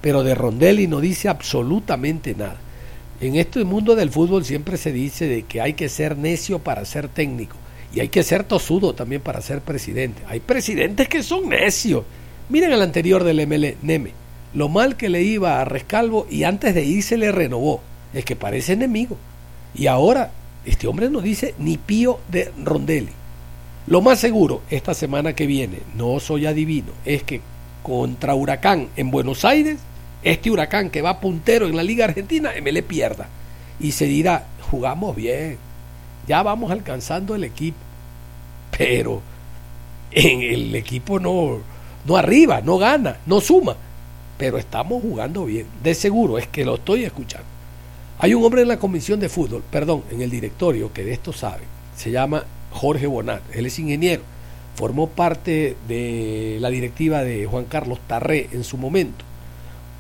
Pero 0.02 0.24
de 0.24 0.36
Rondelli 0.36 0.88
no 0.88 1.00
dice 1.00 1.30
absolutamente 1.30 2.36
nada. 2.36 2.58
En 3.20 3.36
este 3.36 3.64
mundo 3.64 3.96
del 3.96 4.12
fútbol 4.12 4.46
siempre 4.46 4.78
se 4.78 4.92
dice 4.92 5.28
de 5.28 5.44
que 5.44 5.62
hay 5.62 5.74
que 5.74 5.90
ser 5.90 6.18
necio 6.18 6.60
para 6.60 6.86
ser 6.86 7.08
técnico 7.08 7.56
y 7.94 8.00
hay 8.00 8.10
que 8.10 8.24
ser 8.24 8.44
tosudo 8.44 8.94
también 8.94 9.22
para 9.22 9.42
ser 9.42 9.62
presidente. 9.62 10.22
Hay 10.28 10.40
presidentes 10.40 11.10
que 11.10 11.24
son 11.24 11.50
necios. 11.50 12.04
Miren 12.50 12.72
el 12.72 12.82
anterior 12.82 13.24
del 13.24 13.46
ML, 13.48 13.78
Neme. 13.82 14.12
Lo 14.54 14.70
mal 14.70 14.98
que 14.98 15.10
le 15.10 15.24
iba 15.24 15.60
a 15.60 15.66
Rescalvo 15.66 16.28
y 16.30 16.44
antes 16.44 16.76
de 16.76 16.84
irse 16.84 17.18
le 17.18 17.32
renovó. 17.32 17.82
Es 18.14 18.24
que 18.24 18.36
parece 18.36 18.74
enemigo. 18.74 19.18
Y 19.74 19.88
ahora 19.88 20.32
este 20.66 20.88
hombre 20.88 21.10
no 21.10 21.22
dice 21.22 21.56
ni 21.60 21.78
pío 21.78 22.20
de 22.30 22.52
Rondelli. 22.64 23.12
Lo 23.88 24.02
más 24.02 24.20
seguro, 24.20 24.62
esta 24.70 24.94
semana 24.94 25.34
que 25.34 25.48
viene, 25.48 25.80
no 25.96 26.20
soy 26.20 26.46
adivino, 26.46 26.92
es 27.06 27.24
que 27.24 27.40
contra 27.88 28.36
Huracán 28.36 28.90
en 28.98 29.10
Buenos 29.12 29.46
Aires, 29.46 29.80
este 30.22 30.52
Huracán 30.52 30.90
que 30.90 31.02
va 31.02 31.22
puntero 31.22 31.68
en 31.68 31.76
la 31.78 31.84
Liga 31.84 32.04
Argentina, 32.04 32.52
me 32.62 32.74
le 32.74 32.84
pierda. 32.84 33.30
Y 33.80 33.94
se 33.94 34.06
dirá, 34.06 34.46
jugamos 34.70 35.16
bien, 35.16 35.58
ya 36.28 36.44
vamos 36.44 36.70
alcanzando 36.70 37.34
el 37.34 37.46
equipo. 37.46 37.78
Pero 38.78 39.22
en 40.12 40.42
el 40.42 40.76
equipo 40.76 41.18
no, 41.18 41.60
no 42.06 42.18
arriba, 42.18 42.60
no 42.60 42.78
gana, 42.78 43.20
no 43.26 43.40
suma. 43.40 43.78
Pero 44.38 44.58
estamos 44.58 45.02
jugando 45.02 45.46
bien. 45.46 45.68
De 45.82 45.96
seguro, 45.96 46.38
es 46.38 46.48
que 46.48 46.66
lo 46.66 46.76
estoy 46.76 47.06
escuchando. 47.06 47.48
Hay 48.20 48.34
un 48.34 48.44
hombre 48.44 48.64
en 48.64 48.68
la 48.68 48.80
comisión 48.80 49.22
de 49.22 49.30
fútbol, 49.30 49.64
perdón, 49.72 50.04
en 50.12 50.22
el 50.22 50.30
directorio 50.30 50.92
que 50.92 51.06
de 51.06 51.14
esto 51.14 51.32
sabe. 51.32 51.64
Se 51.96 52.12
llama 52.12 52.44
Jorge 52.72 53.08
Bonar. 53.08 53.42
Él 53.54 53.66
es 53.66 53.80
ingeniero, 53.80 54.24
formó 54.78 55.08
parte 55.10 55.76
de 55.88 56.60
la 56.62 56.70
directiva 56.70 57.24
de 57.24 57.48
Juan 57.48 57.66
Carlos 57.66 58.00
Tarré 58.06 58.48
en 58.52 58.64
su 58.64 58.78
momento. 58.78 59.26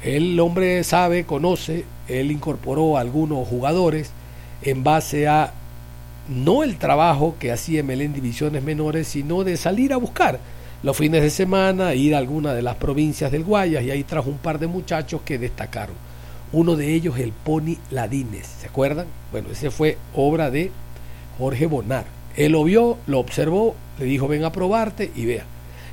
El 0.03 0.39
hombre 0.39 0.83
sabe, 0.83 1.25
conoce, 1.25 1.83
él 2.07 2.29
incorporó 2.29 2.95
a 2.95 3.01
algunos 3.01 3.47
jugadores 3.47 4.11
en 4.61 4.83
base 4.83 5.27
a 5.27 5.51
no 6.29 6.61
el 6.61 6.77
trabajo 6.77 7.35
que 7.39 7.51
hacía 7.51 7.81
ML 7.81 8.01
en 8.01 8.13
divisiones 8.13 8.61
menores, 8.61 9.07
sino 9.07 9.43
de 9.43 9.57
salir 9.57 9.93
a 9.93 9.97
buscar 9.97 10.39
los 10.83 10.95
fines 10.95 11.23
de 11.23 11.31
semana, 11.31 11.95
ir 11.95 12.13
a 12.13 12.19
alguna 12.19 12.53
de 12.53 12.61
las 12.61 12.75
provincias 12.75 13.31
del 13.31 13.43
Guayas 13.43 13.83
y 13.83 13.89
ahí 13.89 14.03
trajo 14.03 14.29
un 14.29 14.37
par 14.37 14.59
de 14.59 14.67
muchachos 14.67 15.21
que 15.25 15.39
destacaron. 15.39 15.95
Uno 16.53 16.75
de 16.75 16.93
ellos, 16.93 17.17
el 17.17 17.31
Pony 17.31 17.77
Ladines, 17.89 18.45
¿se 18.45 18.67
acuerdan? 18.67 19.07
Bueno, 19.31 19.49
ese 19.51 19.71
fue 19.71 19.97
obra 20.13 20.51
de 20.51 20.69
Jorge 21.39 21.65
Bonar. 21.65 22.16
Él 22.37 22.53
lo 22.53 22.63
vio, 22.63 22.97
lo 23.07 23.19
observó, 23.19 23.75
le 23.99 24.05
dijo 24.05 24.27
ven 24.27 24.45
a 24.45 24.51
probarte 24.51 25.11
y 25.15 25.25
vea. 25.25 25.45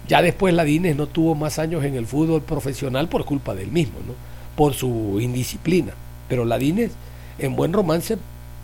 Ya 0.07 0.20
después 0.20 0.53
Ladines 0.53 0.95
no 0.95 1.07
tuvo 1.07 1.34
más 1.34 1.59
años 1.59 1.82
en 1.84 1.95
el 1.95 2.07
fútbol 2.07 2.42
profesional 2.42 3.09
por 3.09 3.24
culpa 3.24 3.55
del 3.55 3.72
mismo, 3.72 3.99
¿no? 4.07 4.12
por 4.55 4.74
su 4.74 5.18
indisciplina. 5.20 5.95
Pero 6.28 6.45
Ladines, 6.45 6.92
en 7.38 7.57
buen 7.57 7.72
romance, 7.72 8.18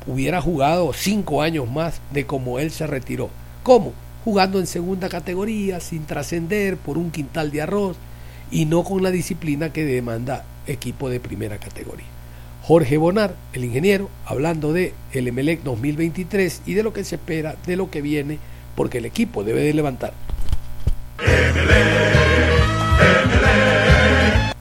hubiera 0.06 0.42
jugado 0.42 0.92
cinco 0.92 1.40
años 1.42 1.70
más 1.70 2.00
de 2.12 2.26
como 2.26 2.58
él 2.58 2.70
se 2.70 2.86
retiró. 2.86 3.30
¿Cómo? 3.62 3.92
Jugando 4.24 4.60
en 4.60 4.66
segunda 4.66 5.08
categoría, 5.08 5.80
sin 5.80 6.04
trascender 6.04 6.76
por 6.76 6.98
un 6.98 7.10
quintal 7.10 7.50
de 7.50 7.62
arroz 7.62 7.96
y 8.50 8.66
no 8.66 8.84
con 8.84 9.02
la 9.02 9.10
disciplina 9.10 9.72
que 9.72 9.84
demanda 9.84 10.44
equipo 10.66 11.08
de 11.08 11.20
primera 11.20 11.56
categoría. 11.56 12.19
Jorge 12.62 12.98
Bonar, 12.98 13.34
el 13.52 13.64
ingeniero, 13.64 14.08
hablando 14.26 14.72
de 14.72 14.94
el 15.12 15.28
Emelec 15.28 15.62
2023 15.62 16.62
y 16.66 16.74
de 16.74 16.82
lo 16.82 16.92
que 16.92 17.04
se 17.04 17.16
espera, 17.16 17.56
de 17.66 17.76
lo 17.76 17.90
que 17.90 18.02
viene, 18.02 18.38
porque 18.76 18.98
el 18.98 19.06
equipo 19.06 19.44
debe 19.44 19.62
de 19.62 19.74
levantar. 19.74 20.12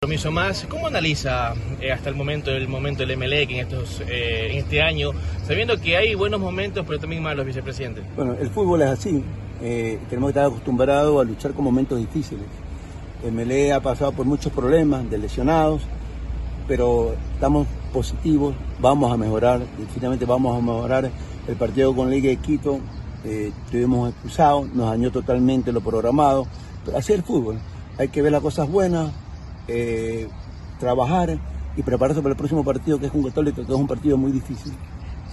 compromiso 0.10 0.32
más. 0.32 0.66
¿Cómo 0.68 0.88
analiza 0.88 1.54
eh, 1.80 1.92
hasta 1.92 2.10
el 2.10 2.16
momento 2.16 2.50
el 2.50 2.68
momento 2.68 3.06
del 3.06 3.16
MLEC 3.16 3.52
en, 3.52 3.58
estos, 3.60 4.02
eh, 4.08 4.48
en 4.50 4.58
este 4.58 4.82
año, 4.82 5.12
sabiendo 5.46 5.80
que 5.80 5.98
hay 5.98 6.16
buenos 6.16 6.40
momentos, 6.40 6.84
pero 6.88 7.00
también 7.00 7.22
malos, 7.22 7.46
vicepresidente? 7.46 8.02
Bueno, 8.16 8.34
el 8.34 8.50
fútbol 8.50 8.82
es 8.82 8.88
así. 8.88 9.24
Eh, 9.62 10.00
tenemos 10.10 10.30
que 10.30 10.40
estar 10.40 10.48
acostumbrados 10.48 11.22
a 11.22 11.24
luchar 11.24 11.52
con 11.52 11.64
momentos 11.64 12.00
difíciles. 12.00 12.46
El 13.24 13.34
MLE 13.34 13.72
ha 13.72 13.82
pasado 13.82 14.12
por 14.12 14.26
muchos 14.26 14.52
problemas 14.52 15.08
de 15.12 15.20
lesionados, 15.20 15.84
pero 16.68 17.14
estamos 17.36 17.68
positivos, 17.90 18.56
vamos 18.80 19.12
a 19.12 19.18
mejorar, 19.18 19.60
definitivamente 19.78 20.26
vamos 20.26 20.58
a 20.58 20.62
mejorar. 20.62 21.12
El 21.48 21.56
partido 21.56 21.96
con 21.96 22.10
Liga 22.10 22.30
de 22.30 22.38
Quito 22.38 22.80
eh, 23.24 23.52
estuvimos 23.66 24.10
expulsados, 24.10 24.74
nos 24.74 24.90
dañó 24.90 25.12
totalmente 25.12 25.72
lo 25.72 25.82
programado, 25.82 26.48
pero 26.86 26.98
así 26.98 27.14
es 27.14 27.20
el 27.20 27.26
fútbol. 27.26 27.60
Hay 27.98 28.10
que 28.10 28.22
ver 28.22 28.32
las 28.32 28.42
cosas 28.42 28.70
buenas, 28.70 29.12
eh, 29.68 30.28
trabajar 30.80 31.38
y 31.76 31.84
prepararse 31.84 32.22
para 32.22 32.32
el 32.32 32.38
próximo 32.38 32.64
partido 32.64 33.00
que 33.00 33.08
es 33.08 33.14
un 33.14 33.24
Católico, 33.24 33.58
que 33.58 33.74
es 33.74 33.80
un 33.80 33.88
partido 33.88 34.18
muy 34.18 34.32
difícil. 34.32 34.74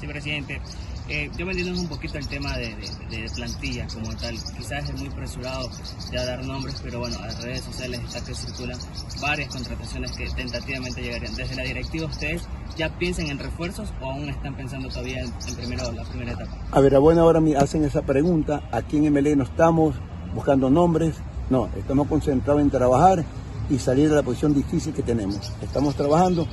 Sí, 0.01 0.07
presidente. 0.07 0.61
Eh, 1.09 1.31
yo 1.39 1.47
metiéndonos 1.47 1.81
un 1.81 1.89
poquito 1.89 2.19
el 2.19 2.27
tema 2.27 2.57
de, 2.57 2.75
de, 3.11 3.31
plantilla 3.35 3.87
como 3.93 4.09
tal. 4.17 4.35
Quizás 4.57 4.91
es 4.91 4.99
muy 4.99 5.09
apresurado 5.09 5.71
ya 6.13 6.25
dar 6.25 6.45
nombres, 6.45 6.81
pero 6.83 6.99
bueno, 6.99 7.17
a 7.19 7.27
las 7.27 7.43
redes 7.43 7.63
sociales 7.63 8.01
está 8.05 8.25
que 8.25 8.35
circulan 8.35 8.79
varias 9.21 9.55
contrataciones 9.55 10.13
que 10.17 10.29
tentativamente 10.31 11.03
llegarían. 11.03 11.35
Desde 11.37 11.55
la 11.55 11.63
directiva, 11.63 12.07
¿ustedes 12.07 12.43
ya 12.77 12.89
piensan 12.99 13.27
en 13.27 13.39
refuerzos 13.39 13.93
o 14.01 14.11
aún 14.11 14.29
están 14.29 14.57
pensando 14.57 14.89
todavía 14.89 15.21
en, 15.21 15.33
en 15.49 15.55
primero, 15.55 15.93
la 15.93 16.03
primera 16.05 16.33
etapa? 16.33 16.59
A 16.73 16.81
ver, 16.81 16.97
a 16.97 16.99
buena 16.99 17.25
hora 17.25 17.41
me 17.41 17.57
hacen 17.57 17.85
esa 17.85 18.03
pregunta. 18.03 18.69
Aquí 18.73 18.97
en 18.97 19.13
MLE 19.13 19.37
no 19.37 19.45
estamos 19.45 19.95
buscando 20.35 20.71
nombres, 20.71 21.15
no, 21.51 21.69
estamos 21.77 22.09
concentrados 22.09 22.61
en 22.61 22.71
trabajar 22.71 23.25
y 23.69 23.79
salir 23.79 24.09
de 24.09 24.17
la 24.17 24.23
posición 24.23 24.55
difícil 24.55 24.93
que 24.93 25.03
tenemos. 25.03 25.53
Estamos 25.61 25.95
trabajando, 25.95 26.47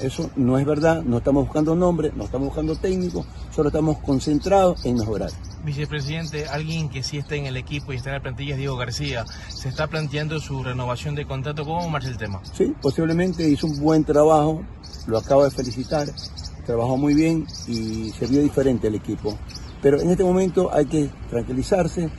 eso 0.00 0.30
no 0.36 0.58
es 0.58 0.66
verdad, 0.66 1.02
no 1.02 1.18
estamos 1.18 1.44
buscando 1.44 1.74
nombres, 1.74 2.14
no 2.14 2.24
estamos 2.24 2.48
buscando 2.48 2.76
técnicos, 2.76 3.26
solo 3.54 3.68
estamos 3.68 3.98
concentrados 3.98 4.84
en 4.84 4.96
mejorar. 4.96 5.30
Vicepresidente, 5.64 6.46
alguien 6.46 6.88
que 6.88 7.02
sí 7.02 7.18
está 7.18 7.36
en 7.36 7.46
el 7.46 7.56
equipo 7.56 7.92
y 7.92 7.96
está 7.96 8.10
en 8.10 8.16
la 8.16 8.22
plantilla 8.22 8.52
es 8.52 8.58
Diego 8.58 8.76
García. 8.76 9.24
¿Se 9.48 9.68
está 9.68 9.86
planteando 9.86 10.38
su 10.38 10.62
renovación 10.62 11.14
de 11.14 11.26
contrato? 11.26 11.64
¿Cómo 11.64 11.88
marcha 11.88 12.08
el 12.08 12.16
tema? 12.16 12.40
Sí, 12.52 12.74
posiblemente 12.80 13.48
hizo 13.48 13.66
un 13.66 13.80
buen 13.80 14.04
trabajo, 14.04 14.62
lo 15.06 15.18
acabo 15.18 15.44
de 15.44 15.50
felicitar, 15.50 16.06
trabajó 16.66 16.96
muy 16.96 17.14
bien 17.14 17.46
y 17.66 18.10
se 18.10 18.26
vio 18.26 18.42
diferente 18.42 18.88
el 18.88 18.94
equipo. 18.94 19.38
Pero 19.82 20.00
en 20.00 20.10
este 20.10 20.24
momento 20.24 20.70
hay 20.72 20.86
que 20.86 21.10
tranquilizarse, 21.28 22.10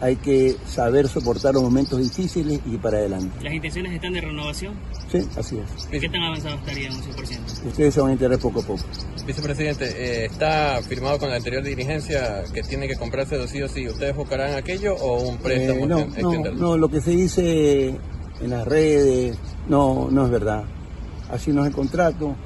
hay 0.00 0.16
que 0.16 0.56
saber 0.66 1.08
soportar 1.08 1.54
los 1.54 1.62
momentos 1.62 1.98
difíciles 1.98 2.60
y 2.66 2.74
ir 2.74 2.80
para 2.80 2.98
adelante. 2.98 3.36
¿Las 3.42 3.52
intenciones 3.52 3.92
están 3.92 4.12
de 4.12 4.20
renovación? 4.20 4.74
Sí, 5.10 5.26
así 5.36 5.58
es. 5.58 5.86
¿Qué 5.86 6.08
tan 6.08 6.22
avanzado 6.22 6.56
estaría 6.56 6.90
un 6.90 7.02
100%? 7.02 7.66
Ustedes 7.66 7.94
se 7.94 8.00
van 8.00 8.10
a 8.10 8.12
enterar 8.12 8.38
poco 8.38 8.60
a 8.60 8.62
poco. 8.62 8.84
Vicepresidente, 9.26 9.84
eh, 9.86 10.26
¿está 10.26 10.80
firmado 10.82 11.18
con 11.18 11.30
la 11.30 11.36
anterior 11.36 11.62
dirigencia 11.62 12.44
que 12.52 12.62
tiene 12.62 12.86
que 12.86 12.96
comprarse 12.96 13.36
dos 13.36 13.50
sí 13.50 13.60
o 13.62 13.68
sí? 13.68 13.88
¿Ustedes 13.88 14.14
buscarán 14.14 14.54
aquello 14.54 14.94
o 14.94 15.28
un 15.28 15.38
préstamo? 15.38 15.84
Eh, 15.84 15.86
no, 15.86 16.06
no, 16.06 16.52
no, 16.52 16.76
lo 16.76 16.88
que 16.88 17.00
se 17.00 17.10
dice 17.10 17.88
en 17.88 18.50
las 18.50 18.66
redes 18.66 19.36
no, 19.68 20.08
no 20.10 20.24
es 20.24 20.30
verdad. 20.30 20.64
Así 21.30 21.52
no 21.52 21.62
es 21.62 21.68
el 21.68 21.74
contrato. 21.74 22.36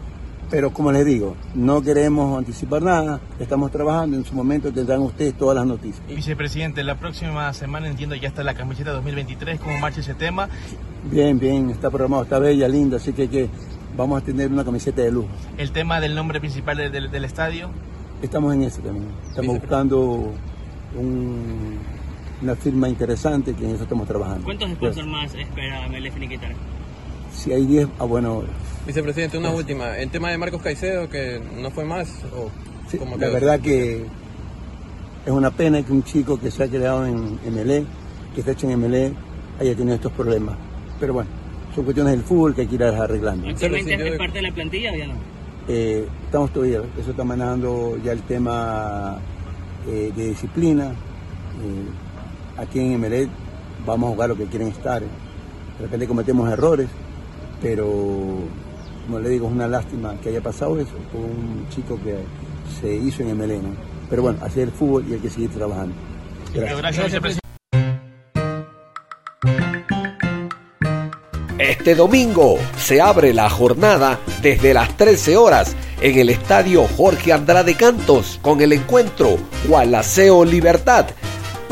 Pero 0.53 0.71
como 0.71 0.93
les 0.93 1.07
digo, 1.07 1.35
no 1.55 1.81
queremos 1.81 2.37
anticipar 2.37 2.83
nada, 2.83 3.19
estamos 3.41 3.71
trabajando, 3.71 4.19
en 4.19 4.25
su 4.27 4.35
momento 4.35 4.71
tendrán 4.71 5.01
ustedes 5.01 5.33
todas 5.33 5.57
las 5.57 5.65
noticias. 5.65 6.07
Vicepresidente, 6.07 6.85
la 6.85 6.97
próxima 6.97 7.51
semana 7.55 7.89
entiendo 7.89 8.15
ya 8.17 8.29
está 8.29 8.43
la 8.43 8.53
camiseta 8.53 8.91
2023, 8.91 9.59
¿cómo 9.59 9.79
marcha 9.79 10.01
ese 10.01 10.13
tema? 10.13 10.51
Bien, 11.11 11.39
bien, 11.39 11.71
está 11.71 11.89
programado, 11.89 12.25
está 12.25 12.39
bella, 12.39 12.69
linda, 12.69 12.99
así 12.99 13.15
que, 13.15 13.31
que 13.31 13.49
vamos 13.97 14.21
a 14.21 14.25
tener 14.27 14.53
una 14.53 14.63
camiseta 14.63 15.01
de 15.01 15.11
lujo. 15.11 15.31
¿El 15.57 15.73
tema 15.73 16.01
del 16.01 16.15
nombre 16.15 16.39
principal 16.39 16.77
del, 16.77 16.93
del, 16.93 17.11
del 17.11 17.25
estadio? 17.25 17.71
Estamos 18.21 18.53
en 18.55 18.65
eso 18.65 18.83
también, 18.83 19.09
estamos 19.31 19.59
buscando 19.59 20.35
un, 21.01 21.79
una 22.43 22.57
firma 22.57 22.91
interesante 22.91 23.55
que 23.55 23.65
en 23.65 23.71
eso 23.77 23.85
estamos 23.85 24.07
trabajando. 24.07 24.45
¿Cuántos 24.45 24.71
sponsors 24.73 25.07
más 25.09 25.35
espera 25.35 25.89
Melef 25.89 26.13
Finiquitar? 26.13 26.53
Si 27.33 27.55
hay 27.55 27.65
10, 27.65 27.89
ah 27.99 28.05
bueno, 28.05 28.43
Vicepresidente, 28.87 29.39
una 29.39 29.51
última. 29.51 29.97
El 29.97 30.11
tema 30.11 30.31
de 30.31 30.39
Marcos 30.39 30.61
Caicedo, 30.61 31.09
que 31.09 31.41
no 31.61 31.71
fue 31.71 31.85
más. 31.85 32.09
O 32.35 32.51
sí, 32.91 32.99
la 33.19 33.29
verdad 33.29 33.61
que 33.61 34.05
es 35.25 35.33
una 35.33 35.51
pena 35.51 35.83
que 35.83 35.93
un 35.93 36.03
chico 36.03 36.39
que 36.39 36.51
se 36.51 36.65
ha 36.65 36.69
creado 36.69 37.07
en 37.07 37.39
MLE, 37.47 37.85
que 38.35 38.41
está 38.41 38.53
hecho 38.53 38.69
en 38.69 38.81
MLE, 38.81 39.13
haya 39.61 39.77
tenido 39.77 39.95
estos 39.95 40.13
problemas. 40.13 40.57
Pero 40.99 41.15
bueno, 41.15 41.31
son 41.75 41.85
cuestiones 41.85 42.15
del 42.15 42.23
fútbol 42.23 42.55
que 42.55 42.63
hay 42.63 42.67
que 42.67 42.75
ir 42.75 42.85
arreglando. 42.85 43.49
¿Actualmente 43.49 43.95
es 43.95 44.19
parte 44.19 44.39
de 44.39 44.43
la 44.43 44.53
plantilla 44.53 44.93
o 44.93 44.97
ya 44.97 45.07
no? 45.07 45.15
Eh, 45.69 46.09
estamos 46.25 46.53
todavía, 46.53 46.81
eso 46.99 47.13
está 47.13 47.23
manejando 47.23 47.97
ya 48.05 48.13
el 48.13 48.23
tema 48.23 49.19
eh, 49.87 50.13
de 50.15 50.27
disciplina. 50.31 50.87
Eh, 50.89 52.61
aquí 52.61 52.81
en 52.81 53.01
MLE 53.01 53.29
vamos 53.87 54.09
a 54.09 54.13
jugar 54.13 54.29
lo 54.29 54.37
que 54.37 54.47
quieren 54.47 54.69
estar. 54.69 55.03
De 55.03 55.09
repente 55.81 56.09
cometemos 56.09 56.51
errores, 56.51 56.89
pero 57.61 58.41
como 59.07 59.19
le 59.19 59.29
digo, 59.29 59.47
es 59.47 59.53
una 59.53 59.69
lástima 59.69 60.15
que 60.23 60.31
haya 60.31 60.41
pasado 60.41 60.79
eso 60.79 60.93
con 61.11 61.23
un 61.23 61.67
chico 61.71 61.99
que 62.03 62.17
se 62.81 62.95
hizo 62.95 63.23
en 63.23 63.37
MLE, 63.37 63.59
¿no? 63.59 63.71
Pero 64.09 64.23
bueno, 64.23 64.39
así 64.43 64.61
es 64.61 64.69
el 64.69 64.73
fútbol 64.73 65.05
y 65.09 65.15
hay 65.15 65.21
que 65.21 65.31
seguir 65.31 65.51
trabajando. 65.51 65.95
Gracias. 66.55 67.39
Este 71.59 71.95
domingo 71.95 72.59
se 72.77 73.01
abre 73.01 73.33
la 73.33 73.49
jornada 73.49 74.19
desde 74.43 74.75
las 74.75 74.97
13 74.97 75.37
horas 75.37 75.77
en 76.01 76.19
el 76.19 76.29
estadio 76.29 76.87
Jorge 76.97 77.33
Andrade 77.33 77.75
Cantos 77.75 78.39
con 78.43 78.61
el 78.61 78.73
encuentro 78.73 79.37
Gualaceo 79.69 80.45
Libertad 80.45 81.07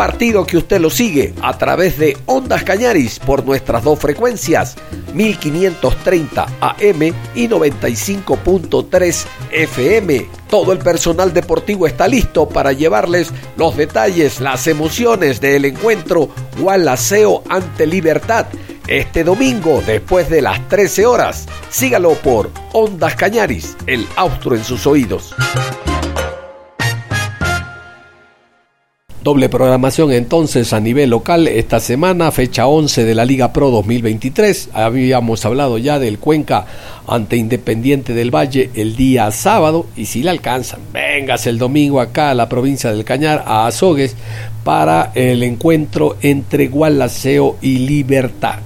partido 0.01 0.47
que 0.47 0.57
usted 0.57 0.81
lo 0.81 0.89
sigue 0.89 1.35
a 1.43 1.59
través 1.59 1.99
de 1.99 2.17
Ondas 2.25 2.65
Cañaris 2.65 3.19
por 3.19 3.45
nuestras 3.45 3.85
dos 3.85 3.99
frecuencias, 3.99 4.77
1530 5.13 6.47
AM 6.59 7.03
y 7.35 7.47
95.3 7.47 9.27
FM. 9.53 10.27
Todo 10.49 10.73
el 10.73 10.79
personal 10.79 11.35
deportivo 11.35 11.87
está 11.87 12.09
listo 12.09 12.49
para 12.49 12.73
llevarles 12.73 13.31
los 13.59 13.77
detalles, 13.77 14.41
las 14.41 14.67
emociones 14.69 15.39
del 15.39 15.67
encuentro 15.67 16.31
Gualaceo 16.59 17.43
ante 17.51 17.87
Libertad. 17.87 18.47
Este 18.87 19.23
domingo, 19.23 19.83
después 19.87 20.31
de 20.31 20.41
las 20.41 20.67
13 20.71 21.05
horas, 21.05 21.47
sígalo 21.69 22.15
por 22.15 22.51
Ondas 22.73 23.17
Cañaris, 23.17 23.77
el 23.87 24.07
austro 24.17 24.57
en 24.57 24.65
sus 24.65 24.87
oídos. 24.87 25.35
Doble 29.23 29.51
programación 29.51 30.13
entonces 30.13 30.73
a 30.73 30.81
nivel 30.81 31.11
local 31.11 31.47
esta 31.47 31.79
semana, 31.79 32.31
fecha 32.31 32.67
11 32.67 33.05
de 33.05 33.15
la 33.15 33.27
Liga 33.27 33.53
Pro 33.53 33.71
2023. 33.71 34.71
Habíamos 34.73 35.45
hablado 35.45 35.77
ya 35.77 35.99
del 35.99 36.19
Cuenca 36.19 36.65
ante 37.07 37.37
Independiente 37.37 38.15
del 38.15 38.35
Valle 38.35 38.71
el 38.75 38.97
día 38.97 39.31
sábado 39.31 39.85
y 39.95 40.07
si 40.07 40.23
le 40.23 40.31
alcanzan, 40.31 40.81
vengas 40.91 41.47
el 41.47 41.59
domingo 41.59 42.01
acá 42.01 42.31
a 42.31 42.35
la 42.35 42.49
provincia 42.49 42.93
del 42.93 43.05
Cañar, 43.05 43.45
a 43.47 43.67
Azogues, 43.67 44.17
para 44.65 45.13
el 45.15 45.43
encuentro 45.43 46.17
entre 46.23 46.69
Gualaceo 46.69 47.59
y 47.61 47.77
Libertad. 47.81 48.61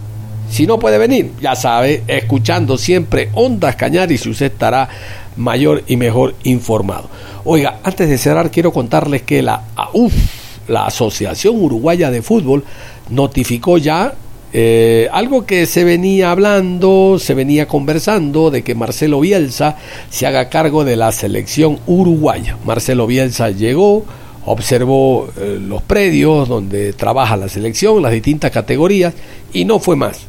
Si 0.49 0.69
no 0.69 0.79
puede 0.79 0.99
venir, 0.99 1.33
ya 1.41 1.57
sabe, 1.57 2.05
escuchando 2.07 2.79
siempre 2.79 3.29
Ondas 3.35 3.75
Cañar 3.75 4.13
y 4.13 4.19
si 4.19 4.31
usted 4.31 4.53
estará 4.53 4.89
mayor 5.35 5.83
y 5.89 5.97
mejor 5.97 6.37
informado. 6.45 7.11
Oiga, 7.43 7.81
antes 7.83 8.09
de 8.09 8.19
cerrar 8.19 8.53
quiero 8.53 8.73
contarles 8.73 9.23
que 9.23 9.43
la 9.43 9.65
AUF 9.75 10.44
la 10.69 10.87
Asociación 10.87 11.63
Uruguaya 11.63 12.11
de 12.11 12.23
Fútbol 12.23 12.65
notificó 13.11 13.79
ya 13.79 14.15
eh, 14.57 15.09
algo 15.11 15.47
que 15.47 15.67
se 15.67 15.83
venía 15.83 16.31
hablando, 16.31 17.19
se 17.19 17.35
venía 17.35 17.67
conversando 17.67 18.53
de 18.53 18.63
que 18.63 18.77
Marcelo 18.77 19.19
Bielsa 19.19 19.77
se 20.11 20.29
haga 20.29 20.49
cargo 20.49 20.85
de 20.85 20.95
la 20.95 21.11
selección 21.11 21.81
uruguaya. 21.89 22.57
Marcelo 22.65 23.09
Bielsa 23.09 23.51
llegó, 23.51 24.05
observó 24.47 25.29
eh, 25.37 25.59
los 25.61 25.83
predios 25.83 26.49
donde 26.49 26.93
trabaja 26.93 27.37
la 27.37 27.49
selección, 27.49 28.01
las 28.01 28.13
distintas 28.13 28.53
categorías, 28.53 29.13
y 29.53 29.65
no 29.65 29.81
fue 29.81 29.97
más. 29.97 30.21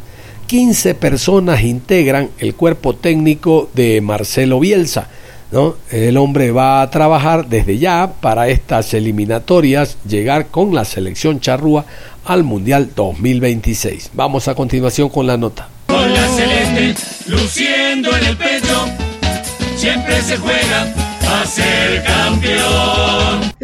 15 0.48 0.96
personas 0.96 1.62
integran 1.62 2.32
el 2.40 2.56
cuerpo 2.56 2.96
técnico 2.96 3.70
de 3.76 4.02
Marcelo 4.02 4.60
Bielsa. 4.60 5.08
El 5.89 6.18
hombre 6.18 6.51
va 6.51 6.82
a 6.82 6.89
trabajar 6.89 7.47
desde 7.47 7.78
ya 7.78 8.12
para 8.20 8.49
estas 8.49 8.93
eliminatorias, 8.93 9.97
llegar 10.06 10.47
con 10.47 10.76
la 10.76 10.84
selección 10.84 11.39
charrúa 11.39 11.86
al 12.26 12.43
Mundial 12.43 12.91
2026. 12.93 14.12
Vamos 14.14 14.49
a 14.49 14.56
continuación 14.56 15.08
con 15.08 15.28
la 15.28 15.38
nota. 15.38 15.70
Con 15.88 16.14
la 16.14 16.28
celeste, 16.28 17.01
luciendo 17.28 18.16
en 18.18 18.26
el 18.26 18.36
pecho, 18.36 18.86
siempre 19.78 20.22
se 20.22 20.36
juega 20.38 20.93
a 21.22 21.45
ser 21.45 22.03
campeón. 22.03 23.05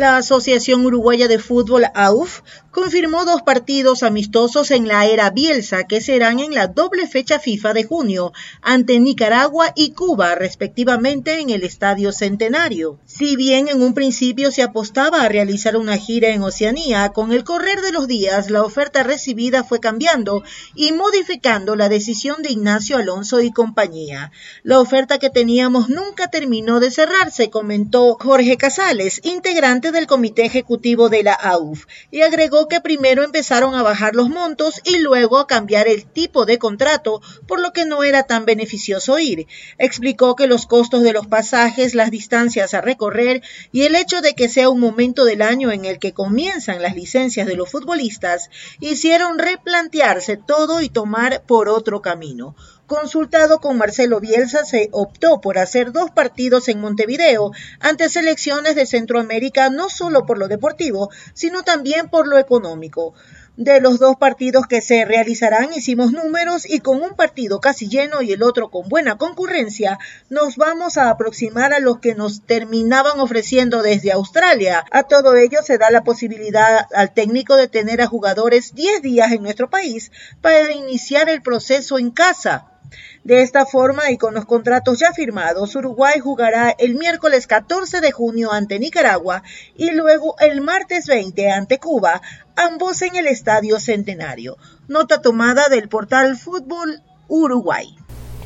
La 0.01 0.17
Asociación 0.17 0.83
Uruguaya 0.83 1.27
de 1.27 1.37
Fútbol, 1.37 1.85
AUF, 1.93 2.41
confirmó 2.71 3.23
dos 3.23 3.43
partidos 3.43 4.01
amistosos 4.01 4.71
en 4.71 4.87
la 4.87 5.05
era 5.05 5.29
Bielsa 5.29 5.83
que 5.83 6.01
serán 6.01 6.39
en 6.39 6.55
la 6.55 6.65
doble 6.65 7.05
fecha 7.07 7.37
FIFA 7.37 7.73
de 7.73 7.83
junio 7.83 8.33
ante 8.63 8.99
Nicaragua 8.99 9.73
y 9.75 9.91
Cuba 9.91 10.33
respectivamente 10.33 11.39
en 11.39 11.51
el 11.51 11.63
Estadio 11.63 12.11
Centenario. 12.13 12.97
Si 13.05 13.35
bien 13.35 13.67
en 13.67 13.83
un 13.83 13.93
principio 13.93 14.49
se 14.49 14.63
apostaba 14.63 15.21
a 15.21 15.29
realizar 15.29 15.77
una 15.77 15.97
gira 15.97 16.29
en 16.29 16.41
Oceanía, 16.41 17.09
con 17.09 17.31
el 17.31 17.43
correr 17.43 17.81
de 17.81 17.91
los 17.91 18.07
días 18.07 18.49
la 18.49 18.63
oferta 18.63 19.03
recibida 19.03 19.63
fue 19.63 19.79
cambiando 19.79 20.41
y 20.73 20.93
modificando 20.93 21.75
la 21.75 21.89
decisión 21.89 22.41
de 22.41 22.51
Ignacio 22.51 22.97
Alonso 22.97 23.39
y 23.41 23.51
compañía. 23.51 24.31
La 24.63 24.79
oferta 24.79 25.19
que 25.19 25.29
teníamos 25.29 25.89
nunca 25.89 26.29
terminó 26.29 26.79
de 26.79 26.89
cerrarse, 26.89 27.51
comentó 27.51 28.17
Jorge 28.19 28.57
Casales, 28.57 29.21
integrante 29.23 29.90
del 29.91 30.07
comité 30.07 30.45
ejecutivo 30.45 31.09
de 31.09 31.23
la 31.23 31.33
AUF, 31.33 31.85
y 32.11 32.21
agregó 32.21 32.67
que 32.67 32.81
primero 32.81 33.23
empezaron 33.23 33.75
a 33.75 33.83
bajar 33.83 34.15
los 34.15 34.29
montos 34.29 34.81
y 34.83 34.99
luego 34.99 35.37
a 35.37 35.47
cambiar 35.47 35.87
el 35.87 36.05
tipo 36.05 36.45
de 36.45 36.57
contrato, 36.57 37.21
por 37.47 37.59
lo 37.59 37.73
que 37.73 37.85
no 37.85 38.03
era 38.03 38.23
tan 38.23 38.45
beneficioso 38.45 39.19
ir. 39.19 39.47
Explicó 39.77 40.35
que 40.35 40.47
los 40.47 40.65
costos 40.65 41.03
de 41.03 41.13
los 41.13 41.27
pasajes, 41.27 41.95
las 41.95 42.11
distancias 42.11 42.73
a 42.73 42.81
recorrer 42.81 43.41
y 43.71 43.83
el 43.83 43.95
hecho 43.95 44.21
de 44.21 44.33
que 44.33 44.49
sea 44.49 44.69
un 44.69 44.79
momento 44.79 45.25
del 45.25 45.41
año 45.41 45.71
en 45.71 45.85
el 45.85 45.99
que 45.99 46.13
comienzan 46.13 46.81
las 46.81 46.95
licencias 46.95 47.47
de 47.47 47.55
los 47.55 47.69
futbolistas 47.69 48.49
hicieron 48.79 49.39
replantearse 49.39 50.37
todo 50.37 50.81
y 50.81 50.89
tomar 50.89 51.43
por 51.45 51.69
otro 51.69 52.01
camino. 52.01 52.55
Consultado 52.91 53.61
con 53.61 53.77
Marcelo 53.77 54.19
Bielsa, 54.19 54.65
se 54.65 54.89
optó 54.91 55.39
por 55.39 55.57
hacer 55.57 55.93
dos 55.93 56.11
partidos 56.11 56.67
en 56.67 56.81
Montevideo 56.81 57.51
ante 57.79 58.09
selecciones 58.09 58.75
de 58.75 58.85
Centroamérica, 58.85 59.69
no 59.69 59.87
solo 59.87 60.25
por 60.25 60.37
lo 60.37 60.49
deportivo, 60.49 61.09
sino 61.33 61.63
también 61.63 62.09
por 62.09 62.27
lo 62.27 62.37
económico. 62.37 63.13
De 63.55 63.79
los 63.79 63.97
dos 63.97 64.17
partidos 64.17 64.67
que 64.67 64.81
se 64.81 65.05
realizarán 65.05 65.73
hicimos 65.73 66.11
números 66.11 66.69
y 66.69 66.81
con 66.81 67.01
un 67.01 67.15
partido 67.15 67.61
casi 67.61 67.87
lleno 67.87 68.21
y 68.21 68.33
el 68.33 68.43
otro 68.43 68.69
con 68.69 68.89
buena 68.89 69.17
concurrencia, 69.17 69.97
nos 70.29 70.57
vamos 70.57 70.97
a 70.97 71.11
aproximar 71.11 71.71
a 71.71 71.79
los 71.79 71.99
que 71.99 72.13
nos 72.13 72.41
terminaban 72.45 73.21
ofreciendo 73.21 73.83
desde 73.83 74.11
Australia. 74.11 74.83
A 74.91 75.03
todo 75.03 75.37
ello 75.37 75.59
se 75.63 75.77
da 75.77 75.91
la 75.91 76.03
posibilidad 76.03 76.87
al 76.93 77.13
técnico 77.13 77.55
de 77.55 77.69
tener 77.69 78.01
a 78.01 78.07
jugadores 78.07 78.75
10 78.75 79.01
días 79.01 79.31
en 79.31 79.43
nuestro 79.43 79.69
país 79.69 80.11
para 80.41 80.73
iniciar 80.73 81.29
el 81.29 81.41
proceso 81.41 81.97
en 81.97 82.11
casa. 82.11 82.70
De 83.23 83.41
esta 83.41 83.65
forma 83.65 84.11
y 84.11 84.17
con 84.17 84.33
los 84.33 84.45
contratos 84.45 84.99
ya 84.99 85.13
firmados, 85.13 85.75
Uruguay 85.75 86.19
jugará 86.19 86.71
el 86.77 86.95
miércoles 86.95 87.47
14 87.47 88.01
de 88.01 88.11
junio 88.11 88.51
ante 88.51 88.79
Nicaragua 88.79 89.43
y 89.75 89.91
luego 89.91 90.35
el 90.39 90.61
martes 90.61 91.07
20 91.07 91.51
ante 91.51 91.79
Cuba, 91.79 92.21
ambos 92.55 93.01
en 93.01 93.15
el 93.15 93.27
Estadio 93.27 93.79
Centenario. 93.79 94.57
Nota 94.87 95.21
tomada 95.21 95.69
del 95.69 95.87
portal 95.87 96.37
Fútbol 96.37 97.01
Uruguay. 97.27 97.95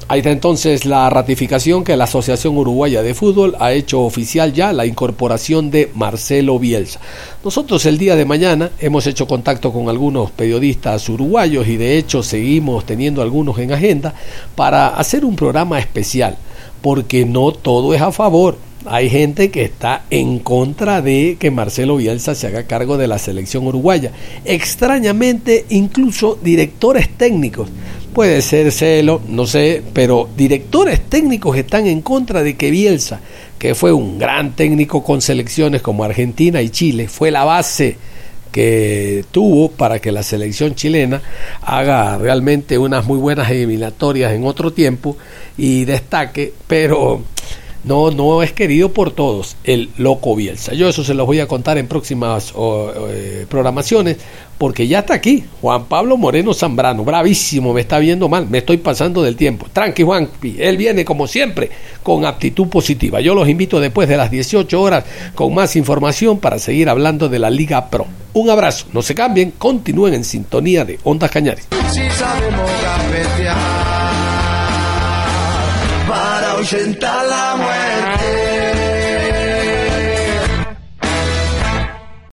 Ahí 0.07 0.19
está 0.19 0.29
entonces 0.29 0.85
la 0.85 1.09
ratificación 1.09 1.83
que 1.83 1.97
la 1.97 2.03
Asociación 2.03 2.55
Uruguaya 2.55 3.01
de 3.01 3.15
Fútbol 3.15 3.55
ha 3.59 3.73
hecho 3.73 4.01
oficial 4.01 4.53
ya 4.53 4.71
la 4.71 4.85
incorporación 4.85 5.71
de 5.71 5.89
Marcelo 5.95 6.59
Bielsa. 6.59 6.99
Nosotros 7.43 7.87
el 7.87 7.97
día 7.97 8.15
de 8.15 8.23
mañana 8.23 8.69
hemos 8.79 9.07
hecho 9.07 9.25
contacto 9.25 9.73
con 9.73 9.89
algunos 9.89 10.29
periodistas 10.29 11.09
uruguayos 11.09 11.67
y 11.67 11.77
de 11.77 11.97
hecho 11.97 12.21
seguimos 12.21 12.85
teniendo 12.85 13.23
algunos 13.23 13.57
en 13.57 13.71
agenda 13.71 14.13
para 14.55 14.89
hacer 14.89 15.25
un 15.25 15.35
programa 15.35 15.79
especial, 15.79 16.37
porque 16.83 17.25
no 17.25 17.51
todo 17.51 17.95
es 17.95 18.01
a 18.01 18.11
favor. 18.11 18.59
Hay 18.85 19.09
gente 19.09 19.49
que 19.49 19.63
está 19.63 20.03
en 20.11 20.37
contra 20.37 21.01
de 21.01 21.37
que 21.39 21.49
Marcelo 21.49 21.97
Bielsa 21.97 22.35
se 22.35 22.45
haga 22.45 22.67
cargo 22.67 22.97
de 22.97 23.07
la 23.07 23.17
selección 23.17 23.65
uruguaya. 23.65 24.11
Extrañamente, 24.45 25.65
incluso 25.69 26.37
directores 26.43 27.09
técnicos 27.09 27.69
Puede 28.15 28.41
ser 28.41 28.71
celo, 28.71 29.21
no 29.27 29.45
sé, 29.45 29.83
pero 29.91 30.29
directores 30.37 31.01
técnicos 31.09 31.57
están 31.57 31.85
en 31.85 32.01
contra 32.01 32.43
de 32.43 32.55
que 32.55 32.71
Bielsa, 32.71 33.19
que 33.59 33.75
fue 33.75 33.91
un 33.91 34.17
gran 34.17 34.55
técnico 34.55 35.03
con 35.03 35.19
selecciones 35.21 35.81
como 35.81 36.05
Argentina 36.05 36.61
y 36.61 36.69
Chile, 36.69 37.09
fue 37.09 37.29
la 37.29 37.43
base 37.43 37.97
que 38.53 39.25
tuvo 39.31 39.69
para 39.69 39.99
que 39.99 40.13
la 40.13 40.23
selección 40.23 40.75
chilena 40.75 41.21
haga 41.61 42.17
realmente 42.17 42.77
unas 42.77 43.05
muy 43.05 43.19
buenas 43.19 43.51
eliminatorias 43.51 44.31
en 44.31 44.45
otro 44.45 44.71
tiempo 44.71 45.17
y 45.57 45.83
destaque, 45.83 46.53
pero 46.67 47.21
no, 47.85 48.09
no 48.09 48.41
es 48.41 48.51
querido 48.51 48.91
por 48.91 49.11
todos, 49.11 49.57
el 49.63 49.89
loco 49.97 50.35
Bielsa. 50.35 50.73
Yo 50.73 50.89
eso 50.89 51.03
se 51.03 51.13
los 51.13 51.25
voy 51.25 51.39
a 51.39 51.47
contar 51.47 51.77
en 51.77 51.87
próximas 51.87 52.53
eh, 52.57 53.45
programaciones, 53.47 54.17
porque 54.57 54.87
ya 54.87 54.99
está 54.99 55.13
aquí, 55.13 55.43
Juan 55.61 55.85
Pablo 55.85 56.17
Moreno 56.17 56.53
Zambrano, 56.53 57.03
bravísimo, 57.03 57.73
me 57.73 57.81
está 57.81 57.99
viendo 57.99 58.27
mal, 58.27 58.49
me 58.49 58.59
estoy 58.59 58.77
pasando 58.77 59.21
del 59.21 59.35
tiempo. 59.35 59.67
Tranqui 59.71 60.03
Juan, 60.03 60.29
él 60.57 60.77
viene 60.77 61.05
como 61.05 61.27
siempre 61.27 61.69
con 62.01 62.25
aptitud 62.25 62.67
positiva. 62.67 63.21
Yo 63.21 63.35
los 63.35 63.47
invito 63.47 63.79
después 63.79 64.09
de 64.09 64.17
las 64.17 64.31
18 64.31 64.81
horas 64.81 65.05
con 65.35 65.53
más 65.53 65.75
información 65.75 66.39
para 66.39 66.57
seguir 66.57 66.89
hablando 66.89 67.29
de 67.29 67.39
la 67.39 67.51
Liga 67.51 67.89
Pro. 67.89 68.07
Un 68.33 68.49
abrazo, 68.49 68.87
no 68.93 69.01
se 69.01 69.13
cambien, 69.13 69.51
continúen 69.51 70.15
en 70.15 70.23
sintonía 70.23 70.83
de 70.85 70.99
Ondas 71.03 71.29
Cañares. 71.29 71.67
para 76.07 76.51
ahuyentar 76.51 77.25
la 77.25 77.55
muerte. 77.57 77.74